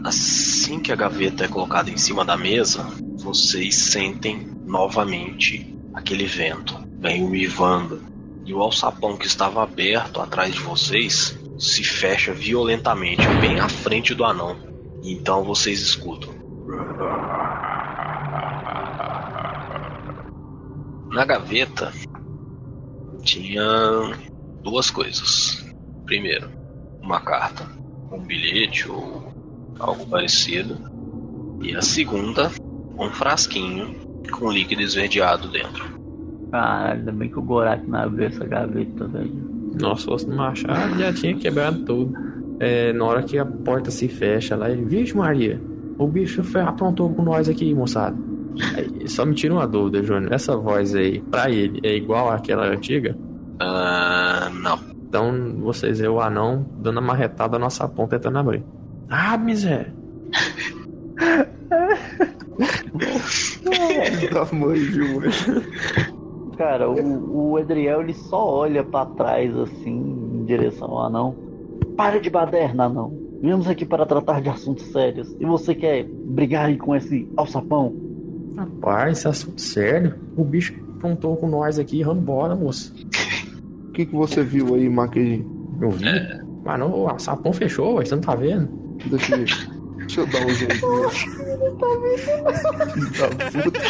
Assim 0.04 0.78
que 0.80 0.92
a 0.92 0.96
gaveta 0.96 1.44
é 1.44 1.48
colocada 1.48 1.90
em 1.90 1.96
cima 1.96 2.24
da 2.24 2.36
mesa, 2.36 2.86
vocês 3.16 3.74
sentem 3.74 4.46
novamente 4.64 5.74
aquele 5.92 6.26
vento. 6.26 6.76
Vem 6.98 7.24
uivando. 7.24 8.02
E 8.44 8.52
o 8.52 8.60
alçapão 8.60 9.16
que 9.16 9.26
estava 9.26 9.62
aberto 9.62 10.20
atrás 10.20 10.52
de 10.52 10.60
vocês 10.60 11.38
se 11.58 11.82
fecha 11.82 12.32
violentamente, 12.32 13.26
bem 13.40 13.58
à 13.58 13.68
frente 13.68 14.14
do 14.14 14.24
anão. 14.24 14.56
Então 15.02 15.42
vocês 15.42 15.80
escutam. 15.80 16.34
Na 21.10 21.24
gaveta 21.24 21.92
tinha 23.22 23.64
duas 24.62 24.90
coisas. 24.90 25.63
Primeiro, 26.06 26.48
uma 27.02 27.20
carta, 27.20 27.66
um 28.12 28.20
bilhete 28.20 28.88
ou 28.90 29.32
algo 29.78 30.06
parecido. 30.06 30.76
E 31.62 31.74
a 31.74 31.82
segunda, 31.82 32.50
um 32.98 33.08
frasquinho 33.10 33.94
com 34.30 34.50
líquido 34.50 34.82
esverdeado 34.82 35.48
dentro. 35.48 35.94
Caralho, 36.50 37.00
ainda 37.00 37.12
bem 37.12 37.28
que 37.28 37.38
o 37.38 37.42
Gorak 37.42 37.86
não 37.88 38.00
abriu 38.00 38.26
essa 38.26 38.44
gaveta, 38.44 39.06
velho. 39.08 39.54
Nossa, 39.80 40.02
se 40.02 40.06
fosse 40.06 40.28
no 40.28 40.36
machado, 40.36 40.98
já 40.98 41.12
tinha 41.12 41.34
quebrado 41.34 41.84
tudo. 41.84 42.14
É, 42.60 42.92
na 42.92 43.04
hora 43.04 43.22
que 43.22 43.36
a 43.38 43.44
porta 43.44 43.90
se 43.90 44.06
fecha 44.08 44.54
lá, 44.54 44.70
ele, 44.70 44.84
vixe 44.84 45.16
Maria, 45.16 45.60
o 45.98 46.06
bicho 46.06 46.44
foi, 46.44 46.60
aprontou 46.60 47.12
com 47.12 47.22
nós 47.22 47.48
aqui, 47.48 47.74
moçada. 47.74 48.16
Aí, 48.76 49.08
só 49.08 49.26
me 49.26 49.34
tira 49.34 49.54
uma 49.54 49.66
dúvida, 49.66 50.02
Júnior. 50.02 50.32
Essa 50.32 50.56
voz 50.56 50.94
aí, 50.94 51.20
pra 51.22 51.50
ele, 51.50 51.80
é 51.82 51.96
igual 51.96 52.30
àquela 52.30 52.66
antiga? 52.66 53.16
Ah, 53.58 54.48
não. 54.52 54.93
Então, 55.14 55.32
vocês 55.60 56.00
vê 56.00 56.08
o 56.08 56.20
anão 56.20 56.66
dando 56.78 56.98
a 56.98 57.00
marretada 57.00 57.56
na 57.56 57.66
nossa 57.66 57.86
ponta 57.86 58.18
tentando 58.18 58.36
abrir. 58.36 58.64
Ah, 59.08 59.38
miséria. 59.38 59.94
Cara, 66.58 66.90
o, 66.90 67.52
o 67.52 67.58
Edriel 67.60 68.00
ele 68.00 68.14
só 68.14 68.44
olha 68.44 68.82
pra 68.82 69.06
trás 69.06 69.56
assim, 69.56 70.32
em 70.34 70.44
direção 70.46 70.90
ao 70.90 71.06
anão. 71.06 71.36
Para 71.96 72.18
de 72.18 72.28
baderna, 72.28 72.86
anão. 72.86 73.16
Viemos 73.40 73.68
aqui 73.68 73.84
para 73.84 74.04
tratar 74.04 74.42
de 74.42 74.48
assuntos 74.48 74.86
sérios. 74.86 75.32
E 75.38 75.44
você 75.44 75.76
quer 75.76 76.02
brigar 76.02 76.66
aí 76.66 76.76
com 76.76 76.96
esse 76.96 77.28
alçapão? 77.36 77.94
Rapaz, 78.56 79.18
esse 79.18 79.28
assunto 79.28 79.60
sério. 79.60 80.16
O 80.36 80.42
bicho 80.42 80.74
aprontou 80.96 81.36
com 81.36 81.46
nós 81.46 81.78
aqui, 81.78 82.02
vamos 82.02 82.24
embora, 82.24 82.56
moço. 82.56 82.92
O 83.94 83.96
que, 83.96 84.06
que 84.06 84.12
você 84.16 84.42
viu 84.42 84.74
aí, 84.74 84.88
Maquedinho? 84.88 85.78
Eu 85.80 85.88
vi. 85.92 86.04
Mas 86.64 86.80
não, 86.80 87.04
o 87.06 87.18
sapão 87.20 87.52
fechou, 87.52 87.94
você 88.02 88.12
não 88.16 88.22
tá 88.22 88.34
vendo? 88.34 88.68
Deixa 89.06 89.36
eu, 89.36 89.44
deixa 89.98 90.20
eu 90.22 90.26
dar 90.26 90.44
um 90.44 90.50
zoom. 90.50 91.10
Filho 92.90 93.10
da 93.12 93.28
puta. 93.62 93.80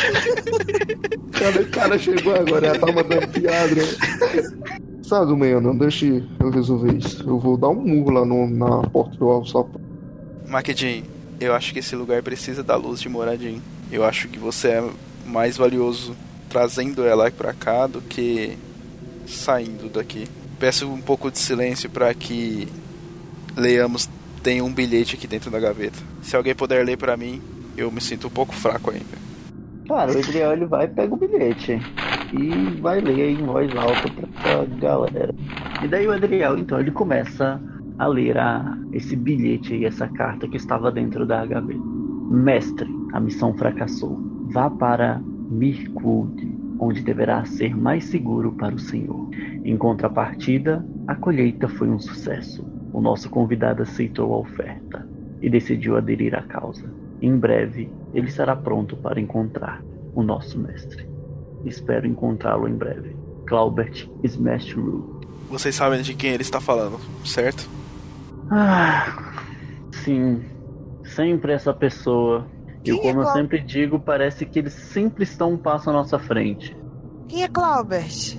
Cara, 1.38 1.62
o 1.62 1.66
cara 1.70 1.98
chegou 1.98 2.34
agora, 2.34 2.74
já 2.74 2.78
tá 2.80 2.92
mandando 2.92 3.28
piada, 3.28 3.74
né? 3.74 3.82
Sabe, 5.02 5.26
do 5.26 5.36
meio, 5.38 5.58
não 5.62 5.74
deixa 5.74 6.04
eu 6.04 6.50
resolver 6.50 6.92
isso. 6.98 7.22
Eu 7.26 7.38
vou 7.38 7.56
dar 7.56 7.68
um 7.70 7.74
murro 7.82 8.10
lá 8.10 8.26
no- 8.26 8.50
na 8.50 8.82
porta 8.88 9.16
do 9.16 9.30
alçapão. 9.30 9.80
Makedin, 10.46 11.04
eu 11.40 11.54
acho 11.54 11.72
que 11.72 11.78
esse 11.78 11.96
lugar 11.96 12.22
precisa 12.22 12.62
da 12.62 12.76
luz 12.76 13.00
de 13.00 13.08
Moradin. 13.08 13.62
Eu 13.90 14.04
acho 14.04 14.28
que 14.28 14.38
você 14.38 14.68
é 14.68 14.84
mais 15.26 15.56
valioso 15.56 16.14
trazendo 16.50 17.06
ela 17.06 17.30
pra 17.30 17.54
cá 17.54 17.86
do 17.86 18.02
que 18.02 18.58
saindo 19.26 19.88
daqui. 19.88 20.26
Peço 20.58 20.88
um 20.88 21.00
pouco 21.00 21.30
de 21.30 21.38
silêncio 21.38 21.90
para 21.90 22.12
que 22.14 22.68
leamos. 23.56 24.08
Tem 24.42 24.60
um 24.60 24.72
bilhete 24.72 25.16
aqui 25.16 25.26
dentro 25.26 25.50
da 25.50 25.58
gaveta. 25.58 25.98
Se 26.22 26.36
alguém 26.36 26.54
puder 26.54 26.84
ler 26.84 26.98
pra 26.98 27.16
mim, 27.16 27.40
eu 27.76 27.90
me 27.90 28.00
sinto 28.00 28.26
um 28.26 28.30
pouco 28.30 28.54
fraco 28.54 28.90
ainda. 28.90 29.24
Cara, 29.88 30.12
o 30.12 30.18
Edriel 30.18 30.52
ele 30.52 30.66
vai 30.66 30.86
e 30.86 30.88
pega 30.88 31.14
o 31.14 31.16
bilhete. 31.16 31.80
E 32.32 32.80
vai 32.80 33.00
ler 33.00 33.30
em 33.30 33.44
voz 33.44 33.70
alta 33.76 34.10
pra, 34.42 34.64
galera. 34.78 35.34
E 35.82 35.88
daí 35.88 36.06
o 36.06 36.14
Edriel, 36.14 36.58
então, 36.58 36.80
ele 36.80 36.90
começa 36.90 37.60
a 37.98 38.06
ler 38.06 38.36
a, 38.38 38.76
esse 38.92 39.14
bilhete 39.14 39.74
aí, 39.74 39.84
essa 39.84 40.08
carta 40.08 40.48
que 40.48 40.56
estava 40.56 40.90
dentro 40.90 41.26
da 41.26 41.44
gaveta. 41.44 41.80
Mestre, 42.30 42.88
a 43.12 43.20
missão 43.20 43.54
fracassou. 43.54 44.18
Vá 44.50 44.70
para 44.70 45.20
Mirkwood, 45.50 46.53
onde 46.78 47.02
deverá 47.02 47.44
ser 47.44 47.76
mais 47.76 48.04
seguro 48.04 48.52
para 48.52 48.74
o 48.74 48.78
senhor. 48.78 49.28
Em 49.64 49.76
contrapartida, 49.76 50.84
a 51.06 51.14
colheita 51.14 51.68
foi 51.68 51.88
um 51.88 51.98
sucesso. 51.98 52.64
O 52.92 53.00
nosso 53.00 53.28
convidado 53.30 53.82
aceitou 53.82 54.32
a 54.34 54.38
oferta 54.38 55.06
e 55.40 55.50
decidiu 55.50 55.96
aderir 55.96 56.34
à 56.34 56.42
causa. 56.42 56.90
Em 57.20 57.36
breve, 57.36 57.90
ele 58.12 58.28
estará 58.28 58.54
pronto 58.54 58.96
para 58.96 59.20
encontrar 59.20 59.82
o 60.14 60.22
nosso 60.22 60.58
mestre. 60.58 61.06
Espero 61.64 62.06
encontrá-lo 62.06 62.68
em 62.68 62.74
breve. 62.74 63.16
Claubert 63.46 64.08
Smashru. 64.22 65.20
Vocês 65.48 65.74
sabem 65.74 66.02
de 66.02 66.14
quem 66.14 66.32
ele 66.32 66.42
está 66.42 66.60
falando, 66.60 66.98
certo? 67.24 67.68
Ah, 68.50 69.32
sim. 69.92 70.42
Sempre 71.04 71.52
essa 71.52 71.72
pessoa. 71.72 72.46
E 72.84 72.90
Quem 72.90 72.98
é 72.98 73.02
como 73.02 73.20
eu 73.20 73.22
Clau- 73.24 73.34
sempre 73.34 73.60
digo, 73.60 73.98
parece 73.98 74.44
que 74.44 74.58
eles 74.58 74.72
sempre 74.74 75.24
estão 75.24 75.52
um 75.52 75.56
passo 75.56 75.88
à 75.90 75.92
nossa 75.92 76.18
frente. 76.18 76.76
Quem 77.28 77.42
é 77.42 77.48
Claubert? 77.48 78.36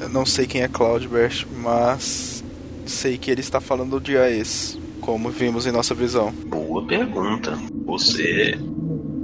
Eu 0.00 0.08
não 0.08 0.26
sei 0.26 0.46
quem 0.46 0.62
é 0.62 0.68
Cloudburst, 0.68 1.46
mas 1.62 2.44
sei 2.86 3.16
que 3.16 3.30
ele 3.30 3.40
está 3.40 3.60
falando 3.60 3.98
de 4.00 4.16
Aes, 4.16 4.78
como 5.00 5.30
vimos 5.30 5.66
em 5.66 5.72
nossa 5.72 5.94
visão. 5.94 6.32
Boa 6.48 6.84
pergunta. 6.86 7.56
Você, 7.86 8.58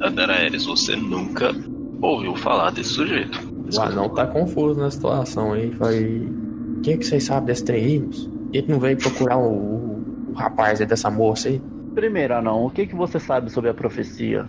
Adaraeres, 0.01 0.65
você 0.65 0.95
nunca 0.97 1.55
ouviu 2.01 2.35
falar 2.37 2.71
desse 2.71 2.91
sujeito. 2.91 3.39
O 3.77 3.81
anão 3.81 4.09
tá 4.09 4.27
confuso 4.27 4.81
na 4.81 4.91
situação 4.91 5.53
aí. 5.53 5.69
Vai. 5.71 6.03
O 6.05 6.81
que, 6.83 6.97
que 6.97 7.05
vocês 7.07 7.25
sabem 7.25 7.47
desse 7.47 7.65
trem 7.65 7.85
aí, 7.85 7.99
moço? 7.99 8.31
Por 8.31 8.53
que, 8.53 8.63
que 8.63 8.71
não 8.71 8.79
veio 8.81 8.97
procurar 8.97 9.37
o, 9.37 9.53
o, 9.53 10.05
o 10.31 10.33
rapaz 10.35 10.81
aí 10.81 10.87
dessa 10.87 11.11
moça 11.11 11.49
aí? 11.49 11.61
Primeiro, 11.95 12.35
Anão, 12.35 12.67
o 12.67 12.71
que, 12.71 12.87
que 12.87 12.95
você 12.95 13.19
sabe 13.19 13.51
sobre 13.51 13.71
a 13.71 13.75
profecia? 13.75 14.49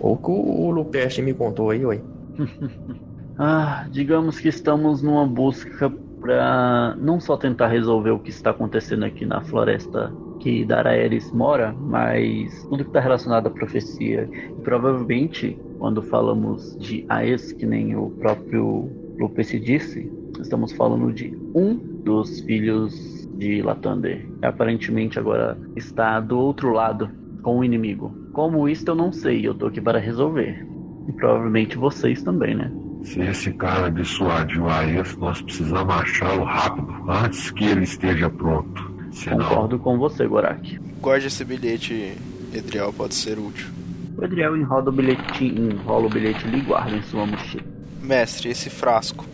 O 0.00 0.16
que 0.16 0.30
o 0.30 0.70
Lupeste 0.70 1.22
me 1.22 1.34
contou 1.34 1.70
aí, 1.70 1.84
ué. 1.84 2.00
Ah, 3.36 3.88
digamos 3.90 4.38
que 4.38 4.46
estamos 4.46 5.02
numa 5.02 5.26
busca 5.26 5.90
para 6.20 6.94
não 7.00 7.18
só 7.18 7.36
tentar 7.36 7.66
resolver 7.66 8.12
o 8.12 8.18
que 8.20 8.30
está 8.30 8.50
acontecendo 8.50 9.04
aqui 9.04 9.26
na 9.26 9.40
floresta 9.40 10.12
que 10.38 10.64
Daraeris 10.64 11.32
mora, 11.32 11.74
mas 11.78 12.62
tudo 12.64 12.84
que 12.84 12.90
está 12.90 13.00
relacionado 13.00 13.46
à 13.48 13.50
profecia. 13.50 14.28
E 14.32 14.62
provavelmente, 14.62 15.58
quando 15.78 16.00
falamos 16.00 16.76
de 16.78 17.04
Aes, 17.08 17.52
que 17.52 17.66
nem 17.66 17.96
o 17.96 18.10
próprio 18.10 18.88
Lupe 19.18 19.42
disse, 19.58 20.10
estamos 20.40 20.72
falando 20.72 21.12
de 21.12 21.36
um 21.54 21.74
dos 22.04 22.40
filhos 22.40 23.13
de 23.36 23.62
Latander. 23.62 24.26
Aparentemente 24.42 25.18
agora 25.18 25.58
está 25.76 26.20
do 26.20 26.38
outro 26.38 26.72
lado, 26.72 27.10
com 27.42 27.58
o 27.58 27.64
inimigo. 27.64 28.14
Como 28.32 28.68
isso 28.68 28.84
eu 28.88 28.94
não 28.94 29.12
sei, 29.12 29.46
eu 29.46 29.54
tô 29.54 29.66
aqui 29.66 29.80
para 29.80 29.98
resolver. 29.98 30.66
E 31.08 31.12
provavelmente 31.12 31.76
vocês 31.76 32.22
também, 32.22 32.54
né? 32.54 32.72
Se 33.02 33.20
esse 33.20 33.52
cara 33.52 33.90
dissuadiu 33.90 34.68
a 34.68 34.84
esse, 34.86 35.18
nós 35.18 35.42
precisamos 35.42 35.94
achá-lo 35.94 36.44
rápido, 36.44 36.88
antes 37.06 37.50
que 37.50 37.64
ele 37.64 37.84
esteja 37.84 38.30
pronto. 38.30 38.94
Senão, 39.12 39.46
Concordo 39.46 39.78
com 39.78 39.98
você, 39.98 40.26
Gorak. 40.26 40.78
Guarde 41.00 41.26
esse 41.26 41.44
bilhete, 41.44 42.16
Edriel, 42.52 42.92
pode 42.92 43.14
ser 43.14 43.38
útil. 43.38 43.68
O 44.16 44.24
Adriel 44.24 44.56
enrola 44.56 44.88
o 44.88 44.92
bilhete, 44.92 45.44
enrola 45.44 46.06
o 46.06 46.08
bilhete 46.08 46.46
ali 46.46 46.58
e 46.58 46.62
guarda 46.62 46.96
em 46.96 47.02
sua 47.02 47.26
mochila. 47.26 47.62
Mestre, 48.02 48.48
esse 48.48 48.70
frasco. 48.70 49.26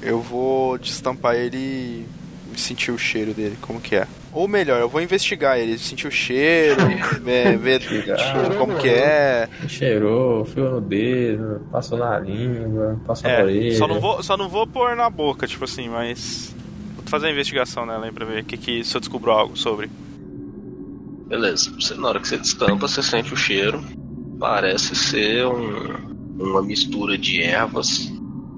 Eu 0.00 0.20
vou 0.20 0.78
destampar 0.78 1.34
ele 1.34 2.06
sentir 2.56 2.90
o 2.90 2.98
cheiro 2.98 3.32
dele, 3.34 3.56
como 3.60 3.80
que 3.80 3.96
é. 3.96 4.06
Ou 4.32 4.46
melhor, 4.46 4.80
eu 4.80 4.88
vou 4.88 5.00
investigar 5.02 5.58
ele, 5.58 5.76
sentir 5.78 6.06
o 6.06 6.10
cheiro, 6.10 6.76
ver, 7.22 7.56
ver 7.58 7.80
como 8.58 8.76
que 8.78 8.88
é. 8.88 9.48
Cheirou, 9.68 10.44
fio 10.44 10.70
no 10.70 10.80
dedo, 10.80 11.60
passou 11.72 11.98
na 11.98 12.18
língua, 12.18 13.00
passou 13.06 13.28
na 13.28 13.36
É, 13.36 13.42
orelha. 13.42 13.76
só 13.76 13.86
não, 13.88 14.00
vou, 14.00 14.22
só 14.22 14.36
não 14.36 14.48
vou 14.48 14.66
pôr 14.66 14.94
na 14.96 15.08
boca, 15.10 15.46
tipo 15.46 15.64
assim, 15.64 15.88
mas. 15.88 16.54
Vou 16.96 17.04
fazer 17.06 17.26
a 17.26 17.30
investigação 17.32 17.84
nela 17.84 18.04
aí 18.06 18.12
pra 18.12 18.24
ver 18.26 18.42
o 18.42 18.44
que, 18.44 18.56
que 18.56 18.84
se 18.84 18.94
eu 18.96 19.00
descubro 19.00 19.30
algo 19.32 19.56
sobre. 19.56 19.90
Beleza. 21.28 21.70
Você, 21.78 21.94
na 21.94 22.08
hora 22.08 22.20
que 22.20 22.28
você 22.28 22.36
destampa, 22.38 22.88
você 22.88 23.02
sente 23.02 23.32
o 23.32 23.36
cheiro. 23.36 23.82
Parece 24.38 24.94
ser 24.96 25.46
um- 25.46 26.10
uma 26.38 26.62
mistura 26.62 27.16
de 27.18 27.42
ervas, 27.42 28.10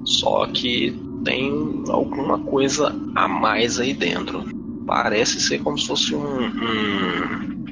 só 0.05 0.47
que 0.47 0.97
tem 1.25 1.85
alguma 1.89 2.39
coisa 2.39 2.95
a 3.15 3.29
mais 3.29 3.79
aí 3.79 3.93
dentro. 3.95 4.45
Parece 4.87 5.41
ser 5.41 5.59
como 5.61 5.79
se 5.79 5.87
fosse 5.87 6.15
um. 6.15 6.45
um- 6.47 7.63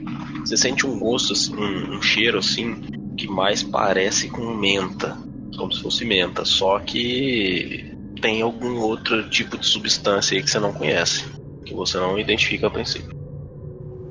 você 0.44 0.56
sente 0.56 0.86
um 0.86 0.98
gosto, 0.98 1.32
assim, 1.34 1.54
um, 1.54 1.96
um 1.96 2.02
cheiro 2.02 2.38
assim, 2.38 2.80
que 3.16 3.28
mais 3.28 3.62
parece 3.62 4.28
com 4.28 4.54
menta. 4.54 5.16
Como 5.56 5.72
se 5.72 5.82
fosse 5.82 6.04
menta, 6.04 6.44
só 6.44 6.78
que 6.78 7.94
tem 8.22 8.40
algum 8.42 8.78
outro 8.80 9.28
tipo 9.28 9.58
de 9.58 9.66
substância 9.66 10.36
aí 10.36 10.42
que 10.42 10.50
você 10.50 10.58
não 10.58 10.72
conhece, 10.72 11.24
que 11.66 11.74
você 11.74 11.98
não 11.98 12.18
identifica 12.18 12.66
a 12.66 12.70
princípio. 12.70 13.19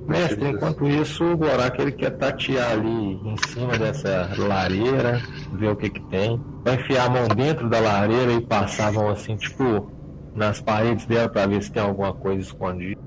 Mestre, 0.10 0.50
enquanto 0.50 0.88
isso, 0.88 1.24
o 1.24 1.38
Gorak 1.38 1.80
ele 1.80 1.92
quer 1.92 2.12
tatear 2.12 2.72
ali 2.72 2.90
em 2.90 3.36
cima 3.48 3.78
dessa 3.78 4.30
lareira, 4.38 5.22
ver 5.54 5.70
o 5.70 5.76
que 5.76 5.90
que 5.90 6.02
tem. 6.08 6.42
Vai 6.64 6.76
enfiar 6.76 7.06
a 7.06 7.10
mão 7.10 7.28
dentro 7.28 7.70
da 7.70 7.80
lareira 7.80 8.34
e 8.34 8.42
passar 8.42 8.88
a 8.88 8.92
mão 8.92 9.10
assim, 9.10 9.38
tipo, 9.38 9.92
nas 10.36 10.60
paredes 10.60 11.06
dela 11.06 11.30
pra 11.30 11.46
ver 11.46 11.62
se 11.62 11.72
tem 11.72 11.82
alguma 11.82 12.14
coisa 12.14 12.42
escondida. 12.42 13.00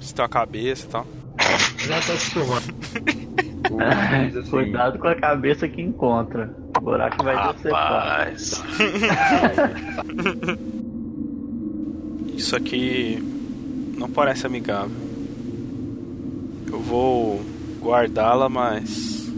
Se 0.00 0.14
tem 0.14 0.22
uma 0.22 0.28
cabeça 0.28 0.86
e 0.86 0.88
tal. 0.88 1.06
Já 1.78 2.00
tô 2.00 2.12
acostumado. 2.12 2.64
Assim, 4.38 4.42
Cuidado 4.50 4.98
com 4.98 5.08
a 5.08 5.14
cabeça 5.14 5.68
que 5.68 5.82
encontra. 5.82 6.54
O 6.76 6.80
Gorak 6.80 7.22
vai 7.22 7.52
decepar. 7.52 7.92
Rapaz. 7.92 8.64
Isso 12.34 12.54
aqui 12.54 13.18
não 13.98 14.08
parece 14.08 14.46
amigável. 14.46 15.07
Eu 16.70 16.78
vou 16.80 17.40
guardá-la, 17.80 18.48
mas. 18.48 19.30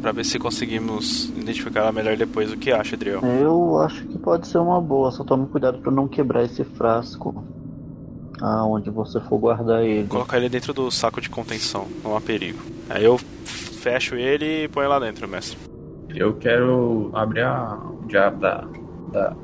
Pra 0.00 0.12
ver 0.12 0.24
se 0.24 0.38
conseguimos 0.38 1.28
identificar 1.30 1.80
ela 1.80 1.92
melhor 1.92 2.16
depois. 2.16 2.52
O 2.52 2.56
que 2.56 2.70
acha, 2.70 2.94
Adriel? 2.94 3.20
Eu 3.20 3.78
acho 3.80 4.06
que 4.06 4.18
pode 4.18 4.46
ser 4.46 4.58
uma 4.58 4.80
boa, 4.80 5.10
só 5.10 5.24
tome 5.24 5.46
cuidado 5.46 5.78
pra 5.78 5.90
não 5.90 6.06
quebrar 6.06 6.44
esse 6.44 6.64
frasco. 6.64 7.44
Aonde 8.40 8.90
você 8.90 9.20
for 9.20 9.38
guardar 9.38 9.82
ele. 9.82 10.06
Colocar 10.06 10.36
ele 10.36 10.48
dentro 10.48 10.72
do 10.72 10.90
saco 10.90 11.20
de 11.20 11.28
contenção, 11.28 11.88
não 12.04 12.16
há 12.16 12.20
perigo. 12.20 12.60
Aí 12.88 13.04
eu 13.04 13.18
fecho 13.18 14.14
ele 14.14 14.64
e 14.64 14.68
ponho 14.68 14.88
lá 14.88 15.00
dentro, 15.00 15.26
mestre. 15.26 15.58
Eu 16.14 16.34
quero 16.34 17.10
abrir 17.12 17.42
a, 17.42 17.76
o 18.00 18.06
diabo 18.06 18.40
da, 18.40 18.64
da, 19.12 19.36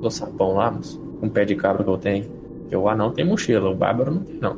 do 0.00 0.10
sapão 0.10 0.54
lá, 0.54 0.70
mas 0.70 0.98
com 1.20 1.26
o 1.26 1.30
pé 1.30 1.44
de 1.44 1.54
cabra 1.54 1.84
que 1.84 1.90
eu 1.90 1.98
tenho. 1.98 2.24
Porque 2.62 2.76
o 2.76 2.88
anão 2.88 3.12
tem 3.12 3.24
mochila, 3.24 3.70
o 3.70 3.74
bárbaro 3.74 4.14
não 4.14 4.24
tem 4.24 4.38
não. 4.40 4.56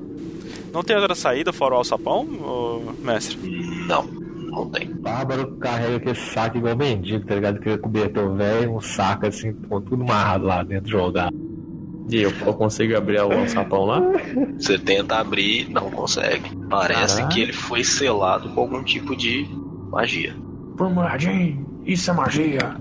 Não 0.74 0.82
tem 0.82 0.96
outra 0.96 1.14
saída 1.14 1.52
fora 1.52 1.74
o 1.74 1.78
alçapão, 1.78 2.26
ô, 2.42 2.92
mestre? 2.98 3.38
Não, 3.86 4.02
não 4.02 4.68
tem. 4.68 4.92
Bárbaro 4.92 5.56
carrega 5.58 5.96
aquele 5.96 6.16
saco 6.16 6.58
igual 6.58 6.76
mendigo, 6.76 7.24
tá 7.24 7.36
ligado? 7.36 7.58
Aquele 7.58 7.78
cobertor 7.78 8.34
velho, 8.34 8.74
um 8.74 8.80
saco 8.80 9.24
assim, 9.26 9.52
com 9.52 9.80
tudo 9.80 10.02
amarrado 10.02 10.46
lá 10.46 10.64
dentro 10.64 10.90
jogado. 10.90 11.32
E 12.10 12.22
eu, 12.22 12.32
eu 12.44 12.54
consigo 12.54 12.96
abrir 12.96 13.20
o 13.20 13.48
sapão 13.48 13.84
lá? 13.84 14.02
Você 14.58 14.76
tenta 14.76 15.16
abrir, 15.16 15.70
não 15.70 15.90
consegue. 15.92 16.50
Parece 16.68 17.18
Caralho. 17.18 17.32
que 17.32 17.40
ele 17.42 17.52
foi 17.52 17.84
selado 17.84 18.48
com 18.48 18.62
algum 18.62 18.82
tipo 18.82 19.16
de 19.16 19.46
magia. 19.90 20.34
Por 20.76 20.90
moradinho, 20.90 21.82
isso 21.86 22.10
é 22.10 22.14
magia. 22.14 22.76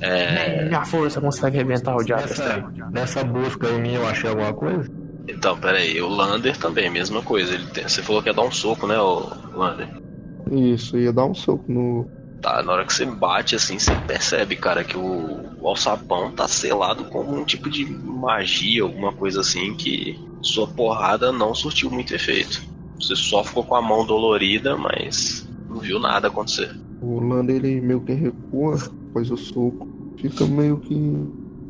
É, 0.00 0.58
Nem 0.58 0.68
minha 0.68 0.84
força 0.84 1.20
consegue 1.20 1.56
arrebentar 1.56 1.96
o 1.96 2.04
diabo 2.04 2.24
nessa 2.90 3.24
busca 3.24 3.66
em 3.70 3.80
mim 3.80 3.94
eu 3.94 4.06
achei 4.06 4.28
alguma 4.28 4.52
coisa? 4.52 4.90
Então, 5.28 5.58
peraí, 5.58 6.00
o 6.00 6.08
Lander 6.08 6.56
também, 6.56 6.90
mesma 6.90 7.22
coisa. 7.22 7.54
Ele 7.54 7.66
tem- 7.66 7.88
você 7.88 8.02
falou 8.02 8.22
que 8.22 8.28
ia 8.28 8.34
dar 8.34 8.42
um 8.42 8.50
soco, 8.50 8.86
né, 8.86 8.98
o 8.98 9.28
Lander? 9.54 9.88
Isso, 10.50 10.96
ia 10.96 11.12
dar 11.12 11.26
um 11.26 11.34
soco 11.34 11.64
no. 11.70 12.08
Tá, 12.40 12.62
na 12.62 12.72
hora 12.72 12.84
que 12.84 12.92
você 12.92 13.04
bate 13.04 13.56
assim, 13.56 13.78
você 13.78 13.92
percebe, 14.06 14.56
cara, 14.56 14.84
que 14.84 14.96
o, 14.96 15.40
o 15.60 15.68
alçapão 15.68 16.30
tá 16.30 16.46
selado 16.46 17.04
com 17.06 17.18
algum 17.18 17.44
tipo 17.44 17.68
de 17.68 17.84
magia, 17.84 18.82
alguma 18.82 19.12
coisa 19.12 19.40
assim, 19.40 19.74
que 19.74 20.18
sua 20.42 20.66
porrada 20.68 21.32
não 21.32 21.54
surtiu 21.54 21.90
muito 21.90 22.14
efeito. 22.14 22.62
Você 23.00 23.16
só 23.16 23.42
ficou 23.42 23.64
com 23.64 23.74
a 23.74 23.82
mão 23.82 24.06
dolorida, 24.06 24.76
mas 24.76 25.48
não 25.68 25.78
viu 25.78 25.98
nada 25.98 26.28
acontecer. 26.28 26.70
O 27.00 27.20
Lando 27.20 27.50
ele 27.52 27.80
meio 27.80 28.00
que 28.02 28.12
recua 28.12 28.76
após 28.76 29.30
o 29.30 29.36
soco. 29.36 29.88
Fica 30.18 30.46
meio 30.46 30.78
que. 30.78 30.94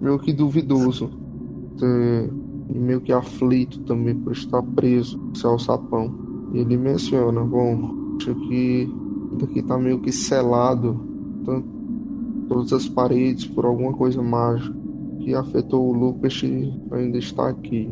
meio 0.01 0.19
que 0.19 0.33
duvidoso. 0.33 1.11
É, 1.83 2.29
e 2.69 2.79
meio 2.79 3.01
que 3.01 3.13
aflito 3.13 3.81
também 3.81 4.15
por 4.15 4.33
estar 4.33 4.63
preso 4.63 5.21
esse 5.35 5.47
alçapão. 5.47 6.13
E 6.53 6.59
ele 6.59 6.77
menciona, 6.77 7.41
bom, 7.43 8.17
acho 8.17 8.35
que 8.35 8.89
daqui 9.39 9.63
tá 9.63 9.79
meio 9.79 10.01
que 10.01 10.13
selado. 10.13 11.01
Tanto, 11.45 11.67
todas 12.49 12.73
as 12.73 12.89
paredes 12.89 13.47
por 13.47 13.65
alguma 13.65 13.93
coisa 13.93 14.23
mágica 14.23 14.75
que 15.21 15.35
afetou 15.35 15.89
o 15.89 15.93
Lucas 15.93 16.41
e 16.43 16.73
ainda 16.93 17.19
está 17.19 17.49
aqui. 17.49 17.91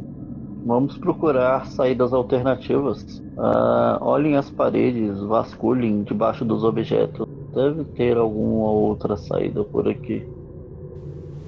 Vamos 0.65 0.97
procurar 0.97 1.67
saídas 1.67 2.13
alternativas. 2.13 3.23
Ah, 3.37 3.99
olhem 4.01 4.37
as 4.37 4.49
paredes, 4.51 5.19
vasculhem 5.21 6.05
debaixo 6.05 6.45
dos 6.45 6.65
objetos. 6.65 7.29
Deve 7.55 7.85
ter 7.85 8.17
alguma 8.17 8.71
outra 8.71 9.17
saída 9.17 9.63
por 9.63 9.89
aqui. 9.89 10.25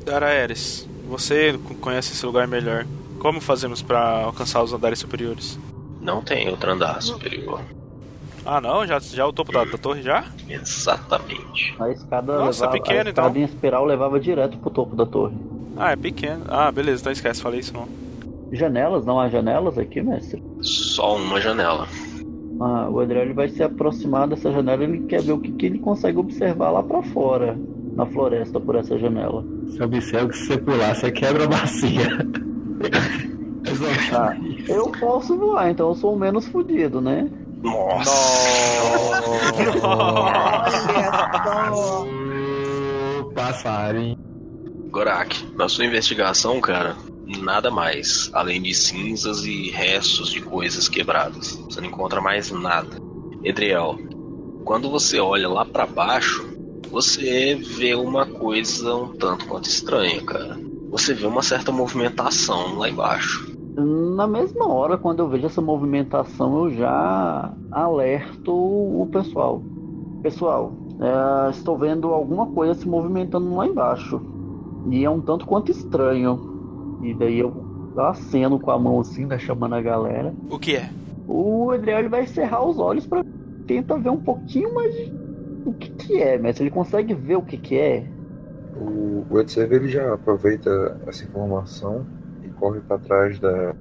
Daraeres, 0.04 0.88
você 1.08 1.58
conhece 1.80 2.12
esse 2.12 2.26
lugar 2.26 2.46
melhor. 2.46 2.84
Como 3.26 3.40
fazemos 3.40 3.82
pra 3.82 4.22
alcançar 4.22 4.62
os 4.62 4.72
andares 4.72 5.00
superiores? 5.00 5.58
Não 6.00 6.22
tem 6.22 6.48
outro 6.48 6.70
andar 6.70 7.02
superior. 7.02 7.60
Ah 8.44 8.60
não? 8.60 8.86
Já, 8.86 9.00
já 9.00 9.24
é 9.24 9.26
o 9.26 9.32
topo 9.32 9.50
da, 9.50 9.64
da 9.64 9.76
torre 9.76 10.00
já? 10.00 10.26
Exatamente. 10.48 11.74
A 11.80 11.90
escada, 11.90 12.38
Nossa, 12.38 12.66
levava, 12.66 12.80
pequeno, 12.80 13.08
a 13.08 13.10
escada 13.10 13.28
então. 13.30 13.42
em 13.42 13.44
espiral 13.44 13.84
levava 13.84 14.20
direto 14.20 14.56
pro 14.58 14.70
topo 14.70 14.94
da 14.94 15.04
torre. 15.04 15.34
Ah, 15.76 15.90
é 15.90 15.96
pequeno. 15.96 16.44
Ah, 16.46 16.70
beleza, 16.70 17.00
então 17.00 17.12
esquece, 17.12 17.42
falei 17.42 17.58
isso 17.58 17.74
não. 17.74 17.88
Janelas, 18.52 19.04
não 19.04 19.18
há 19.18 19.28
janelas 19.28 19.76
aqui, 19.76 20.00
mestre? 20.00 20.40
Só 20.62 21.16
uma 21.16 21.40
janela. 21.40 21.88
Ah, 22.60 22.88
o 22.88 23.00
Adriel 23.00 23.24
ele 23.24 23.34
vai 23.34 23.48
se 23.48 23.60
aproximar 23.60 24.28
dessa 24.28 24.52
janela 24.52 24.84
ele 24.84 25.00
quer 25.00 25.20
ver 25.20 25.32
o 25.32 25.40
que, 25.40 25.50
que 25.50 25.66
ele 25.66 25.80
consegue 25.80 26.16
observar 26.16 26.70
lá 26.70 26.80
pra 26.80 27.02
fora, 27.02 27.58
na 27.96 28.06
floresta, 28.06 28.60
por 28.60 28.76
essa 28.76 28.96
janela. 28.96 29.44
Você 29.64 29.82
observa 29.82 30.28
que 30.28 30.36
se 30.36 30.46
você 30.46 30.58
pular, 30.58 30.94
você 30.94 31.10
quebra 31.10 31.42
a 31.42 31.48
bacia. 31.48 32.06
Ah, 34.12 34.36
eu 34.68 34.90
posso 34.92 35.36
voar, 35.36 35.70
então 35.70 35.88
eu 35.88 35.94
sou 35.94 36.14
o 36.14 36.18
menos 36.18 36.46
fudido, 36.46 37.00
né? 37.00 37.28
Nossa! 37.62 38.10
Ô, 41.72 43.24
passarinho. 43.34 44.18
Gorak, 44.90 45.52
na 45.56 45.68
sua 45.68 45.84
investigação, 45.84 46.60
cara, 46.60 46.96
nada 47.42 47.70
mais 47.70 48.30
além 48.32 48.62
de 48.62 48.72
cinzas 48.72 49.44
e 49.44 49.70
restos 49.70 50.30
de 50.30 50.40
coisas 50.40 50.88
quebradas. 50.88 51.56
Você 51.56 51.80
não 51.80 51.88
encontra 51.88 52.20
mais 52.20 52.50
nada. 52.50 52.96
Edriel, 53.42 53.98
quando 54.64 54.90
você 54.90 55.18
olha 55.18 55.48
lá 55.48 55.64
pra 55.64 55.86
baixo, 55.86 56.48
você 56.90 57.54
vê 57.54 57.94
uma 57.94 58.26
coisa 58.26 58.94
um 58.94 59.12
tanto 59.16 59.46
quanto 59.46 59.68
estranha, 59.68 60.22
cara. 60.22 60.58
Você 60.96 61.12
vê 61.12 61.26
uma 61.26 61.42
certa 61.42 61.70
movimentação 61.70 62.78
lá 62.78 62.88
embaixo. 62.88 63.54
Na 63.76 64.26
mesma 64.26 64.66
hora, 64.66 64.96
quando 64.96 65.18
eu 65.18 65.28
vejo 65.28 65.44
essa 65.44 65.60
movimentação, 65.60 66.64
eu 66.64 66.70
já 66.70 67.52
alerto 67.70 68.50
o 68.50 69.06
pessoal. 69.12 69.62
Pessoal, 70.22 70.72
é, 70.98 71.50
estou 71.50 71.76
vendo 71.76 72.08
alguma 72.08 72.46
coisa 72.46 72.72
se 72.72 72.88
movimentando 72.88 73.54
lá 73.54 73.66
embaixo. 73.66 74.22
E 74.90 75.04
é 75.04 75.10
um 75.10 75.20
tanto 75.20 75.44
quanto 75.44 75.70
estranho. 75.70 76.98
E 77.02 77.12
daí 77.12 77.40
eu 77.40 77.52
aceno 77.98 78.58
com 78.58 78.70
a 78.70 78.78
mão 78.78 78.98
assim, 78.98 79.26
né, 79.26 79.38
chamando 79.38 79.74
a 79.74 79.82
galera. 79.82 80.34
O 80.48 80.58
que 80.58 80.76
é? 80.76 80.88
O 81.28 81.72
Adriel 81.72 81.98
ele 81.98 82.08
vai 82.08 82.26
cerrar 82.26 82.64
os 82.64 82.78
olhos 82.78 83.06
para 83.06 83.22
tentar 83.66 83.98
ver 83.98 84.08
um 84.08 84.20
pouquinho 84.20 84.74
mais 84.74 84.94
de, 84.94 85.12
O 85.66 85.74
que 85.74 85.90
que 85.90 86.22
é, 86.22 86.38
mestre? 86.38 86.64
Ele 86.64 86.70
consegue 86.70 87.12
ver 87.12 87.36
o 87.36 87.42
que 87.42 87.58
que 87.58 87.76
é? 87.76 88.15
O, 88.78 89.26
o 89.28 89.40
Edsev 89.40 89.72
ele 89.72 89.88
já 89.88 90.14
aproveita 90.14 91.00
essa 91.06 91.24
informação 91.24 92.06
e 92.44 92.48
corre 92.50 92.80
para 92.80 92.98
trás 92.98 93.38
da. 93.38 93.74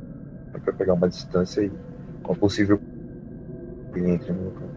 para 0.64 0.74
pegar 0.74 0.94
uma 0.94 1.10
distância 1.10 1.62
e 1.62 1.72
uma 2.24 2.36
possível 2.36 2.80
cliente 3.94 4.32
no 4.32 4.46
local. 4.46 4.70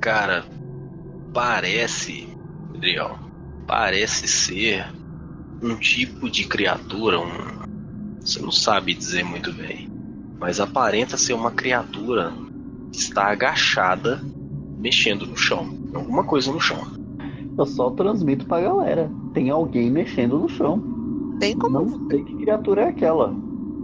Cara, 0.00 0.44
parece, 1.32 2.28
Adriel, 2.74 3.18
parece 3.66 4.26
ser 4.26 4.86
um 5.62 5.76
tipo 5.76 6.30
de 6.30 6.46
criatura, 6.46 7.20
um, 7.20 8.18
você 8.20 8.40
não 8.40 8.50
sabe 8.50 8.94
dizer 8.94 9.24
muito 9.24 9.52
bem, 9.52 9.90
mas 10.38 10.58
aparenta 10.58 11.16
ser 11.16 11.34
uma 11.34 11.50
criatura 11.50 12.32
que 12.92 12.98
está 12.98 13.26
agachada, 13.26 14.20
mexendo 14.78 15.26
no 15.26 15.36
chão, 15.36 15.78
alguma 15.94 16.24
coisa 16.24 16.50
no 16.50 16.60
chão. 16.60 16.99
Eu 17.60 17.66
só 17.66 17.90
transmito 17.90 18.46
pra 18.46 18.62
galera. 18.62 19.10
Tem 19.34 19.50
alguém 19.50 19.90
mexendo 19.90 20.38
no 20.38 20.48
chão. 20.48 20.82
Tem 21.38 21.54
como, 21.56 21.80
Não 21.80 22.08
sei 22.08 22.24
que 22.24 22.34
criatura 22.36 22.82
é 22.84 22.88
aquela. 22.88 23.34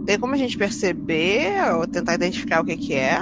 tem 0.05 0.17
como 0.19 0.33
a 0.33 0.37
gente 0.37 0.57
perceber 0.57 1.51
ou 1.75 1.87
tentar 1.87 2.15
identificar 2.15 2.61
o 2.61 2.65
que 2.65 2.75
que 2.75 2.93
é? 2.95 3.19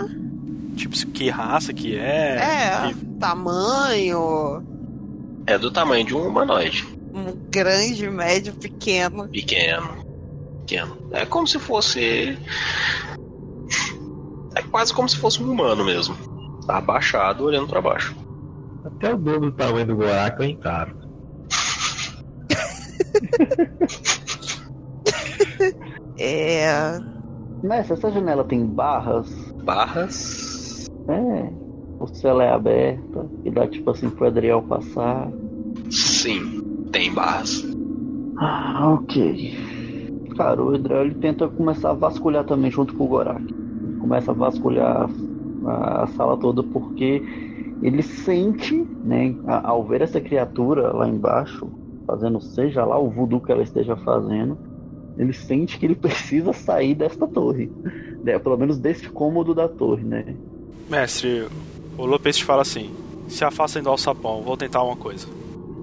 Tipo, 0.78 0.96
que 1.12 1.30
raça 1.30 1.74
que 1.74 1.96
é. 1.98 2.38
É, 2.38 2.94
que- 2.94 3.06
tamanho, 3.20 4.64
É 5.46 5.58
do 5.58 5.70
tamanho 5.72 6.06
de 6.06 6.16
um 6.16 6.28
humanoide, 6.28 6.86
um 7.14 7.34
grande, 7.52 8.10
médio, 8.10 8.54
pequeno. 8.54 9.28
pequeno, 9.28 9.90
pequeno. 10.62 10.98
É 11.12 11.26
como 11.26 11.46
se 11.48 11.60
fosse, 11.60 12.38
é 14.56 14.62
quase 14.72 14.94
como 14.94 15.08
se 15.10 15.18
fosse 15.18 15.42
um 15.44 15.52
humano 15.52 15.84
mesmo. 15.84 16.16
Tá 16.66 16.78
abaixado, 16.78 17.44
olhando 17.44 17.68
para 17.68 17.82
baixo. 17.82 18.16
Até 18.86 19.14
o 19.14 19.18
dobro 19.18 19.52
do 19.52 19.52
tamanho 19.52 19.88
do 19.88 19.96
Gorak 19.96 20.40
eu 20.40 20.50
encaro. 20.50 20.96
É. 26.18 26.98
Mestre, 27.64 27.94
essa 27.94 28.12
janela 28.12 28.44
tem 28.44 28.66
barras? 28.66 29.30
Barras, 29.64 30.88
É. 31.10 31.50
Ou 32.00 32.08
se 32.08 32.28
ela 32.28 32.44
é 32.44 32.52
aberta 32.52 33.26
e 33.44 33.52
dá 33.52 33.68
tipo 33.68 33.90
assim 33.92 34.10
pro 34.10 34.28
Adriel 34.28 34.62
passar. 34.64 35.30
sim, 35.90 36.62
tem 36.92 37.14
barras. 37.14 37.66
Ah, 38.38 38.92
ok. 38.94 39.58
Cara, 40.38 40.62
o 40.62 40.76
Adriel 40.76 41.06
ele 41.06 41.16
tenta 41.16 41.48
começar 41.48 41.92
a 41.92 41.94
vasculhar 41.94 42.44
também 42.46 42.70
junto 42.70 42.94
com 42.96 43.06
o 43.06 43.08
Gorak. 43.08 43.42
Ele 43.42 43.98
começa 44.00 44.32
a 44.32 44.34
vasculhar 44.34 45.10
a, 45.66 46.04
a 46.04 46.08
sala 46.08 46.38
toda 46.38 46.62
porque 46.64 47.24
ele 47.82 48.02
sente, 48.02 48.76
né, 49.04 49.36
ao 49.48 49.84
ver 49.84 50.02
essa 50.02 50.20
criatura 50.22 50.92
lá 50.94 51.08
embaixo, 51.08 51.68
fazendo 52.08 52.40
seja 52.42 52.86
lá 52.86 52.98
o 52.98 53.10
voodoo 53.10 53.42
que 53.42 53.52
ela 53.52 53.64
esteja 53.64 53.96
fazendo, 53.98 54.58
ele 55.18 55.34
sente 55.34 55.78
que 55.80 55.86
ele 55.86 55.96
precisa 55.96 56.54
sair 56.54 56.96
desta 56.96 57.28
torre. 57.28 57.72
Né, 58.24 58.40
pelo 58.40 58.58
menos 58.58 58.78
desse 58.80 59.08
cômodo 59.10 59.54
da 59.54 59.68
torre, 59.68 60.04
né? 60.04 60.36
Mestre, 60.90 61.48
o 61.98 62.06
Lopes 62.06 62.38
te 62.38 62.44
fala 62.44 62.62
assim: 62.64 62.92
se 63.28 63.44
afastem 63.44 63.84
do 63.84 63.90
alçapão, 63.90 64.42
vou 64.42 64.58
tentar 64.58 64.84
uma 64.84 64.96
coisa. 64.96 65.28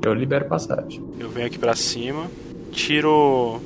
Eu 0.02 0.12
libero 0.14 0.46
passagem. 0.46 1.02
Eu 1.18 1.28
venho 1.28 1.46
aqui 1.46 1.58
pra 1.58 1.74
cima, 1.76 2.26
tiro 2.72 3.60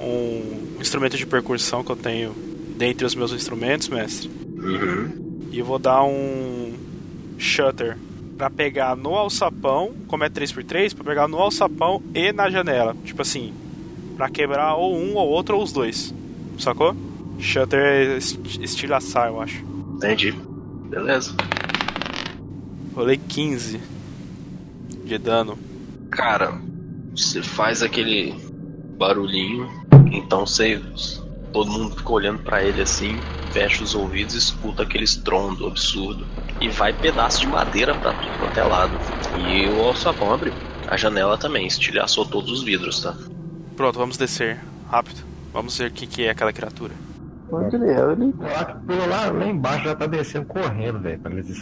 um 0.00 0.80
instrumento 0.80 1.16
de 1.16 1.24
percussão 1.26 1.84
que 1.84 1.90
eu 1.90 1.96
tenho 1.96 2.32
dentre 2.76 3.06
os 3.06 3.14
meus 3.14 3.32
instrumentos, 3.32 3.88
mestre, 3.88 4.30
Uhum. 4.56 5.46
e 5.52 5.62
vou 5.62 5.78
dar 5.78 6.02
um 6.02 6.65
shutter 7.38 7.96
pra 8.36 8.50
pegar 8.50 8.94
no 8.96 9.14
alçapão, 9.14 9.92
como 10.06 10.24
é 10.24 10.28
3x3, 10.28 10.94
pra 10.94 11.04
pegar 11.04 11.26
no 11.28 11.38
alçapão 11.38 12.02
e 12.14 12.32
na 12.32 12.50
janela. 12.50 12.94
Tipo 13.04 13.22
assim, 13.22 13.52
pra 14.16 14.28
quebrar 14.28 14.74
ou 14.74 14.96
um 14.96 15.14
ou 15.14 15.28
outro 15.28 15.56
ou 15.56 15.62
os 15.62 15.72
dois. 15.72 16.14
Sacou? 16.58 16.94
Shutter 17.38 17.80
é 17.80 18.16
est- 18.16 18.38
estilhaçar, 18.60 19.28
eu 19.28 19.40
acho. 19.40 19.64
Entendi. 19.96 20.32
Beleza. 20.88 21.34
Rolei 22.94 23.18
15 23.28 23.80
de 25.04 25.18
dano. 25.18 25.58
Cara, 26.10 26.58
você 27.14 27.42
faz 27.42 27.82
aquele 27.82 28.34
barulhinho, 28.98 29.68
então 30.12 30.46
você. 30.46 30.80
Todo 31.52 31.70
mundo 31.70 31.96
fica 31.96 32.12
olhando 32.12 32.42
pra 32.42 32.62
ele 32.62 32.82
assim, 32.82 33.18
fecha 33.52 33.82
os 33.82 33.94
ouvidos, 33.94 34.34
escuta 34.34 34.82
aquele 34.82 35.04
estrondo 35.04 35.66
absurdo. 35.66 36.26
E 36.60 36.68
vai 36.68 36.92
pedaço 36.92 37.40
de 37.40 37.46
madeira 37.46 37.94
pra 37.94 38.12
tudo 38.12 38.38
quanto 38.38 38.58
é 38.58 38.62
lado. 38.64 38.92
E 39.48 39.68
o 39.68 39.84
alçapão 39.84 40.32
abriu. 40.32 40.52
A 40.88 40.96
janela 40.96 41.36
também, 41.36 41.66
estilhaçou 41.66 42.24
todos 42.24 42.50
os 42.50 42.62
vidros, 42.62 43.02
tá? 43.02 43.14
Pronto, 43.76 43.98
vamos 43.98 44.16
descer. 44.16 44.58
Rápido. 44.88 45.22
Vamos 45.52 45.76
ver 45.78 45.90
o 45.90 45.92
que, 45.92 46.06
que 46.06 46.24
é 46.24 46.30
aquela 46.30 46.52
criatura. 46.52 46.92
O 47.48 47.56
Adriel, 47.56 48.12
ele 48.12 48.24
O 48.24 48.32
Gorak 48.32 48.74
pula 48.86 49.06
lá, 49.06 49.30
lá 49.30 49.46
embaixo 49.46 49.84
já 49.84 49.94
tá 49.94 50.06
descendo 50.06 50.46
correndo, 50.46 50.98
velho, 50.98 51.18
pra 51.20 51.32
eles 51.32 51.58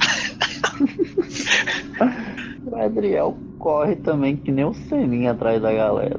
O 2.67 2.77
Adriel 2.77 3.37
corre 3.59 3.97
também 3.97 4.37
que 4.37 4.51
nem 4.51 4.65
o 4.65 4.75
Seninha 4.75 5.33
atrás 5.33 5.61
da 5.61 5.73
galera. 5.73 6.19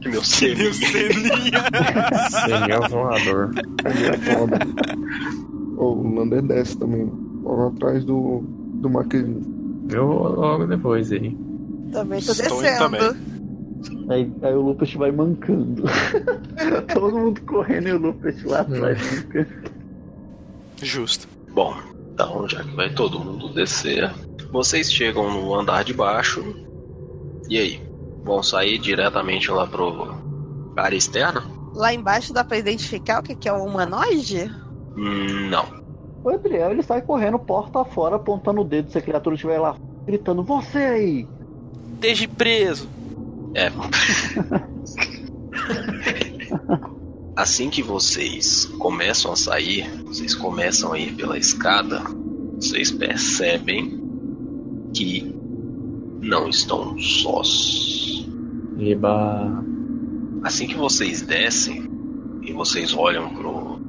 Que 0.00 0.08
meu 0.08 0.20
Que 0.20 0.54
nem 0.54 0.68
o 0.68 0.74
selinho. 0.74 0.74
Selinha. 0.74 1.64
Seria 2.30 2.80
voador. 2.88 3.50
É 3.84 4.12
foda. 4.18 4.58
Ô, 5.76 5.84
o 5.92 6.14
Lander 6.14 6.42
desce 6.42 6.76
também. 6.78 7.10
Logo 7.42 7.68
atrás 7.68 8.04
do, 8.04 8.42
do 8.80 8.90
Maquilinho. 8.90 9.86
Eu 9.90 10.06
vou 10.06 10.28
logo 10.32 10.66
depois 10.66 11.12
aí. 11.12 11.36
Também 11.92 12.20
tô 12.20 12.32
Estou 12.32 12.60
descendo. 12.60 12.78
também. 12.78 13.36
Aí, 14.08 14.32
aí 14.42 14.54
o 14.54 14.60
Lupus 14.60 14.92
vai 14.94 15.12
mancando. 15.12 15.84
Todo 16.92 17.16
mundo 17.18 17.40
correndo 17.42 17.88
e 17.88 17.92
o 17.92 17.98
Lupus 17.98 18.42
lá 18.44 18.60
atrás. 18.60 19.26
Justo. 20.82 21.28
Bom, 21.52 21.74
então 22.12 22.48
já 22.48 22.62
que 22.62 22.74
vai 22.76 22.92
todo 22.92 23.18
mundo 23.18 23.48
descer, 23.54 24.12
vocês 24.50 24.92
chegam 24.92 25.30
no 25.32 25.54
andar 25.54 25.84
de 25.84 25.94
baixo. 25.94 26.44
E 27.48 27.58
aí? 27.58 27.80
Vão 28.26 28.42
sair 28.42 28.78
diretamente 28.78 29.50
lá 29.52 29.66
pro 29.66 30.14
área 30.76 30.96
externa? 30.96 31.44
Lá 31.72 31.94
embaixo 31.94 32.32
dá 32.32 32.42
pra 32.42 32.58
identificar 32.58 33.20
o 33.20 33.22
que 33.22 33.36
que 33.36 33.48
é 33.48 33.52
o 33.52 33.64
humanoide? 33.64 34.50
Hum, 34.96 35.48
Não. 35.48 35.86
O 36.24 36.30
Adriel 36.30 36.72
ele 36.72 36.82
sai 36.82 37.02
correndo 37.02 37.38
porta 37.38 37.84
fora, 37.84 38.16
apontando 38.16 38.62
o 38.62 38.64
dedo 38.64 38.90
se 38.90 38.98
a 38.98 39.00
criatura 39.00 39.36
estiver 39.36 39.60
lá, 39.60 39.76
gritando: 40.04 40.42
Você 40.42 40.78
aí! 40.78 41.28
Desde 42.00 42.26
preso. 42.26 42.88
É. 43.54 43.70
Assim 47.36 47.70
que 47.70 47.82
vocês 47.82 48.64
começam 48.78 49.32
a 49.32 49.36
sair, 49.36 49.88
vocês 50.04 50.34
começam 50.34 50.92
a 50.92 50.98
ir 50.98 51.14
pela 51.14 51.38
escada, 51.38 52.02
vocês 52.56 52.90
percebem 52.90 54.02
que 54.92 55.35
não 56.20 56.48
estão 56.48 56.98
sós. 56.98 58.26
Eba. 58.78 59.64
Assim 60.42 60.66
que 60.66 60.74
vocês 60.76 61.22
descem 61.22 61.88
e 62.42 62.52
vocês 62.52 62.94
olham 62.94 63.28
pro, 63.34 63.80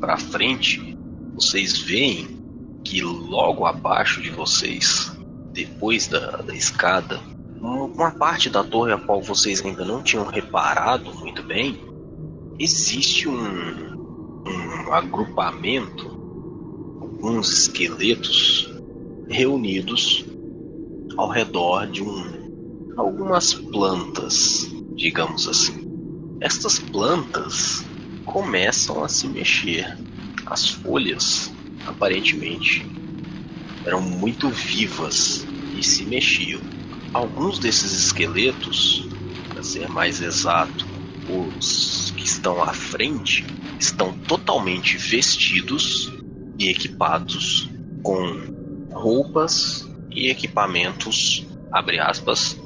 pra 0.00 0.16
frente, 0.16 0.96
vocês 1.34 1.78
veem 1.78 2.38
que 2.84 3.02
logo 3.02 3.66
abaixo 3.66 4.22
de 4.22 4.30
vocês, 4.30 5.12
depois 5.52 6.06
da, 6.08 6.36
da 6.38 6.54
escada, 6.54 7.20
um- 7.60 7.84
uma 7.86 8.10
parte 8.12 8.48
da 8.48 8.64
torre 8.64 8.92
a 8.92 8.98
qual 8.98 9.20
vocês 9.20 9.64
ainda 9.64 9.84
não 9.84 10.02
tinham 10.02 10.24
reparado 10.26 11.12
muito 11.14 11.42
bem, 11.42 11.78
existe 12.58 13.28
um, 13.28 13.34
um 14.46 14.92
agrupamento, 14.92 16.06
alguns 17.00 17.52
esqueletos 17.52 18.72
reunidos 19.28 20.24
ao 21.16 21.28
redor 21.28 21.86
de 21.86 22.02
um 22.02 22.40
algumas 22.96 23.54
plantas, 23.54 24.70
digamos 24.94 25.48
assim. 25.48 25.88
Estas 26.40 26.78
plantas 26.78 27.84
começam 28.24 29.02
a 29.02 29.08
se 29.08 29.26
mexer. 29.28 29.98
As 30.46 30.68
folhas, 30.68 31.52
aparentemente, 31.86 32.84
eram 33.84 34.02
muito 34.02 34.48
vivas 34.50 35.46
e 35.76 35.82
se 35.82 36.04
mexiam. 36.04 36.60
Alguns 37.12 37.58
desses 37.58 37.92
esqueletos, 37.92 39.08
para 39.48 39.62
ser 39.62 39.88
mais 39.88 40.20
exato, 40.20 40.86
os 41.28 42.12
que 42.16 42.24
estão 42.24 42.62
à 42.62 42.72
frente, 42.72 43.46
estão 43.78 44.12
totalmente 44.12 44.96
vestidos 44.96 46.12
e 46.58 46.68
equipados 46.68 47.68
com 48.02 48.88
roupas 48.92 49.89
e 50.12 50.30
equipamentos, 50.30 51.46
abre 51.72 51.98
aspas, 51.98 52.60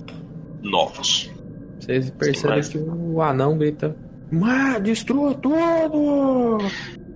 novos. 0.63 1.31
Vocês 1.79 2.11
percebem 2.11 2.57
mas- 2.57 2.69
que 2.69 2.79
o 2.79 3.21
anão 3.21 3.59
grita: 3.59 3.97
Ah, 4.43 4.79
destrua 4.79 5.35
tudo! 5.35 6.59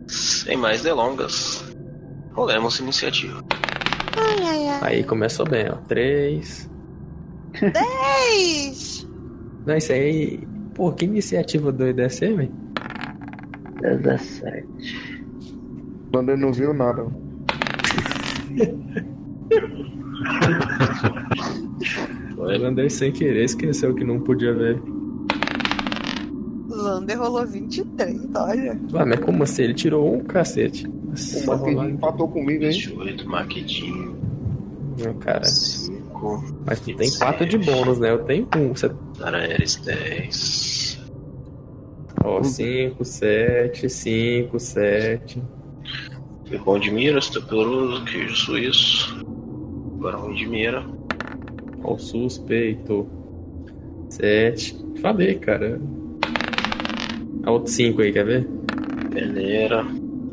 Sem 0.06 0.56
mais 0.56 0.82
delongas, 0.82 1.64
rolemos 2.32 2.78
iniciativa. 2.80 3.42
Ai, 4.16 4.42
ai, 4.44 4.68
ai. 4.68 4.78
Aí 4.82 5.04
começou 5.04 5.48
bem, 5.48 5.68
ó. 5.70 5.76
Três. 5.86 6.68
Dez! 7.60 9.06
Não, 9.66 9.76
isso 9.76 9.92
aí. 9.92 10.40
Pô, 10.74 10.92
que 10.92 11.04
iniciativa 11.04 11.72
doida 11.72 12.02
é 12.02 12.06
essa 12.06 12.24
aí, 12.24 12.34
velho? 12.34 12.52
17. 13.80 14.66
Quando 16.12 16.30
ele 16.30 16.40
não 16.40 16.52
viu 16.52 16.72
nada. 16.72 17.04
Eu 22.38 22.66
andei 22.66 22.88
sem 22.88 23.12
querer, 23.12 23.44
esqueceu 23.44 23.94
que 23.94 24.04
não 24.04 24.20
podia 24.20 24.54
ver. 24.54 24.80
Lander 26.68 27.18
rolou 27.18 27.46
23, 27.46 28.16
olha. 28.34 28.80
Ah, 28.94 29.04
mas 29.04 29.20
como 29.20 29.42
assim? 29.42 29.62
Ele 29.64 29.74
tirou 29.74 30.14
um 30.14 30.20
cacete. 30.20 30.86
O 30.86 31.16
Só 31.16 31.56
Maquedinho 31.56 31.90
empatou 31.90 32.28
comigo, 32.28 32.64
hein? 32.64 32.70
28, 32.70 33.28
Maquedinho. 33.28 34.16
Não, 35.04 35.14
cara. 35.14 35.44
5. 35.44 36.44
Mas 36.66 36.80
tu 36.80 36.94
tem 36.94 37.10
quatro 37.18 37.46
de 37.46 37.58
bônus, 37.58 37.98
né? 37.98 38.10
Eu 38.10 38.18
tenho 38.24 38.48
um. 38.56 38.68
Você... 38.74 38.90
Araeres 39.20 39.76
10. 39.76 40.78
Ó, 42.24 42.42
cinco, 42.42 43.04
sete, 43.04 43.88
cinco, 43.88 44.58
sete. 44.58 45.40
Foi 46.46 46.58
bom 46.58 46.78
de 46.78 46.90
mira, 46.90 47.18
estuporoso, 47.18 48.04
queijo 48.04 48.34
suíço. 48.34 49.27
Agora 49.98 50.16
ruim 50.16 50.34
de 50.34 50.46
mira. 50.46 50.84
Ó, 51.82 51.94
o 51.94 51.98
suspeito. 51.98 53.06
Sete. 54.08 54.76
Falei, 55.02 55.34
cara. 55.36 55.80
A 57.44 57.50
outro 57.50 57.70
cinco 57.72 58.02
aí, 58.02 58.12
quer 58.12 58.24
ver? 58.24 58.48
Peneira 59.12 59.84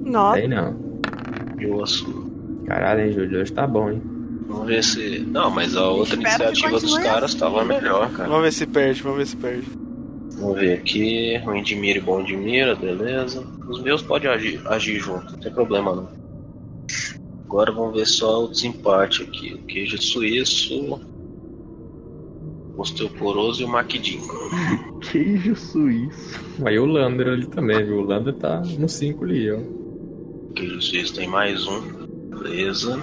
Nossa, 0.02 0.38
Aí 0.38 0.48
não. 0.48 0.76
e 1.60 1.66
osso. 1.68 2.26
Caralho, 2.66 3.02
hein, 3.02 3.12
Júlio? 3.12 3.42
Hoje 3.42 3.54
tá 3.54 3.66
bom, 3.68 3.90
hein? 3.92 4.02
Vamos 4.48 4.68
ver 4.68 4.84
se. 4.84 5.20
Não, 5.20 5.50
mas 5.50 5.76
a 5.76 5.90
outra 5.90 6.16
Espero 6.16 6.44
iniciativa 6.50 6.80
dos 6.80 6.98
caras 6.98 7.32
assim. 7.32 7.40
tava 7.40 7.64
melhor, 7.64 8.12
cara. 8.12 8.28
Vamos 8.30 8.44
ver 8.44 8.52
se 8.54 8.66
perde, 8.66 9.02
vamos 9.02 9.18
ver 9.20 9.28
se 9.28 9.38
perde. 9.38 9.68
Vamos 10.40 10.60
ver 10.60 10.74
aqui. 10.74 11.38
Ruim 11.38 11.64
de 11.64 11.76
mira 11.76 12.00
e 12.00 12.02
bom 12.02 12.24
de 12.24 12.36
mira, 12.36 12.76
beleza. 12.76 13.44
Os 13.68 13.82
meus 13.82 14.02
podem 14.02 14.30
agir, 14.30 14.62
agir 14.68 15.00
junto, 15.00 15.32
não 15.32 15.40
tem 15.40 15.52
problema 15.52 15.96
não. 15.96 16.25
Agora 17.56 17.72
vamos 17.72 17.96
ver 17.96 18.06
só 18.06 18.44
o 18.44 18.50
desempate 18.50 19.24
aqui. 19.24 19.54
O 19.54 19.60
queijo 19.60 19.98
suíço. 20.02 21.00
O 22.76 22.82
osteoporoso 22.82 23.62
e 23.62 23.66
o 23.66 23.70
maquidinho. 23.70 24.24
Queijo 25.00 25.56
suíço. 25.56 26.38
Aí 26.66 26.78
o 26.78 26.86
Lander 26.86 27.30
ali 27.30 27.48
também, 27.48 27.86
viu? 27.86 28.00
O 28.00 28.06
Lander 28.06 28.34
tá 28.34 28.60
no 28.78 28.90
cinco 28.90 29.24
ali, 29.24 29.50
ó. 29.50 29.58
O 29.58 30.52
queijo 30.54 30.82
suíço 30.82 31.16
tem 31.16 31.30
mais 31.30 31.66
um. 31.66 31.80
Beleza. 32.28 33.02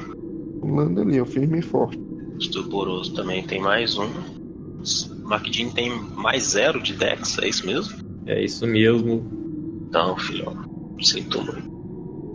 O 0.60 0.74
Lando 0.74 1.00
ali, 1.00 1.18
ó, 1.18 1.24
firme 1.24 1.60
e 1.60 1.62
forte. 1.62 1.96
O 1.96 2.36
osteoporoso 2.36 3.14
também 3.14 3.42
tem 3.42 3.58
mais 3.58 3.96
um. 3.96 4.04
O 4.04 5.28
maquidinho 5.28 5.72
tem 5.72 5.98
mais 6.14 6.42
zero 6.42 6.78
de 6.82 6.92
dex, 6.92 7.38
é 7.38 7.48
isso 7.48 7.64
mesmo? 7.64 7.96
É 8.26 8.44
isso 8.44 8.66
mesmo. 8.66 9.88
Não, 9.90 10.14
filhão. 10.18 10.54
Sinto 11.00 11.42
muito. 11.42 11.72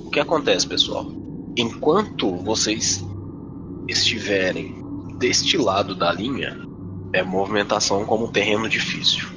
O 0.08 0.10
que 0.10 0.20
acontece, 0.20 0.68
pessoal? 0.68 1.17
Enquanto 1.60 2.36
vocês 2.36 3.04
estiverem 3.88 4.76
deste 5.18 5.58
lado 5.58 5.96
da 5.96 6.14
linha, 6.14 6.56
é 7.12 7.24
movimentação 7.24 8.06
como 8.06 8.26
um 8.26 8.32
terreno 8.32 8.70
difícil. 8.70 9.28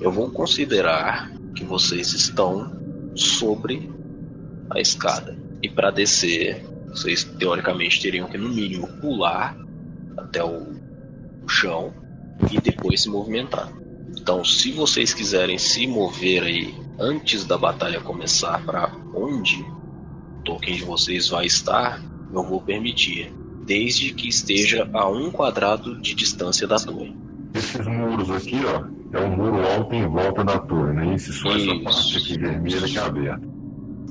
Eu 0.00 0.12
vou 0.12 0.30
considerar 0.30 1.32
que 1.56 1.64
vocês 1.64 2.12
estão 2.12 2.70
sobre 3.16 3.90
a 4.70 4.78
escada. 4.78 5.36
E 5.60 5.68
para 5.68 5.90
descer, 5.90 6.64
vocês 6.90 7.24
teoricamente 7.24 8.00
teriam 8.00 8.28
que, 8.28 8.38
no 8.38 8.48
mínimo, 8.48 8.86
pular 9.00 9.56
até 10.16 10.44
o, 10.44 10.76
o 11.42 11.48
chão 11.48 11.92
e 12.52 12.60
depois 12.60 13.02
se 13.02 13.08
movimentar. 13.08 13.72
Então, 14.16 14.44
se 14.44 14.70
vocês 14.70 15.12
quiserem 15.12 15.58
se 15.58 15.88
mover 15.88 16.44
aí 16.44 16.72
antes 17.00 17.44
da 17.44 17.58
batalha 17.58 18.00
começar 18.00 18.64
para 18.64 18.92
onde 19.12 19.66
token 20.46 20.74
de 20.76 20.84
vocês 20.84 21.28
vai 21.28 21.44
estar, 21.46 22.00
eu 22.32 22.42
vou 22.42 22.60
permitir, 22.60 23.32
desde 23.66 24.14
que 24.14 24.28
esteja 24.28 24.88
a 24.92 25.08
um 25.10 25.30
quadrado 25.30 26.00
de 26.00 26.14
distância 26.14 26.66
da 26.66 26.76
torre. 26.76 27.14
Esses 27.54 27.86
muros 27.86 28.30
aqui, 28.30 28.60
ó, 28.64 28.84
é 29.16 29.20
um 29.22 29.36
muro 29.36 29.60
alto 29.66 29.94
em 29.94 30.06
volta 30.06 30.44
da 30.44 30.58
torre, 30.58 30.92
né? 30.92 31.14
Esse 31.14 31.32
só 31.32 31.48
essa 31.50 31.58
Isso. 31.58 31.82
parte 31.84 32.16
aqui 32.18 32.38
vermelha 32.38 32.82
que 32.86 32.98
é 32.98 33.00
aberta. 33.00 33.48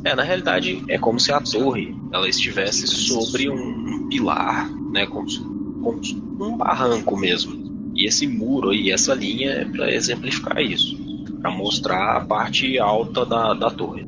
É, 0.04 0.16
na 0.16 0.24
realidade, 0.24 0.84
é 0.88 0.98
como 1.00 1.20
se 1.20 1.32
a 1.32 1.40
torre 1.42 1.96
ela 2.14 2.28
estivesse 2.30 2.86
sobre 2.88 3.50
um, 3.50 4.08
pilar, 4.10 4.70
né, 4.92 5.06
como, 5.08 5.28
se- 5.30 5.40
como 5.40 6.02
um 6.40 6.58
barranco 6.58 7.18
mesmo. 7.18 7.92
E 7.96 8.06
esse 8.08 8.28
muro 8.28 8.70
aí, 8.70 8.92
essa 8.92 9.14
linha 9.16 9.50
é 9.52 9.66
para 9.66 9.92
exemplificar 9.94 10.62
isso, 10.62 10.96
para 11.42 11.50
mostrar 11.50 12.18
a 12.18 12.22
parte 12.26 12.78
alta 12.78 13.26
da, 13.26 13.54
da 13.54 13.70
torre. 13.72 14.06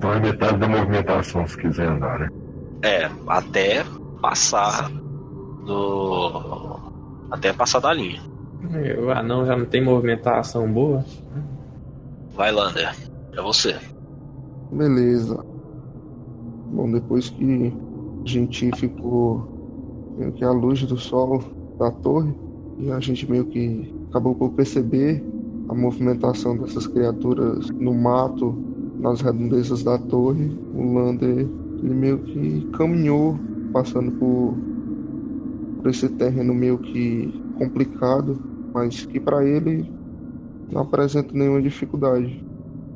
Então 0.00 0.14
é 0.14 0.18
metade 0.20 0.56
da 0.56 0.66
movimentação 0.66 1.46
se 1.46 1.58
quiser 1.58 1.86
andar, 1.86 2.20
né? 2.20 2.30
É, 2.80 3.10
até 3.26 3.84
passar 4.22 4.90
do. 5.66 6.80
Até 7.30 7.52
passar 7.52 7.80
da 7.80 7.92
linha. 7.92 8.22
O 8.98 9.10
anão 9.10 9.44
já 9.44 9.54
não 9.54 9.66
tem 9.66 9.84
movimentação 9.84 10.72
boa. 10.72 11.04
Vai, 12.34 12.50
Lander. 12.50 12.96
É 13.36 13.42
você. 13.42 13.76
Beleza. 14.72 15.44
Bom, 16.72 16.90
depois 16.90 17.28
que 17.28 17.70
a 18.24 18.26
gente 18.26 18.70
ficou 18.76 20.14
meio 20.16 20.32
que 20.32 20.42
à 20.42 20.50
luz 20.50 20.82
do 20.82 20.96
sol 20.96 21.44
da 21.78 21.90
torre, 21.90 22.34
e 22.78 22.90
a 22.90 23.00
gente 23.00 23.30
meio 23.30 23.44
que 23.44 23.94
acabou 24.08 24.34
por 24.34 24.52
perceber 24.52 25.22
a 25.68 25.74
movimentação 25.74 26.56
dessas 26.56 26.86
criaturas 26.86 27.68
no 27.68 27.92
mato, 27.92 28.69
nas 29.00 29.20
redondezas 29.22 29.82
da 29.82 29.98
torre, 29.98 30.50
o 30.74 30.94
Lander 30.94 31.48
ele 31.82 31.94
meio 31.94 32.18
que 32.18 32.68
caminhou 32.72 33.38
passando 33.72 34.12
por, 34.12 34.54
por 35.78 35.90
esse 35.90 36.08
terreno 36.10 36.54
meio 36.54 36.78
que 36.78 37.42
complicado, 37.56 38.38
mas 38.74 39.06
que 39.06 39.18
para 39.18 39.44
ele 39.44 39.90
não 40.70 40.82
apresenta 40.82 41.32
nenhuma 41.32 41.62
dificuldade. 41.62 42.44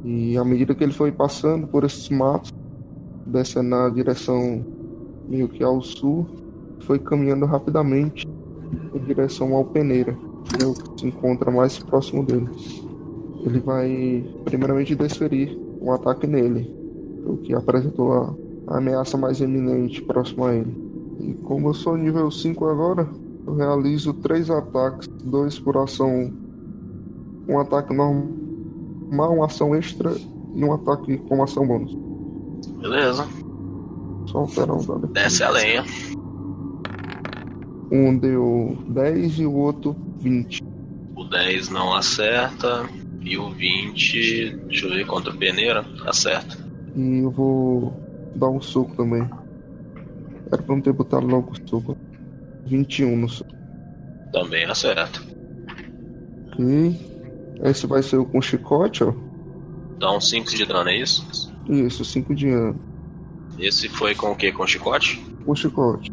E 0.04 0.36
à 0.36 0.44
medida 0.44 0.74
que 0.74 0.84
ele 0.84 0.92
foi 0.92 1.10
passando 1.10 1.66
por 1.66 1.84
esses 1.84 2.10
matos, 2.10 2.52
descendo 3.26 3.70
na 3.70 3.88
direção 3.88 4.64
meio 5.26 5.48
que 5.48 5.64
ao 5.64 5.80
sul, 5.80 6.26
foi 6.80 6.98
caminhando 6.98 7.46
rapidamente 7.46 8.28
em 8.94 8.98
direção 8.98 9.54
ao 9.54 9.64
Peneira, 9.64 10.14
que 10.44 10.62
é 10.62 10.98
se 10.98 11.06
encontra 11.06 11.50
mais 11.50 11.78
próximo 11.78 12.22
dele. 12.22 12.48
Ele 13.46 13.60
vai 13.60 14.24
primeiramente 14.44 14.94
desferir 14.94 15.63
um 15.84 15.92
ataque 15.92 16.26
nele, 16.26 16.74
o 17.26 17.36
que 17.36 17.54
apresentou 17.54 18.12
a, 18.12 18.34
a 18.68 18.78
ameaça 18.78 19.18
mais 19.18 19.40
eminente 19.40 20.00
próximo 20.02 20.46
a 20.46 20.54
ele. 20.54 20.74
E 21.20 21.34
como 21.34 21.68
eu 21.68 21.74
sou 21.74 21.96
nível 21.96 22.30
5 22.30 22.64
agora, 22.66 23.06
eu 23.46 23.54
realizo 23.54 24.14
três 24.14 24.48
ataques, 24.48 25.06
dois 25.22 25.58
por 25.58 25.76
ação, 25.76 26.32
um 27.46 27.58
ataque 27.58 27.92
normal 27.92 28.34
uma 29.10 29.46
ação 29.46 29.74
extra 29.74 30.12
e 30.54 30.64
um 30.64 30.72
ataque 30.72 31.18
com 31.18 31.42
ação 31.42 31.66
bônus. 31.66 31.94
Beleza. 32.80 33.28
Só 34.26 34.38
alterar 34.38 34.76
um 34.76 34.84
dado. 34.84 35.06
Desce 35.08 35.42
a 35.42 35.50
lenha. 35.50 35.84
Um 37.92 38.16
deu 38.16 38.76
10 38.88 39.40
e 39.40 39.46
o 39.46 39.52
outro 39.52 39.94
20. 40.18 40.62
O 41.14 41.24
10 41.24 41.68
não 41.68 41.94
acerta. 41.94 42.88
E 43.24 43.38
o 43.38 43.50
20. 43.50 44.56
Deixa 44.66 44.86
eu 44.86 44.90
ver 44.90 45.06
contra 45.06 45.32
o 45.32 45.36
peneira. 45.36 45.84
Acerta. 46.06 46.58
E 46.94 47.18
eu 47.18 47.30
vou 47.30 48.00
dar 48.36 48.50
um 48.50 48.60
soco 48.60 48.94
também. 48.94 49.28
Era 50.52 50.62
pra 50.62 50.74
não 50.74 50.82
ter 50.82 50.92
botado 50.92 51.26
logo 51.26 51.52
o 51.52 51.68
soco. 51.68 51.96
21 52.66 53.16
no 53.16 53.28
soco. 53.28 53.54
Também 54.32 54.64
acerta. 54.64 55.20
Ok. 56.52 57.14
Esse 57.62 57.86
vai 57.86 58.02
ser 58.02 58.18
o 58.18 58.24
com 58.24 58.42
chicote, 58.42 59.02
ó. 59.04 59.12
Dá 59.98 60.14
um 60.14 60.20
5 60.20 60.50
de 60.50 60.66
dano, 60.66 60.90
é 60.90 60.96
isso? 60.98 61.52
Isso, 61.68 62.04
5 62.04 62.34
de 62.34 62.48
ano. 62.48 62.78
Esse 63.58 63.88
foi 63.88 64.14
com 64.14 64.32
o 64.32 64.36
que? 64.36 64.52
Com 64.52 64.66
chicote? 64.66 65.24
Com 65.44 65.54
chicote. 65.54 66.12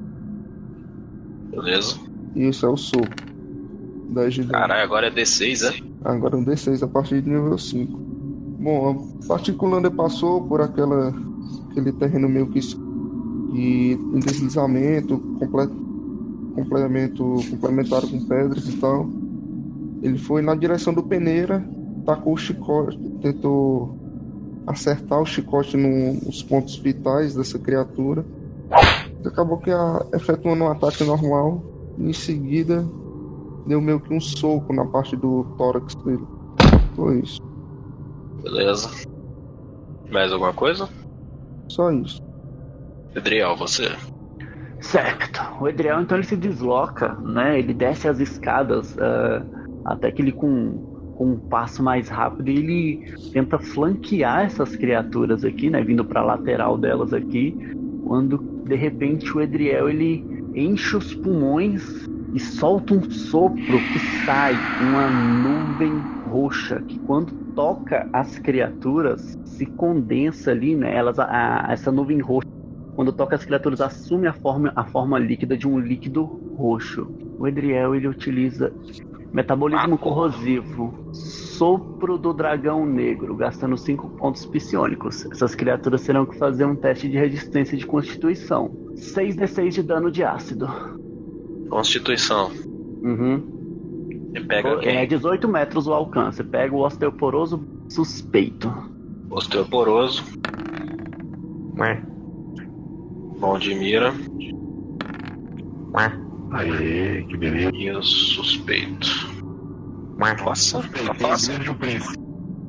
Beleza. 1.50 2.00
E 2.36 2.44
esse 2.44 2.64
é 2.64 2.68
o 2.68 2.78
soco. 2.78 3.31
10 4.12 4.34
de 4.34 4.42
dano. 4.42 4.52
Caralho, 4.54 4.84
agora 4.84 5.08
é 5.08 5.12
D6, 5.12 5.72
é? 5.74 5.82
Agora 6.04 6.36
um 6.38 6.44
D6 6.46 6.84
a 6.84 6.88
partir 6.88 7.22
de 7.22 7.30
nível 7.30 7.58
5. 7.58 7.98
Bom, 8.60 9.10
a 9.24 9.28
partir 9.28 9.54
que 9.54 9.66
o 9.66 9.68
Lander 9.68 9.92
passou 9.92 10.42
por 10.48 10.62
aquela, 10.62 11.14
aquele 11.70 11.92
terreno 11.94 12.30
meio 12.30 12.48
que 12.48 12.60
e 13.54 13.94
em 13.94 14.20
deslizamento, 14.20 15.18
comple- 15.40 15.70
complemento, 16.56 17.24
complementado 17.50 18.08
com 18.08 18.24
pedras 18.26 18.68
e 18.68 18.78
tal, 18.78 19.10
ele 20.02 20.18
foi 20.18 20.42
na 20.42 20.56
direção 20.56 20.94
do 20.94 21.04
Peneira, 21.04 21.66
tacou 22.06 22.34
o 22.34 22.38
chicote, 22.38 22.98
tentou 23.22 23.98
acertar 24.68 25.22
o 25.22 25.26
chicote 25.26 25.76
no- 25.76 26.14
nos 26.26 26.42
pontos 26.44 26.76
vitais 26.78 27.36
dessa 27.36 27.58
criatura. 27.60 28.26
Acabou 29.26 29.58
que 29.58 29.70
a, 29.72 30.06
efetuando 30.14 30.64
um 30.64 30.70
ataque 30.70 31.04
normal. 31.04 31.64
Em 32.00 32.14
seguida, 32.14 32.86
deu 33.66 33.82
meio 33.82 34.00
que 34.00 34.14
um 34.14 34.20
soco 34.20 34.74
na 34.74 34.86
parte 34.86 35.16
do 35.16 35.44
tórax 35.58 35.96
dele. 35.96 36.26
Foi 36.96 37.20
isso. 37.20 37.42
Beleza. 38.44 38.90
Mais 40.12 40.32
alguma 40.32 40.54
coisa? 40.54 40.90
Só 41.68 41.92
isso. 41.92 42.22
Edriel, 43.16 43.56
você. 43.56 43.90
Certo. 44.80 45.42
O 45.62 45.68
Edriel 45.68 46.02
então 46.02 46.18
ele 46.18 46.26
se 46.26 46.36
desloca, 46.36 47.14
né? 47.16 47.60
Ele 47.60 47.74
desce 47.74 48.08
as 48.08 48.20
escadas 48.20 48.98
ah, 49.00 49.44
até 49.86 50.12
que 50.12 50.22
ele 50.22 50.32
com, 50.32 51.14
com 51.16 51.34
um 51.34 51.40
passo 51.40 51.84
mais 51.84 52.10
rápido 52.10 52.50
ele 52.50 53.14
tenta 53.32 53.60
flanquear 53.60 54.46
essas 54.46 54.76
criaturas 54.76 55.46
aqui, 55.46 55.70
né? 55.70 55.84
Vindo 55.84 56.04
para 56.04 56.22
a 56.22 56.26
lateral 56.26 56.78
delas 56.78 57.14
aqui, 57.14 57.56
quando 58.06 58.38
de 58.66 58.76
repente 58.76 59.32
o 59.36 59.42
Edriel 59.42 59.90
ele 59.90 60.26
enche 60.56 60.98
os 60.98 61.14
pulmões 61.14 62.10
e 62.34 62.40
solta 62.40 62.94
um 62.94 63.02
sopro 63.10 63.82
que 63.92 64.00
sai 64.00 64.56
uma 64.80 65.10
nuvem 65.10 66.02
roxa 66.26 66.82
que 66.88 66.98
quando 67.00 67.34
toca 67.56 68.08
as 68.14 68.38
criaturas 68.40 69.38
se 69.44 69.66
condensa 69.66 70.52
ali, 70.52 70.76
né? 70.76 70.96
Elas 70.96 71.20
a- 71.20 71.26
a- 71.68 71.72
essa 71.72 71.92
nuvem 71.92 72.20
roxa 72.20 72.48
quando 72.96 73.12
toca 73.12 73.36
as 73.36 73.44
criaturas 73.46 73.82
assume 73.82 74.28
a 74.28 74.34
forma, 74.34 74.72
a 74.76 74.86
forma 74.86 75.18
líquida 75.20 75.58
de 75.58 75.68
um 75.68 75.80
líquido 75.80 76.26
roxo. 76.56 77.08
O 77.40 77.48
Edriel 77.48 77.96
ele 77.96 78.08
utiliza 78.08 78.72
metabolismo 79.34 79.98
corrosivo, 79.98 80.94
sopro 81.14 82.18
do 82.18 82.34
dragão 82.34 82.86
negro, 82.86 83.36
gastando 83.36 83.78
5 83.78 84.10
pontos 84.18 84.46
psionicos. 84.46 85.26
Essas 85.32 85.56
criaturas 85.56 86.04
terão 86.04 86.26
que 86.26 86.38
fazer 86.38 86.66
um 86.66 86.76
teste 86.76 87.10
de 87.10 87.18
resistência 87.18 87.78
de 87.78 87.86
constituição. 87.86 88.70
6d6 88.96 89.74
de 89.74 89.84
dano 89.84 90.12
de 90.12 90.24
ácido. 90.24 90.68
Constituição. 91.72 92.52
Uhum. 93.02 94.30
Você 94.34 94.42
pega 94.42 94.70
É 94.70 94.78
quem? 94.80 95.08
18 95.08 95.48
metros 95.48 95.88
o 95.88 95.94
alcance. 95.94 96.44
Pega 96.44 96.76
o 96.76 96.80
osteoporoso 96.86 97.66
suspeito. 97.90 98.72
Osteoporoso. 99.30 100.24
Ué, 101.80 102.02
Bom 103.40 103.58
de 103.58 103.74
mira. 103.74 104.14
ué, 105.96 106.12
Aê, 106.52 107.24
que 107.24 107.38
beleza. 107.38 107.72
E 107.74 107.90
o 107.92 108.04
suspeito. 108.04 109.08
ué. 110.22 110.36
Nossa, 110.44 110.82
tá 111.06 111.14
fácil. 111.16 111.54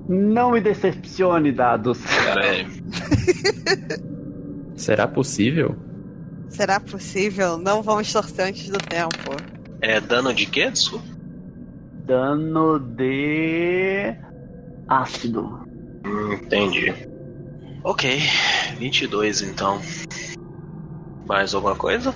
Não 0.08 0.52
me 0.52 0.60
decepcione, 0.60 1.52
dados. 1.52 2.00
Pera 2.24 2.50
aí. 2.50 2.66
Será 4.76 5.06
possível? 5.06 5.76
Será 6.52 6.78
possível? 6.78 7.56
Não 7.56 7.82
vamos 7.82 8.12
torcer 8.12 8.46
antes 8.46 8.68
do 8.68 8.78
tempo. 8.78 9.36
É 9.80 10.00
dano 10.00 10.32
de 10.34 10.46
quê? 10.46 10.70
Desculpa. 10.70 11.04
Dano 12.06 12.78
de 12.78 14.14
ácido. 14.88 15.60
Hum, 16.06 16.32
entendi. 16.34 16.92
Ok. 17.84 18.20
22 18.78 19.42
então. 19.42 19.80
Mais 21.26 21.54
alguma 21.54 21.74
coisa? 21.74 22.14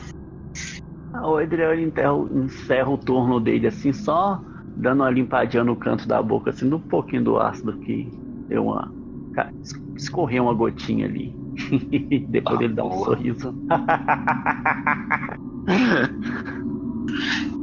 Ah, 1.15 1.29
O 1.29 1.41
Edriel 1.41 1.73
ele 1.73 1.85
enterra, 1.85 2.13
encerra 2.35 2.91
o 2.91 2.99
turno 2.99 3.41
dele 3.41 3.67
assim, 3.69 3.93
só 3.93 4.41
dando 4.77 5.01
uma 5.01 5.11
limpadinha 5.11 5.65
no 5.65 5.77
canto 5.77 6.07
da 6.07 6.21
boca, 6.23 6.51
assim, 6.51 6.73
um 6.73 6.79
pouquinho 6.79 7.25
do 7.25 7.39
ácido 7.41 7.73
que 7.79 8.07
deu 8.49 8.67
uma. 8.67 8.93
ca- 9.35 9.51
escorreu 9.97 10.45
uma 10.45 10.55
gotinha 10.55 11.07
ali. 11.07 11.33
Depois 12.29 12.61
Ah, 12.61 12.65
ele 12.65 12.75
dá 12.75 12.85
um 12.85 12.89
boa. 12.91 13.05
sorriso. 13.07 13.55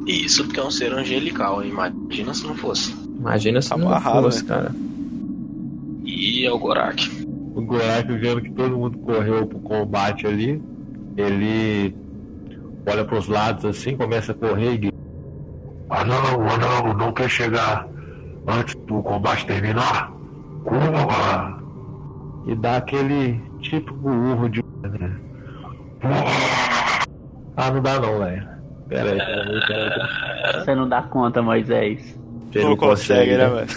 Isso 0.08 0.44
porque 0.46 0.60
é 0.60 0.64
um 0.64 0.72
ser 0.72 0.92
angelical, 0.94 1.64
hein? 1.64 1.70
imagina 1.72 2.34
se 2.34 2.46
não 2.46 2.56
fosse. 2.56 2.94
Imagina 3.18 3.62
se 3.62 3.70
Tá 3.70 3.78
não 3.78 3.88
amarrado, 3.88 4.24
fosse, 4.24 4.44
né? 4.44 4.50
cara. 4.50 4.76
E 6.04 6.46
é 6.46 6.52
o 6.52 6.60
Gorak. 6.60 7.26
O 7.56 7.62
Gorak 7.62 8.12
vendo 8.18 8.42
que 8.42 8.52
todo 8.52 8.78
mundo 8.78 8.98
correu 9.00 9.46
pro 9.48 9.60
combate 9.60 10.28
ali, 10.28 10.62
ele 11.16 11.96
olha 12.86 13.06
pros 13.06 13.28
lados 13.28 13.64
assim, 13.66 13.96
começa 13.96 14.32
a 14.34 14.36
correr 14.36 14.84
e. 14.84 14.92
Ah 15.90 16.04
não, 16.04 16.16
ah 16.50 16.58
não, 16.58 16.94
não 16.94 17.14
quer 17.14 17.30
chegar 17.30 17.88
antes 18.48 18.76
do 18.88 19.02
combate 19.04 19.46
terminar? 19.46 20.12
Corra! 20.64 21.62
E 22.48 22.56
dá 22.56 22.78
aquele 22.78 23.40
típico 23.64 24.08
urro 24.10 24.50
de. 24.50 24.62
né? 24.84 25.16
Ah, 27.56 27.72
não 27.72 27.82
dá 27.82 28.00
não, 28.00 28.20
velho. 28.20 28.48
Pera 28.88 29.12
aí, 29.12 29.18
pera 29.18 29.42
aí, 29.42 29.66
pera 29.68 29.96
aí. 30.54 30.60
Você 30.60 30.76
não 30.76 30.88
dá 30.88 31.02
conta, 31.04 31.42
Moisés. 31.42 32.20
Ele 32.54 32.66
não 32.66 32.78
consegue, 32.78 33.36
né, 33.38 33.50
velho? 33.50 33.68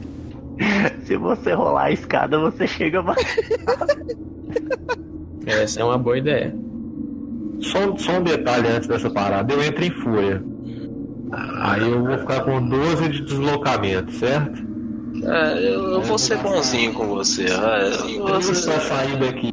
Se 1.04 1.16
você 1.16 1.52
rolar 1.52 1.84
a 1.84 1.90
escada, 1.90 2.38
você 2.38 2.66
chega 2.66 3.02
mais. 3.02 3.18
Essa 5.46 5.80
é 5.80 5.84
uma 5.84 5.98
boa 5.98 6.16
ideia. 6.16 6.54
Só, 7.60 7.96
só 7.98 8.12
um 8.18 8.22
detalhe 8.22 8.68
antes 8.68 8.88
dessa 8.88 9.10
parada, 9.10 9.52
eu 9.52 9.62
entro 9.62 9.84
em 9.84 9.90
fúria. 9.90 10.42
Aí 11.60 11.82
eu 11.90 12.02
vou 12.04 12.16
ficar 12.18 12.42
com 12.44 12.66
12 12.66 13.08
de 13.08 13.20
deslocamento, 13.24 14.12
certo? 14.12 14.73
É, 15.22 15.58
eu, 15.58 15.92
eu 15.92 16.02
vou 16.02 16.18
ser 16.18 16.38
bonzinho 16.38 16.92
com 16.92 17.06
você. 17.06 17.46
Eu 17.46 18.18
vou 18.18 18.40
Três 18.40 18.46
ser- 18.58 18.70
pra 18.70 18.80
sair 18.80 19.16
daqui. 19.18 19.52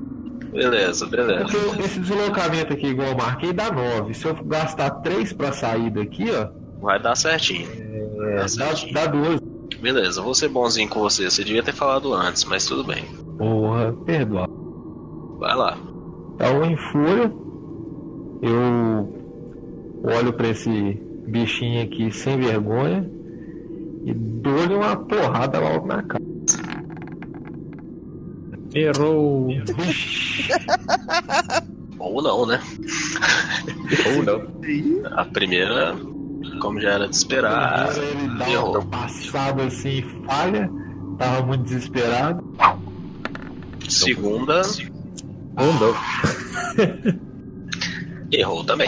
Beleza, 0.51 1.05
beleza. 1.05 1.45
Porque 1.45 1.81
esse 1.81 1.99
deslocamento 1.99 2.73
aqui, 2.73 2.87
igual 2.87 3.09
eu 3.09 3.15
marquei, 3.17 3.53
dá 3.53 3.71
9. 3.71 4.13
Se 4.13 4.25
eu 4.25 4.35
gastar 4.43 4.89
3 5.01 5.31
pra 5.33 5.51
sair 5.53 5.89
daqui, 5.91 6.25
ó, 6.31 6.49
Vai 6.81 6.99
dar 7.01 7.15
certinho. 7.15 7.67
é, 7.71 8.35
Dá 8.37 8.47
certinho. 8.47 8.93
dá 8.93 9.05
12. 9.05 9.39
Beleza, 9.81 10.19
eu 10.19 10.23
vou 10.23 10.33
ser 10.35 10.49
bonzinho 10.49 10.89
com 10.89 10.99
você. 10.99 11.29
Você 11.29 11.43
devia 11.43 11.63
ter 11.63 11.73
falado 11.73 12.13
antes, 12.13 12.43
mas 12.45 12.65
tudo 12.65 12.83
bem. 12.83 13.03
Porra, 13.37 13.93
perdoa. 14.05 14.47
Vai 15.39 15.55
lá. 15.55 15.77
Então, 16.35 16.63
em 16.65 16.75
fúria, 16.91 17.31
eu 18.41 19.13
olho 20.03 20.33
pra 20.33 20.49
esse 20.49 20.69
bichinho 21.27 21.83
aqui 21.83 22.11
sem 22.11 22.37
vergonha 22.37 23.09
e 24.05 24.13
dou-lhe 24.13 24.73
uma 24.75 24.95
porrada 24.95 25.59
logo 25.59 25.87
na 25.87 26.03
cara. 26.03 26.23
Errou. 28.73 29.49
Ou 31.99 32.21
não, 32.21 32.45
né? 32.45 32.59
Ou 34.15 34.23
não. 34.23 34.41
A 35.17 35.25
primeira, 35.25 35.95
como 36.61 36.79
já 36.79 36.91
era 36.91 37.07
de 37.07 37.15
esperar, 37.15 37.89
ele 37.95 38.37
dá 38.37 38.49
errou. 38.49 38.71
uma 38.79 38.85
passada 38.85 39.63
assim 39.65 39.99
e 39.99 40.25
falha. 40.25 40.69
Tava 41.17 41.45
muito 41.45 41.63
desesperado. 41.63 42.43
Segunda, 43.87 44.61
Ou 45.57 45.73
não. 45.73 45.93
errou 48.31 48.63
também. 48.63 48.87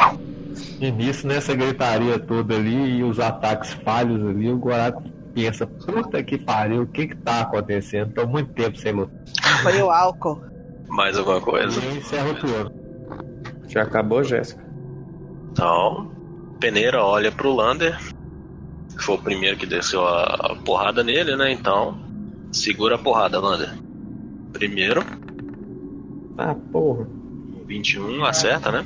E 0.79 0.91
nisso, 0.91 1.25
nessa 1.27 1.53
gritaria 1.55 2.19
toda 2.19 2.55
ali 2.55 2.97
e 2.97 3.03
os 3.03 3.19
ataques 3.19 3.73
falhos 3.73 4.25
ali, 4.27 4.49
o 4.51 4.57
Goraku 4.57 5.03
pensa, 5.33 5.65
puta 5.65 6.21
que 6.23 6.37
pariu, 6.37 6.83
o 6.83 6.87
que 6.87 7.07
que 7.07 7.15
tá 7.17 7.41
acontecendo? 7.41 8.13
Tô 8.13 8.27
muito 8.27 8.51
tempo 8.53 8.77
sem 8.77 8.91
lutar. 8.91 9.15
Foi 9.63 9.81
o 9.81 9.89
álcool. 9.89 10.41
Mais 10.87 11.17
alguma 11.17 11.41
coisa? 11.41 11.79
E 11.81 11.85
eu 11.85 11.95
encerro 11.97 12.31
o 12.31 12.35
turno. 12.35 12.71
Já 13.67 13.81
acabou, 13.83 14.23
Jéssica? 14.23 14.63
Então, 15.51 16.11
Peneira 16.59 17.03
olha 17.03 17.31
pro 17.31 17.53
Lander, 17.55 17.97
que 18.95 19.03
foi 19.03 19.15
o 19.15 19.19
primeiro 19.21 19.57
que 19.57 19.65
desceu 19.65 20.05
a, 20.05 20.23
a 20.23 20.55
porrada 20.63 21.03
nele, 21.03 21.35
né? 21.35 21.51
Então, 21.51 21.97
segura 22.51 22.95
a 22.95 22.99
porrada, 22.99 23.39
Lander. 23.39 23.73
Primeiro, 24.51 25.03
Ah, 26.37 26.55
porra. 26.71 27.07
21, 27.65 28.23
acerta, 28.25 28.71
né? 28.71 28.85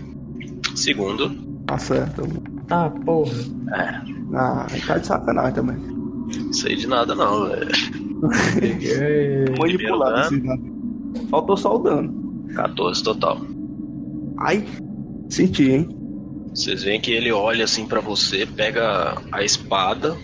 Segundo, 0.75 1.29
Acerta. 1.67 2.23
Ah, 2.69 2.89
porra. 3.05 3.31
Ah, 4.33 4.67
tá 4.85 4.97
de 4.97 5.07
sacanagem 5.07 5.53
também. 5.53 5.77
sei 6.53 6.75
de 6.75 6.87
nada 6.87 7.13
não, 7.15 7.49
velho. 7.49 7.71
Manipulado 9.59 10.21
esse 10.21 10.39
dano. 10.39 10.77
Faltou 11.29 11.57
só 11.57 11.75
o 11.75 11.79
dano. 11.79 12.45
14 12.55 13.03
total. 13.03 13.41
Ai, 14.39 14.65
senti, 15.29 15.71
hein? 15.71 15.89
Vocês 16.53 16.83
veem 16.83 16.99
que 16.99 17.11
ele 17.11 17.31
olha 17.31 17.65
assim 17.65 17.85
pra 17.85 17.99
você, 17.99 18.45
pega 18.45 19.15
a 19.31 19.43
espada, 19.43 20.15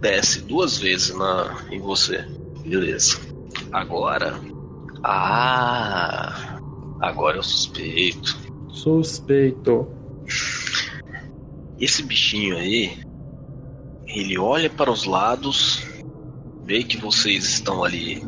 desce 0.00 0.40
duas 0.42 0.78
vezes 0.78 1.14
na 1.16 1.56
em 1.70 1.80
você. 1.80 2.24
Beleza. 2.64 3.18
Agora. 3.72 4.34
Ah! 5.04 6.58
Agora 7.00 7.36
eu 7.36 7.42
suspeito. 7.42 8.36
Suspeito. 8.68 9.86
Esse 11.80 12.02
bichinho 12.02 12.56
aí, 12.56 12.98
ele 14.06 14.36
olha 14.36 14.68
para 14.68 14.90
os 14.90 15.04
lados, 15.04 15.82
vê 16.64 16.82
que 16.82 16.96
vocês 16.96 17.44
estão 17.44 17.84
ali, 17.84 18.22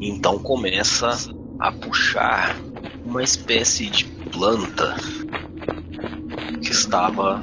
então 0.00 0.38
começa 0.38 1.10
a 1.58 1.70
puxar 1.70 2.56
uma 3.04 3.22
espécie 3.22 3.90
de 3.90 4.06
planta 4.06 4.96
que 6.62 6.70
estava 6.70 7.42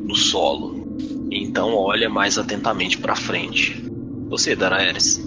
no 0.00 0.16
solo. 0.16 0.86
Então 1.30 1.74
olha 1.74 2.08
mais 2.08 2.36
atentamente 2.36 2.98
para 2.98 3.14
frente. 3.14 3.84
Você, 4.28 4.56
Daraeris. 4.56 5.24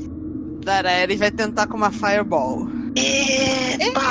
Daraeris 0.63 1.19
vai 1.19 1.31
tentar 1.31 1.67
com 1.67 1.77
uma 1.77 1.91
Fireball. 1.91 2.67
Eita 2.95 4.01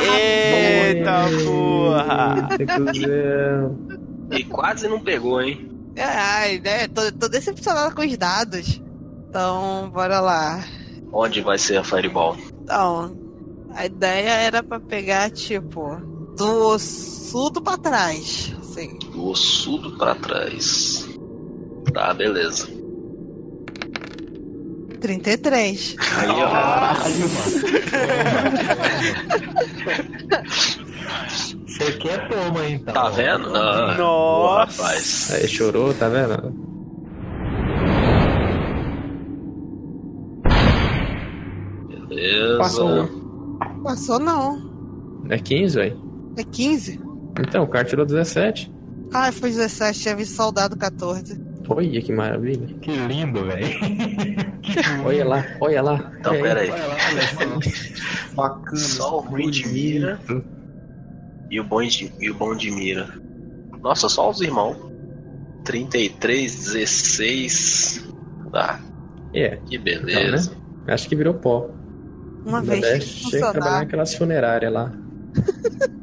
porra! 1.44 2.48
E 4.30 4.44
quase 4.44 4.88
não 4.88 5.00
pegou, 5.00 5.40
hein? 5.40 5.70
Ai, 5.96 6.58
né? 6.60 6.86
Tô, 6.88 7.10
tô 7.12 7.28
decepcionada 7.28 7.94
com 7.94 8.02
os 8.02 8.16
dados. 8.16 8.80
Então, 9.28 9.90
bora 9.92 10.20
lá. 10.20 10.64
Onde 11.12 11.40
vai 11.40 11.58
ser 11.58 11.76
a 11.78 11.84
Fireball? 11.84 12.36
Então, 12.62 13.16
a 13.74 13.86
ideia 13.86 14.30
era 14.30 14.62
pra 14.62 14.78
pegar, 14.78 15.30
tipo, 15.30 15.96
do 16.36 16.68
ossudo 16.68 17.60
pra 17.62 17.76
trás. 17.76 18.54
Assim. 18.60 18.98
Do 19.12 19.28
ossudo 19.28 19.96
pra 19.96 20.14
trás. 20.14 21.08
Tá, 21.92 22.12
beleza. 22.14 22.68
33. 25.00 25.96
Aí, 26.16 26.28
ó. 26.30 26.94
Você 32.08 32.18
quer 32.18 32.28
toma, 32.28 32.66
então. 32.66 32.94
Tá 32.94 33.10
vendo? 33.10 33.54
Ah, 33.54 33.94
Nossa. 33.98 34.82
rapaz. 34.82 35.30
Aí 35.34 35.46
chorou, 35.46 35.92
tá 35.92 36.08
vendo? 36.08 36.68
Beleza. 42.08 42.58
Passou. 42.58 43.08
Passou 43.82 44.18
não. 44.18 45.26
É 45.28 45.38
15, 45.38 45.76
velho. 45.76 46.00
É 46.36 46.44
15. 46.44 47.00
Então, 47.40 47.64
o 47.64 47.68
cara 47.68 47.84
tirou 47.84 48.06
17. 48.06 48.72
Ah, 49.12 49.30
foi 49.30 49.50
17, 49.50 50.00
tinha 50.00 50.16
visto 50.16 50.34
soldado 50.34 50.76
14. 50.76 51.38
Olha 51.68 52.00
que 52.00 52.12
maravilha. 52.12 52.74
Que 52.80 52.90
lindo, 52.90 53.44
velho. 53.44 53.68
Olha 55.04 55.24
lá, 55.26 55.44
olha 55.60 55.82
lá. 55.82 56.12
Então, 56.18 56.32
Olha 56.32 56.42
pera 56.42 56.60
aí. 56.60 56.70
Olha 56.70 56.86
lá, 56.86 56.96
olha 57.10 57.62
só. 57.62 58.34
Bacana. 58.34 58.76
Só 58.76 59.16
o 59.16 59.20
ruim 59.20 59.50
de 59.50 59.66
mira 59.68 60.18
e 61.50 61.60
o 61.60 61.64
bom 61.64 61.82
de, 61.82 62.12
e 62.20 62.30
o 62.30 62.34
bom 62.34 62.54
de 62.54 62.70
mira. 62.70 63.08
Nossa, 63.80 64.08
só 64.08 64.30
os 64.30 64.40
irmãos. 64.40 64.76
33, 65.64 66.54
16. 66.54 68.08
Tá, 68.50 68.80
É, 69.34 69.56
que 69.66 69.76
beleza. 69.78 70.52
acho 70.86 71.08
que 71.08 71.14
virou 71.16 71.34
pó. 71.34 71.70
Uma 72.46 72.62
vez 72.62 73.04
que 73.04 73.30
chega 73.30 73.48
a 73.48 73.52
trabalhar 73.52 73.78
naquelas 73.80 74.14
funerárias 74.14 74.72
lá. 74.72 74.92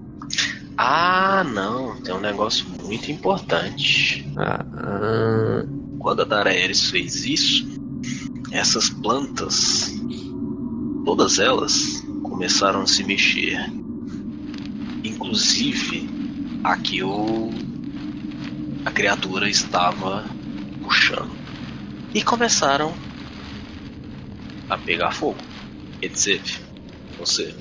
Ah, 0.78 1.44
não. 1.54 1.96
Tem 2.02 2.14
um 2.14 2.20
negócio 2.20 2.66
muito 2.84 3.10
importante. 3.10 4.30
Ah, 4.38 4.66
ah, 4.74 5.66
Quando 6.00 6.22
a 6.22 6.26
Daraeris 6.26 6.90
fez 6.90 7.24
isso, 7.26 7.66
essas 8.52 8.90
plantas, 8.90 9.90
todas 11.06 11.40
elas, 11.40 12.04
começaram 12.24 12.82
a 12.82 12.88
se 12.88 13.04
mexer. 13.06 13.58
Inclusive, 15.06 16.10
a 16.64 16.76
que 16.78 17.04
o, 17.04 17.52
a 18.84 18.90
criatura 18.90 19.48
estava 19.48 20.26
puxando. 20.84 21.30
E 22.14 22.24
começaram 22.24 22.92
a 24.68 24.78
pegar 24.78 25.12
fogo. 25.12 25.38
Etc. 26.02 26.42
Você. 27.20 27.54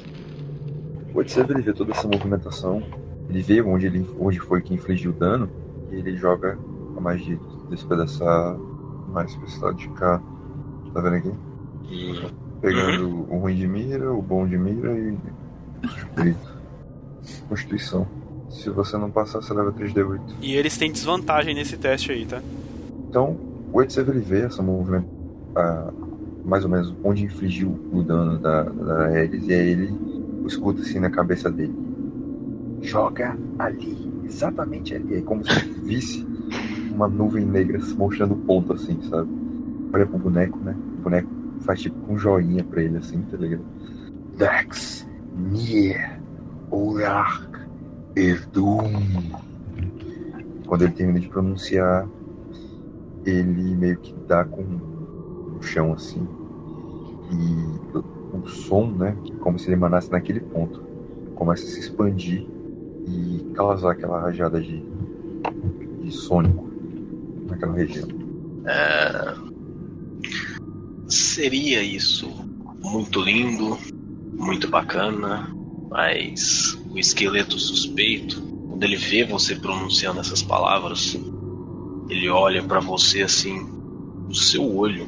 O 1.12 1.18
Odisseus 1.18 1.50
ele 1.50 1.60
vê 1.60 1.72
toda 1.74 1.92
essa 1.92 2.08
movimentação, 2.08 2.82
ele 3.28 3.42
vê 3.42 3.60
onde, 3.60 3.86
ele, 3.86 4.06
onde 4.18 4.40
foi 4.40 4.62
que 4.62 4.72
infligiu 4.72 5.10
o 5.10 5.14
dano, 5.14 5.50
e 5.92 5.96
ele 5.96 6.16
joga 6.16 6.58
a 6.96 7.00
magia 7.00 7.36
de 7.36 7.68
despedaçar 7.68 8.56
mais 9.12 9.34
pra 9.36 9.46
esse 9.46 9.60
lado 9.60 9.76
de 9.76 9.88
cá. 9.90 10.20
Tá 10.92 11.00
vendo 11.00 11.16
aqui? 11.16 11.32
Pegando 12.62 13.30
o 13.30 13.38
ruim 13.38 13.54
de 13.54 13.68
mira, 13.68 14.10
o 14.12 14.22
bom 14.22 14.46
de 14.46 14.56
mira 14.56 14.92
e. 14.98 15.14
Constituição. 17.48 18.06
Se 18.50 18.70
você 18.70 18.96
não 18.96 19.10
passar, 19.10 19.42
você 19.42 19.52
leva 19.52 19.72
3D8. 19.72 20.20
E 20.40 20.54
eles 20.54 20.76
têm 20.76 20.92
desvantagem 20.92 21.54
nesse 21.54 21.76
teste 21.76 22.12
aí, 22.12 22.24
tá? 22.24 22.40
Então, 23.08 23.36
o 23.72 23.82
Edsev 23.82 24.10
ele 24.10 24.20
vê 24.20 24.42
essa 24.42 24.62
movimento, 24.62 25.08
ah, 25.56 25.92
mais 26.44 26.64
ou 26.64 26.70
menos 26.70 26.94
onde 27.02 27.24
infligiu 27.24 27.78
o 27.92 28.02
dano 28.02 28.38
da, 28.38 28.62
da 28.62 29.06
Ares, 29.06 29.46
e 29.46 29.52
aí 29.52 29.70
ele 29.70 29.94
escuta 30.46 30.82
assim 30.82 31.00
na 31.00 31.10
cabeça 31.10 31.50
dele. 31.50 31.74
Joga 32.82 33.36
ali, 33.58 34.12
exatamente 34.24 34.94
ali. 34.94 35.16
É 35.16 35.22
como 35.22 35.44
se 35.44 35.58
visse 35.82 36.26
uma 36.94 37.08
nuvem 37.08 37.44
negra 37.44 37.80
se 37.80 37.94
mostrando 37.94 38.36
ponto 38.36 38.72
assim, 38.72 39.00
sabe? 39.08 39.28
Olha 39.92 40.06
pro 40.06 40.18
boneco, 40.18 40.58
né? 40.58 40.76
O 40.98 41.02
boneco 41.02 41.28
faz 41.60 41.80
tipo 41.80 41.96
um 42.12 42.18
joinha 42.18 42.62
pra 42.62 42.82
ele 42.82 42.98
assim, 42.98 43.20
tá 43.22 43.36
ligado? 43.36 43.64
Dax, 44.36 45.06
Nier, 45.36 46.20
Urark, 46.74 47.48
Erdum. 48.16 48.82
Quando 50.66 50.82
ele 50.82 50.92
termina 50.92 51.20
de 51.20 51.28
pronunciar, 51.28 52.08
ele 53.24 53.74
meio 53.74 53.98
que 53.98 54.14
dá 54.26 54.44
com 54.44 54.62
o 54.62 55.62
chão 55.62 55.92
assim. 55.92 56.26
E 57.30 58.36
o 58.36 58.46
som, 58.46 58.90
né? 58.90 59.16
Como 59.40 59.58
se 59.58 59.66
ele 59.66 59.74
emanasse 59.74 60.10
naquele 60.10 60.40
ponto. 60.40 60.82
Começa 61.34 61.64
a 61.64 61.66
se 61.66 61.80
expandir 61.80 62.46
e 63.06 63.52
causar 63.54 63.92
aquela 63.92 64.20
rajada 64.20 64.60
de, 64.60 64.84
de 66.02 66.12
sônico 66.12 66.70
naquela 67.48 67.74
região. 67.74 68.08
É, 68.66 69.34
Seria 71.08 71.82
isso 71.82 72.28
muito 72.82 73.20
lindo, 73.20 73.78
muito 74.32 74.68
bacana, 74.68 75.54
mas 75.90 76.78
o 76.90 76.98
esqueleto 76.98 77.58
suspeito, 77.58 78.40
quando 78.68 78.82
ele 78.84 78.96
vê 78.96 79.24
você 79.24 79.54
pronunciando 79.56 80.20
essas 80.20 80.42
palavras, 80.42 81.16
ele 82.08 82.28
olha 82.28 82.62
pra 82.62 82.80
você 82.80 83.22
assim, 83.22 83.58
no 84.26 84.34
seu 84.34 84.74
olho, 84.76 85.06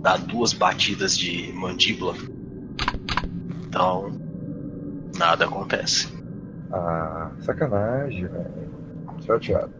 dá 0.00 0.16
duas 0.16 0.52
batidas 0.52 1.16
de 1.16 1.52
mandíbula. 1.52 2.14
Então, 3.66 4.12
nada 5.18 5.44
acontece. 5.44 6.08
Ah, 6.72 7.30
sacanagem, 7.40 8.26
velho. 8.26 8.68
Chateado. 9.24 9.72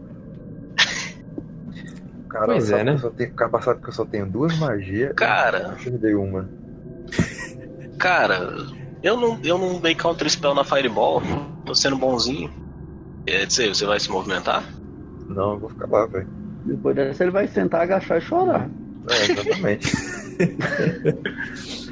Cara, 2.28 2.46
Pois 2.46 2.70
é, 2.70 2.84
né? 2.84 2.92
eu 2.92 2.98
só 2.98 3.10
tenho, 3.10 3.32
cara 3.34 3.62
sabe 3.62 3.82
que 3.82 3.88
eu 3.88 3.92
só 3.92 4.04
tenho 4.04 4.26
duas 4.26 4.58
magias. 4.58 5.12
Cara. 5.14 5.76
Eu 5.78 5.84
perdei 5.90 6.14
uma. 6.14 6.48
Cara, 7.98 8.54
eu 9.02 9.16
não, 9.16 9.38
eu 9.42 9.58
não 9.58 9.80
dei 9.80 9.94
counter 9.94 10.28
spell 10.28 10.54
na 10.54 10.64
Fireball, 10.64 11.22
tô 11.64 11.74
sendo 11.74 11.96
bonzinho. 11.96 12.50
Quer 13.26 13.46
dizer, 13.46 13.74
você 13.74 13.84
vai 13.84 14.00
se 14.00 14.10
movimentar? 14.10 14.64
Não, 15.28 15.52
eu 15.52 15.58
vou 15.58 15.68
ficar 15.68 15.88
lá, 15.88 16.06
velho. 16.06 16.28
Depois 16.64 16.96
dessa 16.96 17.24
ele 17.24 17.30
vai 17.30 17.46
sentar, 17.46 17.82
agachar 17.82 18.18
e 18.18 18.20
chorar. 18.20 18.68
É, 19.10 19.32
exatamente. 19.32 19.92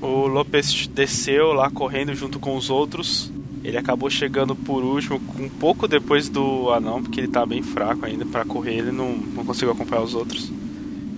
O 0.00 0.28
Lopes 0.28 0.86
desceu 0.86 1.52
lá 1.52 1.68
correndo 1.70 2.14
junto 2.14 2.38
com 2.38 2.56
os 2.56 2.70
outros. 2.70 3.32
Ele 3.64 3.76
acabou 3.76 4.08
chegando 4.08 4.54
por 4.54 4.84
último, 4.84 5.20
um 5.38 5.48
pouco 5.48 5.88
depois 5.88 6.28
do 6.28 6.70
anão, 6.70 7.02
porque 7.02 7.20
ele 7.20 7.28
tá 7.28 7.44
bem 7.44 7.62
fraco 7.62 8.06
ainda. 8.06 8.24
Pra 8.24 8.44
correr 8.44 8.76
ele 8.78 8.92
não, 8.92 9.16
não 9.16 9.44
conseguiu 9.44 9.72
acompanhar 9.72 10.02
os 10.02 10.14
outros. 10.14 10.52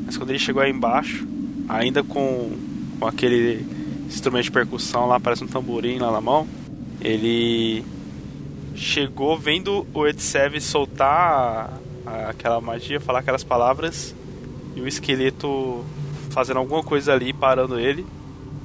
Mas 0.06 0.16
quando 0.16 0.30
ele 0.30 0.38
chegou 0.38 0.62
aí 0.62 0.70
embaixo, 0.70 1.28
ainda 1.68 2.02
com, 2.02 2.52
com 2.98 3.06
aquele 3.06 3.66
instrumento 4.14 4.44
de 4.44 4.50
percussão 4.50 5.06
lá, 5.06 5.18
parece 5.18 5.44
um 5.44 5.46
tamborim 5.46 5.98
lá 5.98 6.10
na 6.10 6.20
mão, 6.20 6.46
ele 7.00 7.84
chegou 8.74 9.38
vendo 9.38 9.86
o 9.92 10.06
Edsev 10.06 10.60
soltar 10.60 11.70
aquela 12.28 12.60
magia, 12.60 13.00
falar 13.00 13.20
aquelas 13.20 13.44
palavras, 13.44 14.14
e 14.74 14.80
o 14.80 14.88
esqueleto 14.88 15.84
fazendo 16.30 16.58
alguma 16.58 16.82
coisa 16.82 17.12
ali, 17.12 17.32
parando 17.32 17.78
ele. 17.78 18.06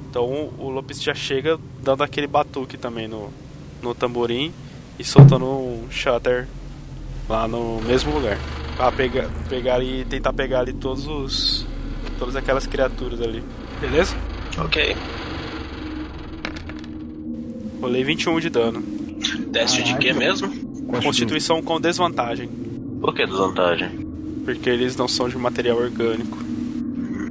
Então 0.08 0.50
o 0.58 0.70
Lopes 0.70 1.02
já 1.02 1.14
chega 1.14 1.58
dando 1.82 2.02
aquele 2.02 2.26
batuque 2.26 2.76
também 2.78 3.06
no, 3.06 3.30
no 3.82 3.94
tamborim 3.94 4.52
e 4.98 5.04
soltando 5.04 5.44
um 5.44 5.86
shutter 5.90 6.46
lá 7.28 7.46
no 7.46 7.80
mesmo 7.82 8.12
lugar. 8.12 8.38
Pra 8.76 8.92
pegar, 8.92 9.28
pegar 9.48 9.82
e 9.82 10.04
tentar 10.04 10.32
pegar 10.32 10.60
ali 10.60 10.72
todos 10.72 11.06
os. 11.06 11.66
todas 12.18 12.36
aquelas 12.36 12.66
criaturas 12.66 13.20
ali. 13.20 13.42
Beleza? 13.80 14.16
Ok. 14.58 14.96
Rolei 17.80 18.04
21 18.04 18.40
de 18.40 18.50
dano. 18.50 18.82
Teste 19.52 19.82
de 19.82 19.96
quê 19.98 20.12
mesmo? 20.12 20.48
Constituição 21.02 21.62
com 21.62 21.80
desvantagem. 21.80 22.48
Por 23.00 23.14
que 23.14 23.26
desvantagem? 23.26 24.06
Porque 24.44 24.70
eles 24.70 24.96
não 24.96 25.08
são 25.08 25.28
de 25.28 25.36
material 25.36 25.78
orgânico. 25.78 26.38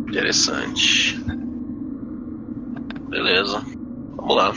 Interessante. 0.07 1.19
Beleza. 3.09 3.63
Vamos 4.15 4.35
lá. 4.35 4.53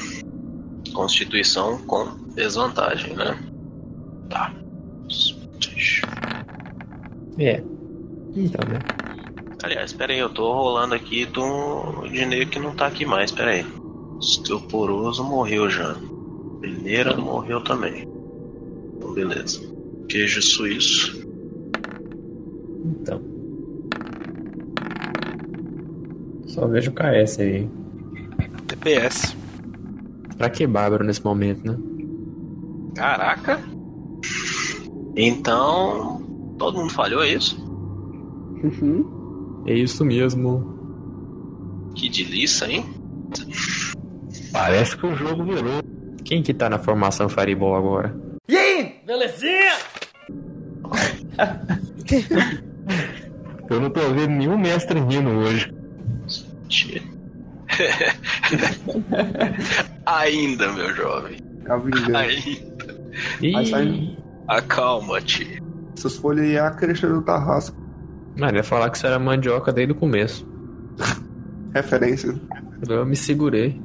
Constituição 0.92 1.78
com 1.78 2.08
desvantagem, 2.34 3.14
né? 3.14 3.38
Tá. 4.28 4.52
É. 7.38 7.62
Então, 8.34 8.68
né? 8.68 8.78
Aliás, 9.62 9.92
pera 9.92 10.12
aí, 10.12 10.18
eu 10.18 10.28
tô 10.30 10.52
rolando 10.52 10.94
aqui 10.94 11.26
do 11.26 12.06
Dinheiro 12.08 12.48
que 12.48 12.58
não 12.58 12.74
tá 12.74 12.86
aqui 12.86 13.04
mais, 13.04 13.32
pera 13.32 13.50
aí. 13.50 13.77
Osteoporoso 14.18 15.22
morreu 15.24 15.70
já. 15.70 15.96
Peneira 16.60 17.16
morreu 17.16 17.62
também. 17.62 18.08
Então, 18.96 19.14
beleza. 19.14 19.60
Queijo 20.08 20.42
suíço. 20.42 21.26
Então. 22.84 23.22
Só 26.46 26.66
vejo 26.66 26.90
o 26.90 26.94
KS 26.94 27.38
aí. 27.38 27.68
TPS. 28.66 29.36
Pra 30.36 30.50
que 30.50 30.66
bárbaro 30.66 31.04
nesse 31.04 31.24
momento, 31.24 31.64
né? 31.64 31.78
Caraca. 32.96 33.60
Então, 35.16 36.22
todo 36.58 36.78
mundo 36.78 36.92
falhou, 36.92 37.22
é 37.22 37.34
isso? 37.34 37.56
É 39.66 39.74
isso 39.74 40.04
mesmo. 40.04 40.76
Que 41.94 42.08
delícia, 42.08 42.66
hein? 42.66 42.84
Parece 44.52 44.96
que 44.96 45.06
o 45.06 45.14
jogo 45.14 45.44
virou. 45.44 45.82
Quem 46.24 46.42
que 46.42 46.52
tá 46.54 46.68
na 46.68 46.78
formação 46.78 47.28
Fireball 47.28 47.76
agora? 47.76 48.14
E 48.48 48.56
aí, 48.56 48.96
belezinha? 49.06 49.76
Eu 53.70 53.80
não 53.80 53.90
tô 53.90 54.00
vendo 54.12 54.30
nenhum 54.30 54.58
mestre 54.58 54.98
rindo 55.00 55.30
hoje. 55.30 55.72
Ainda, 60.06 60.72
meu 60.72 60.94
jovem. 60.94 61.36
Ainda. 61.68 62.18
Ainda. 62.18 63.58
Aí 63.58 63.66
sai- 63.66 64.16
Acalma-te. 64.48 65.62
Essas 65.96 66.16
folhas 66.16 66.44
aí 66.46 66.54
é 66.54 66.60
a 66.60 66.70
crecha 66.70 67.06
do 67.08 67.20
Tarrasco. 67.22 67.76
Mano, 68.36 68.56
ia 68.56 68.64
falar 68.64 68.88
que 68.90 68.96
isso 68.96 69.06
era 69.06 69.18
mandioca 69.18 69.72
desde 69.72 69.92
o 69.92 69.96
começo. 69.96 70.46
Referência. 71.74 72.34
Eu 72.88 73.04
me 73.04 73.16
segurei. 73.16 73.80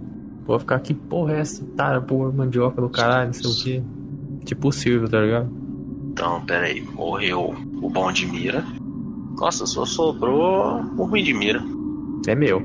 Vou 0.45 0.59
ficar 0.59 0.79
que 0.79 0.93
porra 0.93 1.33
é 1.33 1.39
essa? 1.39 1.63
Tá, 1.77 1.99
porra, 2.01 2.31
mandioca 2.31 2.81
do 2.81 2.89
caralho, 2.89 3.27
não 3.27 3.33
sei 3.33 3.49
o 3.49 3.63
quê. 3.63 3.83
Tipo 4.45 4.67
o 4.67 4.71
Silvio, 4.71 5.07
tá 5.07 5.21
ligado? 5.21 5.49
Então, 6.11 6.41
pera 6.45 6.65
aí. 6.65 6.81
Morreu 6.81 7.55
o 7.81 7.89
bom 7.89 8.11
de 8.11 8.25
mira. 8.25 8.63
Nossa, 9.37 9.65
só 9.65 9.85
sobrou 9.85 10.83
o 10.97 11.03
ruim 11.05 11.23
de 11.23 11.33
mira. 11.33 11.63
É 12.27 12.35
meu. 12.35 12.61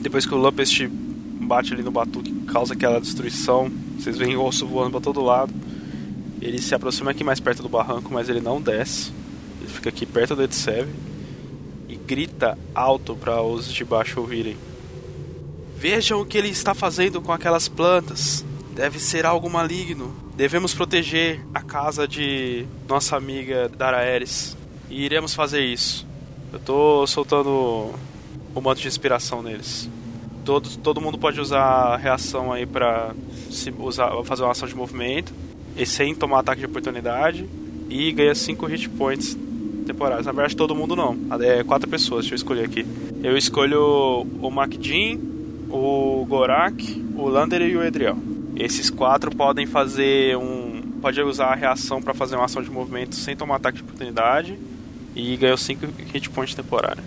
Depois 0.00 0.24
que 0.24 0.34
o 0.34 0.38
Lupest 0.38 0.88
bate 0.88 1.74
ali 1.74 1.82
no 1.82 1.90
batuque 1.90 2.32
causa 2.46 2.74
aquela 2.74 3.00
destruição, 3.00 3.70
vocês 3.98 4.16
veem 4.16 4.36
o 4.36 4.44
osso 4.44 4.66
voando 4.66 4.92
pra 4.92 5.00
todo 5.00 5.22
lado. 5.22 5.52
Ele 6.40 6.58
se 6.58 6.74
aproxima 6.74 7.10
aqui 7.10 7.22
mais 7.22 7.38
perto 7.40 7.62
do 7.62 7.68
barranco, 7.68 8.12
mas 8.12 8.28
ele 8.28 8.40
não 8.40 8.60
desce. 8.60 9.12
Ele 9.60 9.70
fica 9.70 9.90
aqui 9.90 10.06
perto 10.06 10.34
do 10.34 10.42
Etsev 10.42 10.88
e 11.88 11.94
grita 11.94 12.58
alto 12.74 13.14
para 13.14 13.40
os 13.42 13.72
de 13.72 13.84
baixo 13.84 14.20
ouvirem. 14.20 14.56
Vejam 15.82 16.20
o 16.20 16.24
que 16.24 16.38
ele 16.38 16.48
está 16.48 16.74
fazendo 16.74 17.20
com 17.20 17.32
aquelas 17.32 17.66
plantas. 17.66 18.44
Deve 18.72 19.00
ser 19.00 19.26
algo 19.26 19.50
maligno. 19.50 20.14
Devemos 20.36 20.72
proteger 20.72 21.44
a 21.52 21.60
casa 21.60 22.06
de 22.06 22.64
nossa 22.88 23.16
amiga 23.16 23.68
Daraeris. 23.68 24.56
E 24.88 25.04
iremos 25.04 25.34
fazer 25.34 25.60
isso. 25.60 26.06
Eu 26.52 26.60
tô 26.60 27.04
soltando 27.08 27.90
o 28.54 28.60
manto 28.60 28.80
de 28.80 28.86
inspiração 28.86 29.42
neles. 29.42 29.90
Todo, 30.44 30.68
todo 30.78 31.00
mundo 31.00 31.18
pode 31.18 31.40
usar 31.40 31.64
a 31.64 31.96
reação 31.96 32.52
aí 32.52 32.64
pra 32.64 33.12
se 33.50 33.74
usar, 33.76 34.12
fazer 34.22 34.44
uma 34.44 34.52
ação 34.52 34.68
de 34.68 34.76
movimento 34.76 35.34
e 35.76 35.84
sem 35.84 36.14
tomar 36.14 36.38
ataque 36.38 36.60
de 36.60 36.66
oportunidade 36.66 37.44
e 37.90 38.12
ganha 38.12 38.36
5 38.36 38.66
hit 38.66 38.88
points 38.88 39.36
temporários. 39.84 40.26
Na 40.26 40.32
verdade, 40.32 40.54
todo 40.54 40.76
mundo 40.76 40.94
não. 40.94 41.18
É 41.40 41.64
quatro 41.64 41.90
pessoas, 41.90 42.20
deixa 42.20 42.34
eu 42.34 42.36
escolher 42.36 42.66
aqui. 42.66 42.86
Eu 43.20 43.36
escolho 43.36 44.24
o 44.40 44.48
Makjin, 44.48 45.31
o 45.72 46.24
Gorak, 46.26 47.04
o 47.16 47.28
Lander 47.28 47.62
e 47.62 47.76
o 47.76 47.82
Edriel. 47.82 48.16
Esses 48.54 48.90
quatro 48.90 49.34
podem 49.34 49.66
fazer 49.66 50.36
um. 50.36 50.82
Pode 51.00 51.20
usar 51.20 51.46
a 51.46 51.54
reação 51.54 52.00
pra 52.00 52.14
fazer 52.14 52.36
uma 52.36 52.44
ação 52.44 52.62
de 52.62 52.70
movimento 52.70 53.16
sem 53.16 53.34
tomar 53.34 53.56
ataque 53.56 53.78
de 53.78 53.82
oportunidade 53.82 54.56
e 55.16 55.36
ganhou 55.36 55.56
5 55.56 55.86
hit 56.12 56.30
points 56.30 56.54
temporários. 56.54 57.04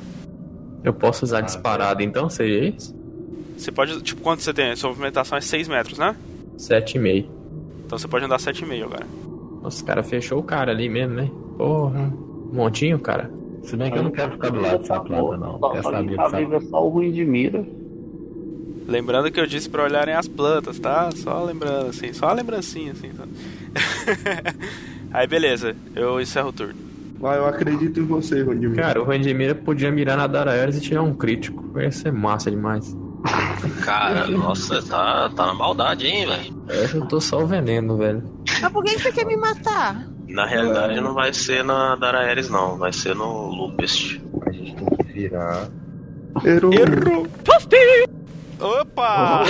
Eu 0.84 0.94
posso 0.94 1.24
usar 1.24 1.42
disparado 1.42 2.04
então, 2.04 2.30
seria 2.30 2.70
isso? 2.70 2.94
Você 3.58 3.72
pode. 3.72 4.02
Tipo, 4.02 4.22
quanto 4.22 4.42
você 4.42 4.54
tem? 4.54 4.76
Sua 4.76 4.90
movimentação 4.90 5.38
é 5.38 5.42
6 5.42 5.68
metros, 5.68 5.98
né? 5.98 6.16
7,5. 6.58 7.26
Então 7.86 7.98
você 7.98 8.08
pode 8.08 8.26
andar 8.26 8.38
7,5 8.38 8.84
agora. 8.84 9.06
Nossa, 9.62 9.82
o 9.82 9.86
cara 9.86 10.04
fechou 10.04 10.40
o 10.40 10.44
cara 10.44 10.72
ali 10.72 10.90
mesmo, 10.90 11.16
né? 11.16 11.32
Porra. 11.58 12.14
Um 12.52 12.56
montinho, 12.56 13.00
cara. 13.00 13.32
Se 13.64 13.76
bem 13.76 13.92
que 13.92 13.98
eu 13.98 14.04
não 14.04 14.12
quero 14.12 14.34
ficar 14.34 14.50
do 14.50 14.62
lado 14.62 14.80
dessa 14.80 15.00
planta, 15.00 15.38
não. 15.38 15.60
Só, 15.60 15.70
Quer 15.70 15.84
só 15.84 15.92
saber 15.92 16.16
tá 16.16 16.30
dessa 16.30 16.56
é 16.56 16.60
só 16.70 16.86
o 16.86 16.90
ruim 16.90 17.12
de 17.12 17.26
mira. 17.26 17.66
Lembrando 18.88 19.32
que 19.32 19.40
eu 19.40 19.48
disse 19.48 19.70
pra 19.70 19.84
olharem 19.84 20.14
as 20.14 20.28
plantas, 20.28 20.78
tá? 20.80 21.10
Só 21.16 21.44
lembrando 21.44 21.90
assim, 21.90 22.14
só 22.14 22.32
lembrancinha 22.32 22.92
assim. 22.92 23.10
Tá? 23.10 23.24
Aí 25.12 25.28
beleza, 25.28 25.76
eu 25.96 26.22
encerro 26.22 26.50
o 26.50 26.54
turno. 26.54 26.76
Vai, 27.18 27.38
eu 27.38 27.46
acredito 27.46 28.00
em 28.00 28.06
você, 28.06 28.44
Rodimir. 28.44 28.76
Cara, 28.76 29.02
o 29.02 29.06
Randimira 29.06 29.56
podia 29.56 29.92
mirar 29.92 30.18
na 30.18 30.28
Daraeris 30.28 30.78
e 30.78 30.82
tirar 30.82 31.02
um 31.02 31.14
crítico. 31.14 31.80
Ia 31.80 31.92
ser 31.92 32.12
massa 32.12 32.52
demais. 32.52 32.96
Cara, 33.84 34.28
nossa, 34.28 34.82
tá, 34.84 35.30
tá 35.36 35.48
na 35.48 35.54
maldade, 35.54 36.06
hein, 36.06 36.28
velho? 36.28 36.56
Eu 36.94 37.06
tô 37.08 37.20
só 37.20 37.42
o 37.42 37.48
veneno, 37.48 37.98
velho. 37.98 38.24
Mas 38.62 38.72
por 38.72 38.84
que 38.84 38.96
que 38.96 39.02
você 39.02 39.12
quer 39.12 39.26
me 39.26 39.38
matar? 39.38 40.08
Na 40.28 40.46
realidade, 40.46 41.00
não 41.02 41.14
vai 41.14 41.34
ser 41.34 41.64
na 41.64 41.96
Daraeris, 41.96 42.50
não. 42.50 42.78
Vai 42.78 42.92
ser 42.92 43.16
no 43.16 43.48
Lupest. 43.48 44.22
A 44.46 44.52
gente 44.52 44.76
tem 44.76 44.88
que 44.98 45.14
virar. 45.14 45.70
Errou. 46.44 46.74
Errou! 46.74 47.28
Opa! 48.60 49.44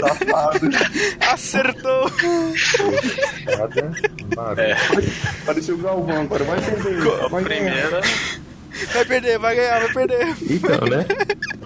Safado. 0.00 0.68
Acertou! 1.32 2.10
Barulho. 4.34 4.60
É, 4.60 4.76
Pareceu 5.46 5.74
o 5.76 5.78
Galvão 5.78 6.22
agora. 6.22 6.44
Vai 6.44 6.60
perder. 6.60 7.28
Vai 7.30 7.44
ganhar. 7.44 7.44
primeira, 7.44 8.00
Vai 8.92 9.04
perder, 9.04 9.38
vai 9.38 9.54
ganhar, 9.56 9.80
vai 9.80 9.92
perder. 9.92 10.36
Então, 10.48 10.86
né? 10.88 11.04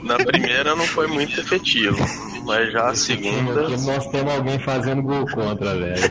na 0.02 0.16
primeira 0.16 0.74
não 0.74 0.86
foi 0.86 1.06
muito 1.06 1.38
efetivo. 1.40 1.96
Mas 2.44 2.72
já 2.72 2.88
a 2.90 2.94
segunda. 2.94 3.68
Nós 3.68 4.06
temos 4.08 4.34
alguém 4.34 4.58
fazendo 4.58 5.02
gol 5.02 5.26
contra, 5.30 5.74
velho. 5.74 6.02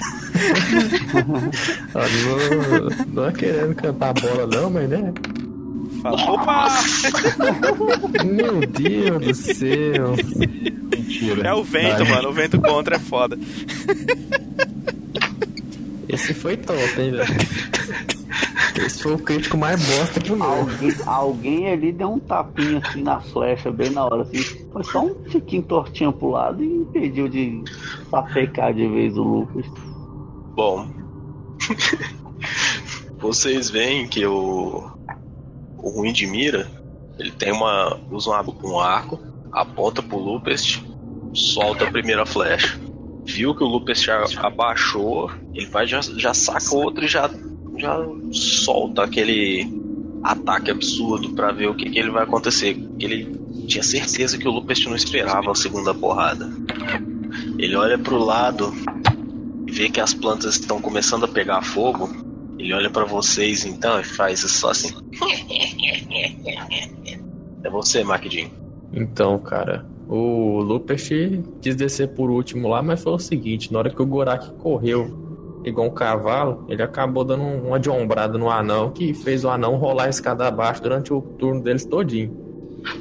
Não, 1.93 3.05
não 3.07 3.25
é 3.27 3.31
querendo 3.31 3.75
cantar 3.75 4.13
bola 4.13 4.45
não, 4.47 4.69
mas 4.69 4.89
né? 4.89 5.13
Fala, 6.03 6.31
Opa! 6.31 6.67
Meu 8.25 8.59
Deus 8.67 9.25
do 9.25 9.33
céu. 9.33 10.15
Mentira. 10.91 11.47
É 11.47 11.53
o 11.53 11.63
vento, 11.63 12.03
Vai. 12.03 12.15
mano. 12.15 12.29
O 12.29 12.33
vento 12.33 12.59
contra 12.61 12.97
é 12.97 12.99
foda. 12.99 13.39
Esse 16.09 16.33
foi 16.33 16.57
top, 16.57 16.77
hein, 17.01 17.11
velho. 17.11 17.23
Esse 18.85 19.01
foi 19.01 19.13
o 19.13 19.19
crítico 19.19 19.57
mais 19.57 19.81
bosta 19.87 20.19
do 20.19 20.35
mundo. 20.35 20.43
Alguém, 20.43 20.95
alguém 21.05 21.71
ali 21.71 21.91
deu 21.91 22.11
um 22.11 22.19
tapinha 22.19 22.79
assim 22.79 23.01
na 23.01 23.21
flecha, 23.21 23.71
bem 23.71 23.89
na 23.91 24.03
hora, 24.05 24.23
assim. 24.23 24.67
Foi 24.71 24.83
só 24.83 25.05
um 25.05 25.13
tiquinho 25.29 25.63
tortinho 25.63 26.11
pro 26.11 26.31
lado 26.31 26.61
e 26.63 26.67
impediu 26.67 27.29
de 27.29 27.63
sapecar 28.09 28.73
de 28.73 28.87
vez 28.87 29.17
o 29.17 29.23
Lucas. 29.23 29.65
Bom. 30.55 30.87
Vocês 33.19 33.69
veem 33.69 34.05
que 34.05 34.25
o. 34.25 34.91
O 35.83 35.89
ruim 35.89 36.11
de 36.11 36.25
mira. 36.25 36.67
Ele 37.19 37.29
tem 37.29 37.51
uma. 37.51 37.99
Usa 38.09 38.31
um, 38.31 38.79
arco, 38.79 39.19
aponta 39.51 40.01
pro 40.01 40.17
Lupest, 40.17 40.81
solta 41.33 41.83
a 41.83 41.91
primeira 41.91 42.25
flecha. 42.25 42.79
Viu 43.23 43.53
que 43.53 43.63
o 43.63 43.67
Lupest 43.67 44.05
já 44.05 44.25
abaixou, 44.41 45.29
ele 45.53 45.67
vai 45.67 45.85
já, 45.85 46.01
já 46.01 46.33
saca 46.33 46.75
outro 46.75 47.05
e 47.05 47.07
já, 47.07 47.29
já 47.77 47.97
solta 48.31 49.03
aquele 49.03 49.71
ataque 50.23 50.71
absurdo 50.71 51.29
pra 51.29 51.51
ver 51.51 51.67
o 51.67 51.75
que, 51.75 51.89
que 51.89 51.99
ele 51.99 52.09
vai 52.09 52.23
acontecer. 52.23 52.77
Ele 52.99 53.39
tinha 53.67 53.83
certeza 53.83 54.37
que 54.37 54.47
o 54.47 54.51
Lupest 54.51 54.87
não 54.87 54.95
esperava 54.95 55.51
a 55.51 55.55
segunda 55.55 55.93
porrada. 55.93 56.49
Ele 57.57 57.75
olha 57.75 57.97
pro 57.97 58.17
lado 58.17 58.73
e 59.67 59.71
vê 59.71 59.89
que 59.89 59.99
as 59.99 60.13
plantas 60.13 60.55
estão 60.55 60.81
começando 60.81 61.25
a 61.25 61.27
pegar 61.27 61.61
fogo. 61.61 62.09
Ele 62.63 62.73
olha 62.73 62.89
pra 62.89 63.03
vocês 63.03 63.65
então 63.65 63.99
e 63.99 64.05
faz 64.05 64.39
só 64.39 64.69
assim. 64.69 64.95
É 67.61 67.69
você, 67.69 68.05
Makidin. 68.05 68.49
Então, 68.93 69.37
cara, 69.37 69.85
o 70.07 70.61
Lupest 70.61 71.11
quis 71.61 71.75
descer 71.75 72.13
por 72.13 72.29
último 72.29 72.69
lá, 72.69 72.81
mas 72.81 73.03
foi 73.03 73.11
o 73.11 73.19
seguinte, 73.19 73.73
na 73.73 73.79
hora 73.79 73.89
que 73.89 74.01
o 74.01 74.05
Gorak 74.05 74.53
correu 74.53 75.61
igual 75.65 75.87
um 75.87 75.93
cavalo, 75.93 76.65
ele 76.69 76.81
acabou 76.81 77.25
dando 77.25 77.43
uma 77.43 77.77
de 77.77 77.89
ombrada 77.89 78.37
no 78.37 78.49
anão, 78.49 78.91
que 78.91 79.13
fez 79.13 79.43
o 79.43 79.49
anão 79.49 79.75
rolar 79.75 80.05
a 80.05 80.09
escada 80.09 80.47
abaixo 80.47 80.81
durante 80.81 81.13
o 81.13 81.21
turno 81.21 81.61
deles 81.61 81.83
todinho. 81.83 82.33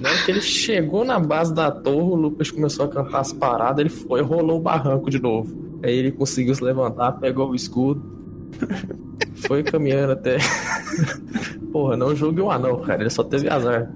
Na 0.01 0.09
hora 0.09 0.25
que 0.25 0.31
ele 0.33 0.41
chegou 0.41 1.05
na 1.05 1.21
base 1.21 1.55
da 1.55 1.71
torre, 1.71 2.11
o 2.11 2.17
Lucas 2.17 2.51
começou 2.51 2.87
a 2.87 2.89
cantar 2.89 3.21
as 3.21 3.33
paradas, 3.33 3.79
ele 3.79 3.91
foi 3.91 4.23
rolou 4.23 4.59
o 4.59 4.61
barranco 4.61 5.09
de 5.09 5.23
novo. 5.23 5.79
Aí 5.85 5.95
ele 5.95 6.11
conseguiu 6.11 6.53
se 6.53 6.65
levantar, 6.65 7.13
pegou 7.13 7.51
o 7.51 7.55
escudo, 7.55 8.22
foi 9.47 9.63
caminhando 9.63 10.13
até. 10.13 10.39
Porra, 11.73 11.97
não 11.97 12.15
julgue 12.15 12.41
o 12.41 12.51
anão, 12.51 12.81
cara, 12.81 13.03
ele 13.03 13.11
só 13.11 13.25
teve 13.25 13.49
azar. 13.49 13.91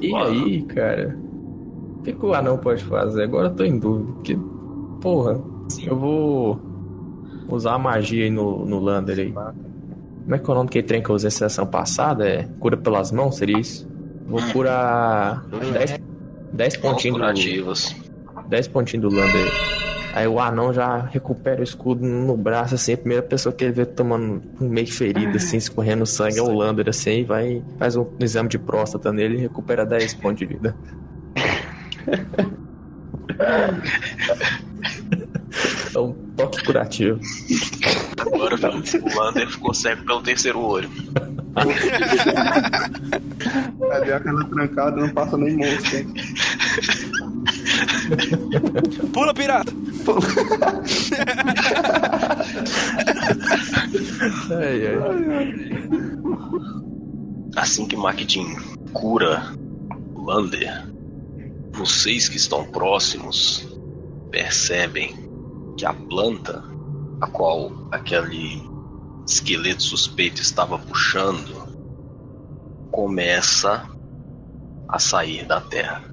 E 0.00 0.14
aí, 0.14 0.62
cara? 0.62 1.16
O 1.98 2.02
que, 2.02 2.12
que 2.12 2.26
o 2.26 2.34
anão 2.34 2.58
pode 2.58 2.82
fazer? 2.84 3.24
Agora 3.24 3.48
eu 3.48 3.54
tô 3.54 3.64
em 3.64 3.78
dúvida. 3.78 4.12
Porque, 4.12 4.38
porra, 5.00 5.40
assim, 5.66 5.86
eu 5.86 5.96
vou 5.96 6.60
usar 7.48 7.74
a 7.74 7.78
magia 7.78 8.24
aí 8.24 8.30
no, 8.30 8.66
no 8.66 8.80
Lander 8.80 9.18
aí. 9.18 9.32
Como 9.32 10.34
é 10.34 10.38
que 10.38 10.50
é 10.50 10.52
o 10.52 10.56
nome 10.56 10.68
que 10.68 10.82
trem 10.82 11.02
que 11.02 11.10
eu 11.10 11.14
usei 11.14 11.30
sessão 11.30 11.66
passada? 11.66 12.26
É 12.28 12.48
cura 12.58 12.76
pelas 12.76 13.10
mãos, 13.12 13.36
seria 13.36 13.58
isso? 13.58 13.88
Vou 14.26 14.40
curar 14.52 15.44
10, 15.72 16.00
10 16.52 16.76
pontinhos 16.78 17.16
do, 17.16 17.20
curativos. 17.20 17.96
10 18.48 18.68
pontinhos 18.68 19.10
do 19.10 19.16
Lander. 19.16 19.91
Aí 20.14 20.26
o 20.26 20.38
anão 20.38 20.72
já 20.74 20.98
recupera 20.98 21.60
o 21.60 21.64
escudo 21.64 22.04
no 22.04 22.36
braço, 22.36 22.74
assim, 22.74 22.92
a 22.92 22.98
primeira 22.98 23.22
pessoa 23.22 23.52
que 23.52 23.64
ele 23.64 23.72
vê 23.72 23.86
tomando 23.86 24.42
um 24.60 24.68
meio 24.68 24.92
ferido, 24.92 25.36
assim, 25.36 25.56
escorrendo 25.56 26.04
sangue 26.04 26.38
é 26.38 26.42
o 26.42 26.52
Lander, 26.52 26.88
assim, 26.88 27.20
e 27.20 27.24
vai, 27.24 27.62
faz 27.78 27.96
um 27.96 28.06
exame 28.20 28.48
de 28.48 28.58
próstata 28.58 29.10
nele 29.12 29.36
e 29.36 29.40
recupera 29.40 29.86
10 29.86 30.14
pontos 30.14 30.38
de 30.40 30.46
vida. 30.46 30.76
É 35.94 35.98
um 35.98 36.12
toque 36.36 36.64
curativo. 36.64 37.18
Agora 38.18 38.54
o 38.56 39.18
Lander 39.18 39.48
ficou 39.48 39.74
cego 39.74 40.04
pelo 40.04 40.22
terceiro 40.22 40.60
olho. 40.60 40.90
Ali 43.92 44.12
aquela 44.12 44.44
trancada 44.44 44.96
não 44.96 45.08
passa 45.10 45.36
nem 45.36 45.56
mosca. 45.56 45.96
hein? 45.98 46.14
Pula, 49.12 49.34
pirata! 49.34 49.81
Ai, 54.50 54.86
ai. 54.86 54.96
Assim 57.56 57.86
que 57.86 57.96
Macdin 57.96 58.56
cura 58.92 59.42
Lander, 60.14 60.88
vocês 61.72 62.28
que 62.28 62.36
estão 62.36 62.64
próximos 62.66 63.68
percebem 64.30 65.14
que 65.76 65.84
a 65.84 65.92
planta 65.92 66.64
a 67.20 67.26
qual 67.26 67.88
aquele 67.90 68.62
esqueleto 69.26 69.82
suspeito 69.82 70.40
estava 70.40 70.78
puxando 70.78 71.68
começa 72.90 73.88
a 74.88 74.98
sair 74.98 75.46
da 75.46 75.60
terra. 75.60 76.11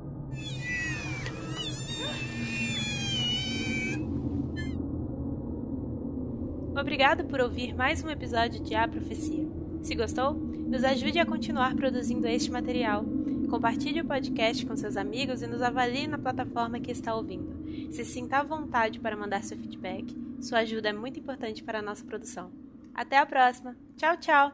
Obrigado 6.80 7.26
por 7.26 7.42
ouvir 7.42 7.76
mais 7.76 8.02
um 8.02 8.10
episódio 8.10 8.64
de 8.64 8.74
A 8.74 8.88
Profecia. 8.88 9.46
Se 9.84 9.94
gostou, 9.96 10.34
nos 10.34 10.82
ajude 10.86 11.20
a 11.20 11.26
continuar 11.26 11.76
produzindo 11.76 12.26
este 12.26 12.50
material. 12.50 13.04
Compartilhe 13.50 14.00
o 14.00 14.06
podcast 14.06 14.66
com 14.66 14.78
seus 14.78 14.96
amigos 14.96 15.42
e 15.42 15.48
nos 15.48 15.62
avalie 15.62 16.08
na 16.08 16.18
plataforma 16.18 16.80
que 16.80 16.90
está 16.90 17.14
ouvindo. 17.14 17.92
Se 17.92 18.06
sinta 18.06 18.38
à 18.38 18.44
vontade 18.44 18.98
para 18.98 19.18
mandar 19.18 19.44
seu 19.44 19.58
feedback. 19.58 20.16
Sua 20.42 20.60
ajuda 20.60 20.88
é 20.88 20.94
muito 20.94 21.20
importante 21.20 21.62
para 21.62 21.80
a 21.80 21.82
nossa 21.82 22.06
produção. 22.06 22.50
Até 22.96 23.18
a 23.18 23.26
próxima. 23.26 23.76
Tchau, 23.98 24.16
tchau. 24.16 24.54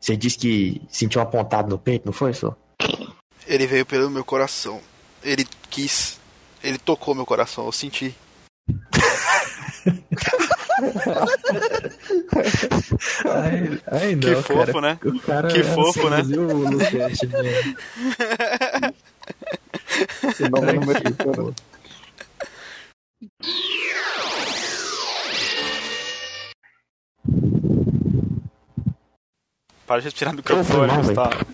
Você 0.00 0.16
disse 0.16 0.38
que 0.38 0.80
sentiu 0.88 1.20
uma 1.20 1.30
pontada 1.30 1.68
no 1.68 1.78
peito, 1.78 2.06
não 2.06 2.14
foi, 2.14 2.32
só? 2.32 2.56
Ele 3.46 3.66
veio 3.66 3.84
pelo 3.84 4.08
meu 4.08 4.24
coração. 4.24 4.80
Ele 5.22 5.44
quis. 5.68 6.18
Ele 6.62 6.78
tocou 6.78 7.14
meu 7.14 7.26
coração, 7.26 7.66
eu 7.66 7.72
senti. 7.72 8.16
Ai, 13.26 13.80
ai, 13.90 14.14
não, 14.14 14.20
Que 14.20 14.34
fofo, 14.42 14.72
cara. 14.72 14.80
né? 14.80 14.98
O 15.04 15.20
cara 15.20 15.48
Que 15.48 15.62
fofo, 15.62 16.08
né? 16.10 16.16
seduziu 16.18 16.42
o 16.42 16.70
Lucas, 16.70 16.92
né? 16.92 17.74
Não 20.50 20.86
mexo, 20.86 21.02
não. 21.36 21.54
Para 29.86 30.00
de 30.00 30.04
respirar 30.04 30.32
no 30.34 30.38
microfone. 30.38 30.92
Gustavo. 31.02 31.46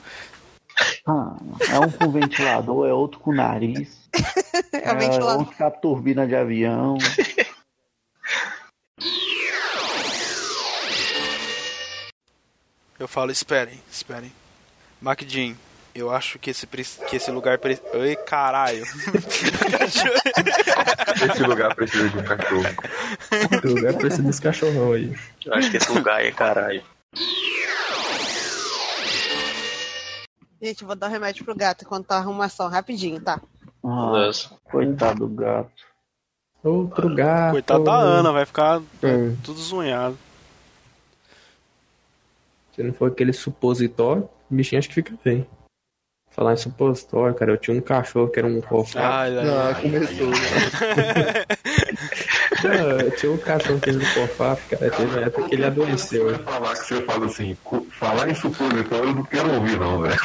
Ah, 1.06 1.36
é 1.70 1.78
um 1.78 1.90
com 1.90 2.10
ventilador, 2.10 2.88
é 2.88 2.92
outro 2.92 3.20
com 3.20 3.32
nariz. 3.32 4.02
É 4.72 4.92
o 4.92 4.98
ventilador. 4.98 5.38
outro 5.40 5.56
com 5.56 5.64
a 5.64 5.70
turbina 5.70 6.26
de 6.26 6.34
avião. 6.36 6.96
Eu 12.98 13.08
falo, 13.08 13.30
esperem, 13.30 13.80
esperem. 13.90 14.32
MacDean, 15.00 15.54
eu 15.94 16.10
acho 16.10 16.38
que 16.38 16.50
esse, 16.50 16.66
que 16.66 17.16
esse 17.16 17.30
lugar. 17.30 17.58
Pre... 17.58 17.78
Ai, 17.94 18.16
caralho. 18.16 18.84
Esse 21.30 21.42
lugar 21.44 21.74
precisa 21.74 22.08
de 22.08 22.18
um 22.18 22.22
cachorro. 22.24 22.64
O 23.64 23.68
lugar 23.68 23.94
precisa 23.94 24.22
desse 24.22 24.42
cachorrão 24.42 24.92
aí. 24.92 25.14
Eu 25.44 25.54
acho 25.54 25.70
que 25.70 25.76
esse 25.76 25.90
lugar 25.92 26.24
é 26.24 26.32
caralho. 26.32 26.82
Gente, 30.60 30.82
eu 30.82 30.86
vou 30.86 30.96
dar 30.96 31.08
um 31.08 31.10
remédio 31.10 31.44
pro 31.44 31.54
gato 31.54 31.84
enquanto 31.84 32.06
tá 32.06 32.16
a 32.16 32.18
arrumação, 32.18 32.68
rapidinho, 32.68 33.20
tá? 33.20 33.40
Ah, 33.84 34.10
Beleza. 34.12 34.50
coitado 34.64 35.28
do 35.28 35.34
gato. 35.34 35.70
Outro 36.62 37.14
gato. 37.14 37.52
Coitado 37.52 37.84
da 37.84 37.94
Ana, 37.96 38.32
vai 38.32 38.46
ficar 38.46 38.80
É. 39.02 39.32
tudo 39.44 39.60
zunhado. 39.60 40.18
Se 42.74 42.82
não 42.82 42.92
for 42.92 43.10
aquele 43.10 43.32
supositório, 43.32 44.28
o 44.50 44.54
bichinho 44.54 44.78
acho 44.80 44.88
que 44.88 44.94
fica 44.94 45.14
bem. 45.24 45.46
Falar 46.30 46.54
em 46.54 46.56
supositório, 46.56 47.32
cara, 47.36 47.52
eu 47.52 47.56
tinha 47.56 47.76
um 47.76 47.80
cachorro 47.80 48.28
que 48.28 48.40
era 48.40 48.48
um 48.48 48.60
ai, 48.96 49.38
Ah, 49.38 49.72
ai. 49.76 49.82
começou. 49.82 50.26
Não, 52.64 52.90
eu 52.98 53.10
tinha 53.12 53.30
um 53.30 53.36
cachorro 53.36 53.78
que 53.78 53.90
era 53.90 53.98
um 53.98 54.14
cofá, 54.14 54.56
cara, 54.68 54.90
teve 54.90 55.04
uma 55.16 55.20
época 55.26 55.48
que 55.48 55.54
ele 55.54 55.64
adoeceu. 55.64 56.36
Falar 56.40 56.72
que 56.72 56.84
você 56.86 57.02
fala 57.02 57.26
assim, 57.26 57.56
falar 57.90 58.28
em 58.28 58.34
supositório 58.34 59.10
eu 59.10 59.14
não 59.14 59.22
quero 59.24 59.54
ouvir 59.54 59.78
não, 59.78 60.00
velho. 60.02 60.16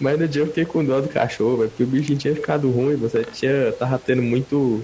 Mas 0.00 0.18
no 0.20 0.28
dia 0.28 0.42
eu 0.42 0.46
fiquei 0.46 0.64
com 0.64 0.84
dó 0.84 1.00
do 1.00 1.08
cachorro, 1.08 1.56
velho, 1.58 1.70
porque 1.70 1.82
o 1.82 1.86
bichinho 1.86 2.18
tinha 2.18 2.34
ficado 2.36 2.70
ruim, 2.70 2.94
você 2.94 3.24
tinha, 3.24 3.72
tava 3.72 3.98
tendo 3.98 4.22
muito 4.22 4.82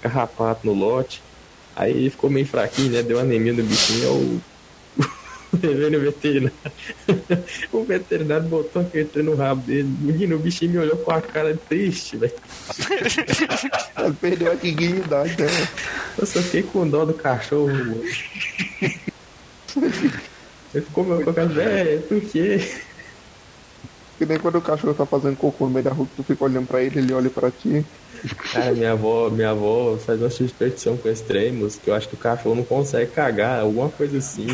carrapato 0.00 0.64
no 0.64 0.72
lote. 0.72 1.20
Aí 1.76 1.92
ele 1.92 2.10
ficou 2.10 2.30
meio 2.30 2.46
fraquinho, 2.46 2.92
né? 2.92 3.02
Deu 3.02 3.18
anemia 3.18 3.52
no 3.52 3.62
bichinho, 3.62 4.04
eu 4.04 4.40
levei 5.62 5.90
no 5.90 6.00
veterinário. 6.00 6.56
o 7.72 7.84
veterinário 7.84 8.48
botou 8.48 8.82
aquele 8.82 9.04
trem 9.06 9.24
no 9.24 9.34
rabo 9.34 9.62
dele. 9.62 9.88
Menino, 10.00 10.36
o 10.36 10.38
bichinho 10.38 10.72
me 10.72 10.78
olhou 10.78 10.96
com 10.96 11.10
a 11.10 11.20
cara 11.20 11.56
triste, 11.68 12.16
velho. 12.16 12.32
Perdeu 14.20 14.52
a 14.52 14.54
dignidade, 14.54 15.40
né? 15.40 15.48
Eu 16.18 16.26
só 16.26 16.40
fiquei 16.42 16.62
com 16.62 16.88
dó 16.88 17.04
do 17.04 17.14
cachorro, 17.14 17.72
mano. 17.72 18.02
Ele 20.74 20.84
ficou 20.84 21.04
meu 21.04 21.22
com 21.22 21.30
a 21.30 21.34
cara, 21.34 21.48
velho, 21.48 22.02
por 22.02 22.20
quê? 22.20 22.60
Que 24.18 24.24
nem 24.26 24.38
quando 24.38 24.56
o 24.58 24.60
cachorro 24.62 24.94
tá 24.94 25.04
fazendo 25.04 25.36
cocô 25.36 25.64
no 25.64 25.70
meio 25.70 25.84
da 25.84 25.90
rua, 25.92 26.06
que 26.06 26.16
tu 26.16 26.22
fica 26.22 26.44
olhando 26.44 26.66
pra 26.66 26.80
ele, 26.82 26.98
ele 27.00 27.12
olha 27.12 27.28
pra 27.30 27.50
ti. 27.50 27.84
Cara, 28.52 28.72
minha 28.72 28.92
avó, 28.92 29.28
minha 29.28 29.50
avó 29.50 29.96
faz 29.98 30.20
uma 30.20 30.30
superstição 30.30 30.96
com 30.96 31.08
extremos 31.08 31.76
que 31.76 31.90
eu 31.90 31.94
acho 31.94 32.08
que 32.08 32.14
o 32.14 32.18
cachorro 32.18 32.54
não 32.54 32.64
consegue 32.64 33.10
cagar, 33.10 33.60
alguma 33.60 33.90
coisa 33.90 34.18
assim. 34.18 34.46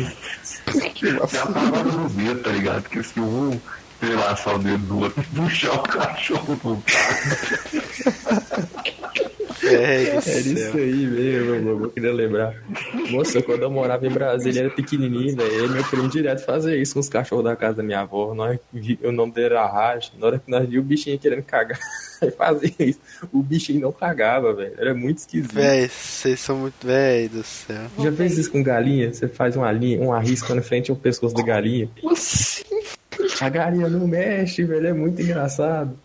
Que 0.95 1.11
Já 1.11 1.19
vacilo. 1.19 1.53
tava 1.53 1.83
no 1.83 2.09
dedo, 2.09 2.41
tá 2.43 2.49
ligado? 2.51 2.81
Porque 2.83 3.03
se 3.03 3.19
um 3.19 3.57
entrelaçar 4.01 4.55
o 4.55 4.59
dedo 4.59 4.77
do 4.79 4.99
outro 5.01 5.21
e 5.21 5.25
puxar 5.39 5.73
o 5.75 5.83
cachorro 5.83 6.59
no 6.63 6.83
Véi 7.71 8.93
do 9.61 9.67
Era 9.67 10.01
isso 10.01 10.77
aí 10.77 11.05
mesmo, 11.05 11.61
meu, 11.61 11.83
eu 11.83 11.89
queria 11.91 12.11
lembrar. 12.11 12.55
Moça, 13.09 13.41
quando 13.41 13.63
eu 13.63 13.71
morava 13.71 14.05
em 14.05 14.09
Brasília, 14.09 14.61
era 14.61 14.69
pequenininho, 14.69 15.35
velho. 15.35 15.69
Meu 15.69 15.83
primo 15.83 16.09
direto 16.09 16.43
fazia 16.43 16.75
isso 16.75 16.93
com 16.93 16.99
os 16.99 17.09
cachorros 17.09 17.43
da 17.43 17.55
casa 17.55 17.77
da 17.77 17.83
minha 17.83 18.01
avó. 18.01 18.33
Nós, 18.33 18.59
o 19.03 19.11
nome 19.11 19.31
dele 19.31 19.47
era 19.47 19.65
Raj. 19.65 20.11
Na 20.17 20.27
hora 20.27 20.39
que 20.39 20.49
nós 20.49 20.67
vimos 20.67 20.85
o 20.85 20.87
bichinho 20.87 21.19
querendo 21.19 21.43
cagar, 21.43 21.79
aí 22.21 22.31
fazia 22.31 22.73
isso. 22.79 22.99
O 23.31 23.41
bichinho 23.41 23.81
não 23.81 23.91
cagava, 23.91 24.53
velho. 24.53 24.73
Era 24.77 24.93
muito 24.93 25.19
esquisito. 25.19 25.53
Véi, 25.53 25.87
vocês 25.87 26.39
são 26.39 26.57
muito. 26.57 26.85
Véi 26.85 27.29
do 27.29 27.43
céu. 27.43 27.87
Já 27.99 28.11
fez 28.11 28.37
isso 28.37 28.51
com 28.51 28.63
galinha? 28.63 29.13
Você 29.13 29.27
faz 29.27 29.55
uma 29.55 29.71
linha, 29.71 30.01
um 30.01 30.11
arrisco 30.11 30.53
na 30.53 30.61
frente 30.61 30.89
ao 30.91 30.97
pescoço 30.97 31.35
da 31.35 31.43
galinha. 31.43 31.89
A 33.39 33.49
galinha 33.49 33.87
não 33.87 34.07
mexe, 34.07 34.63
velho. 34.63 34.87
É 34.87 34.93
muito 34.93 35.21
engraçado. 35.21 35.97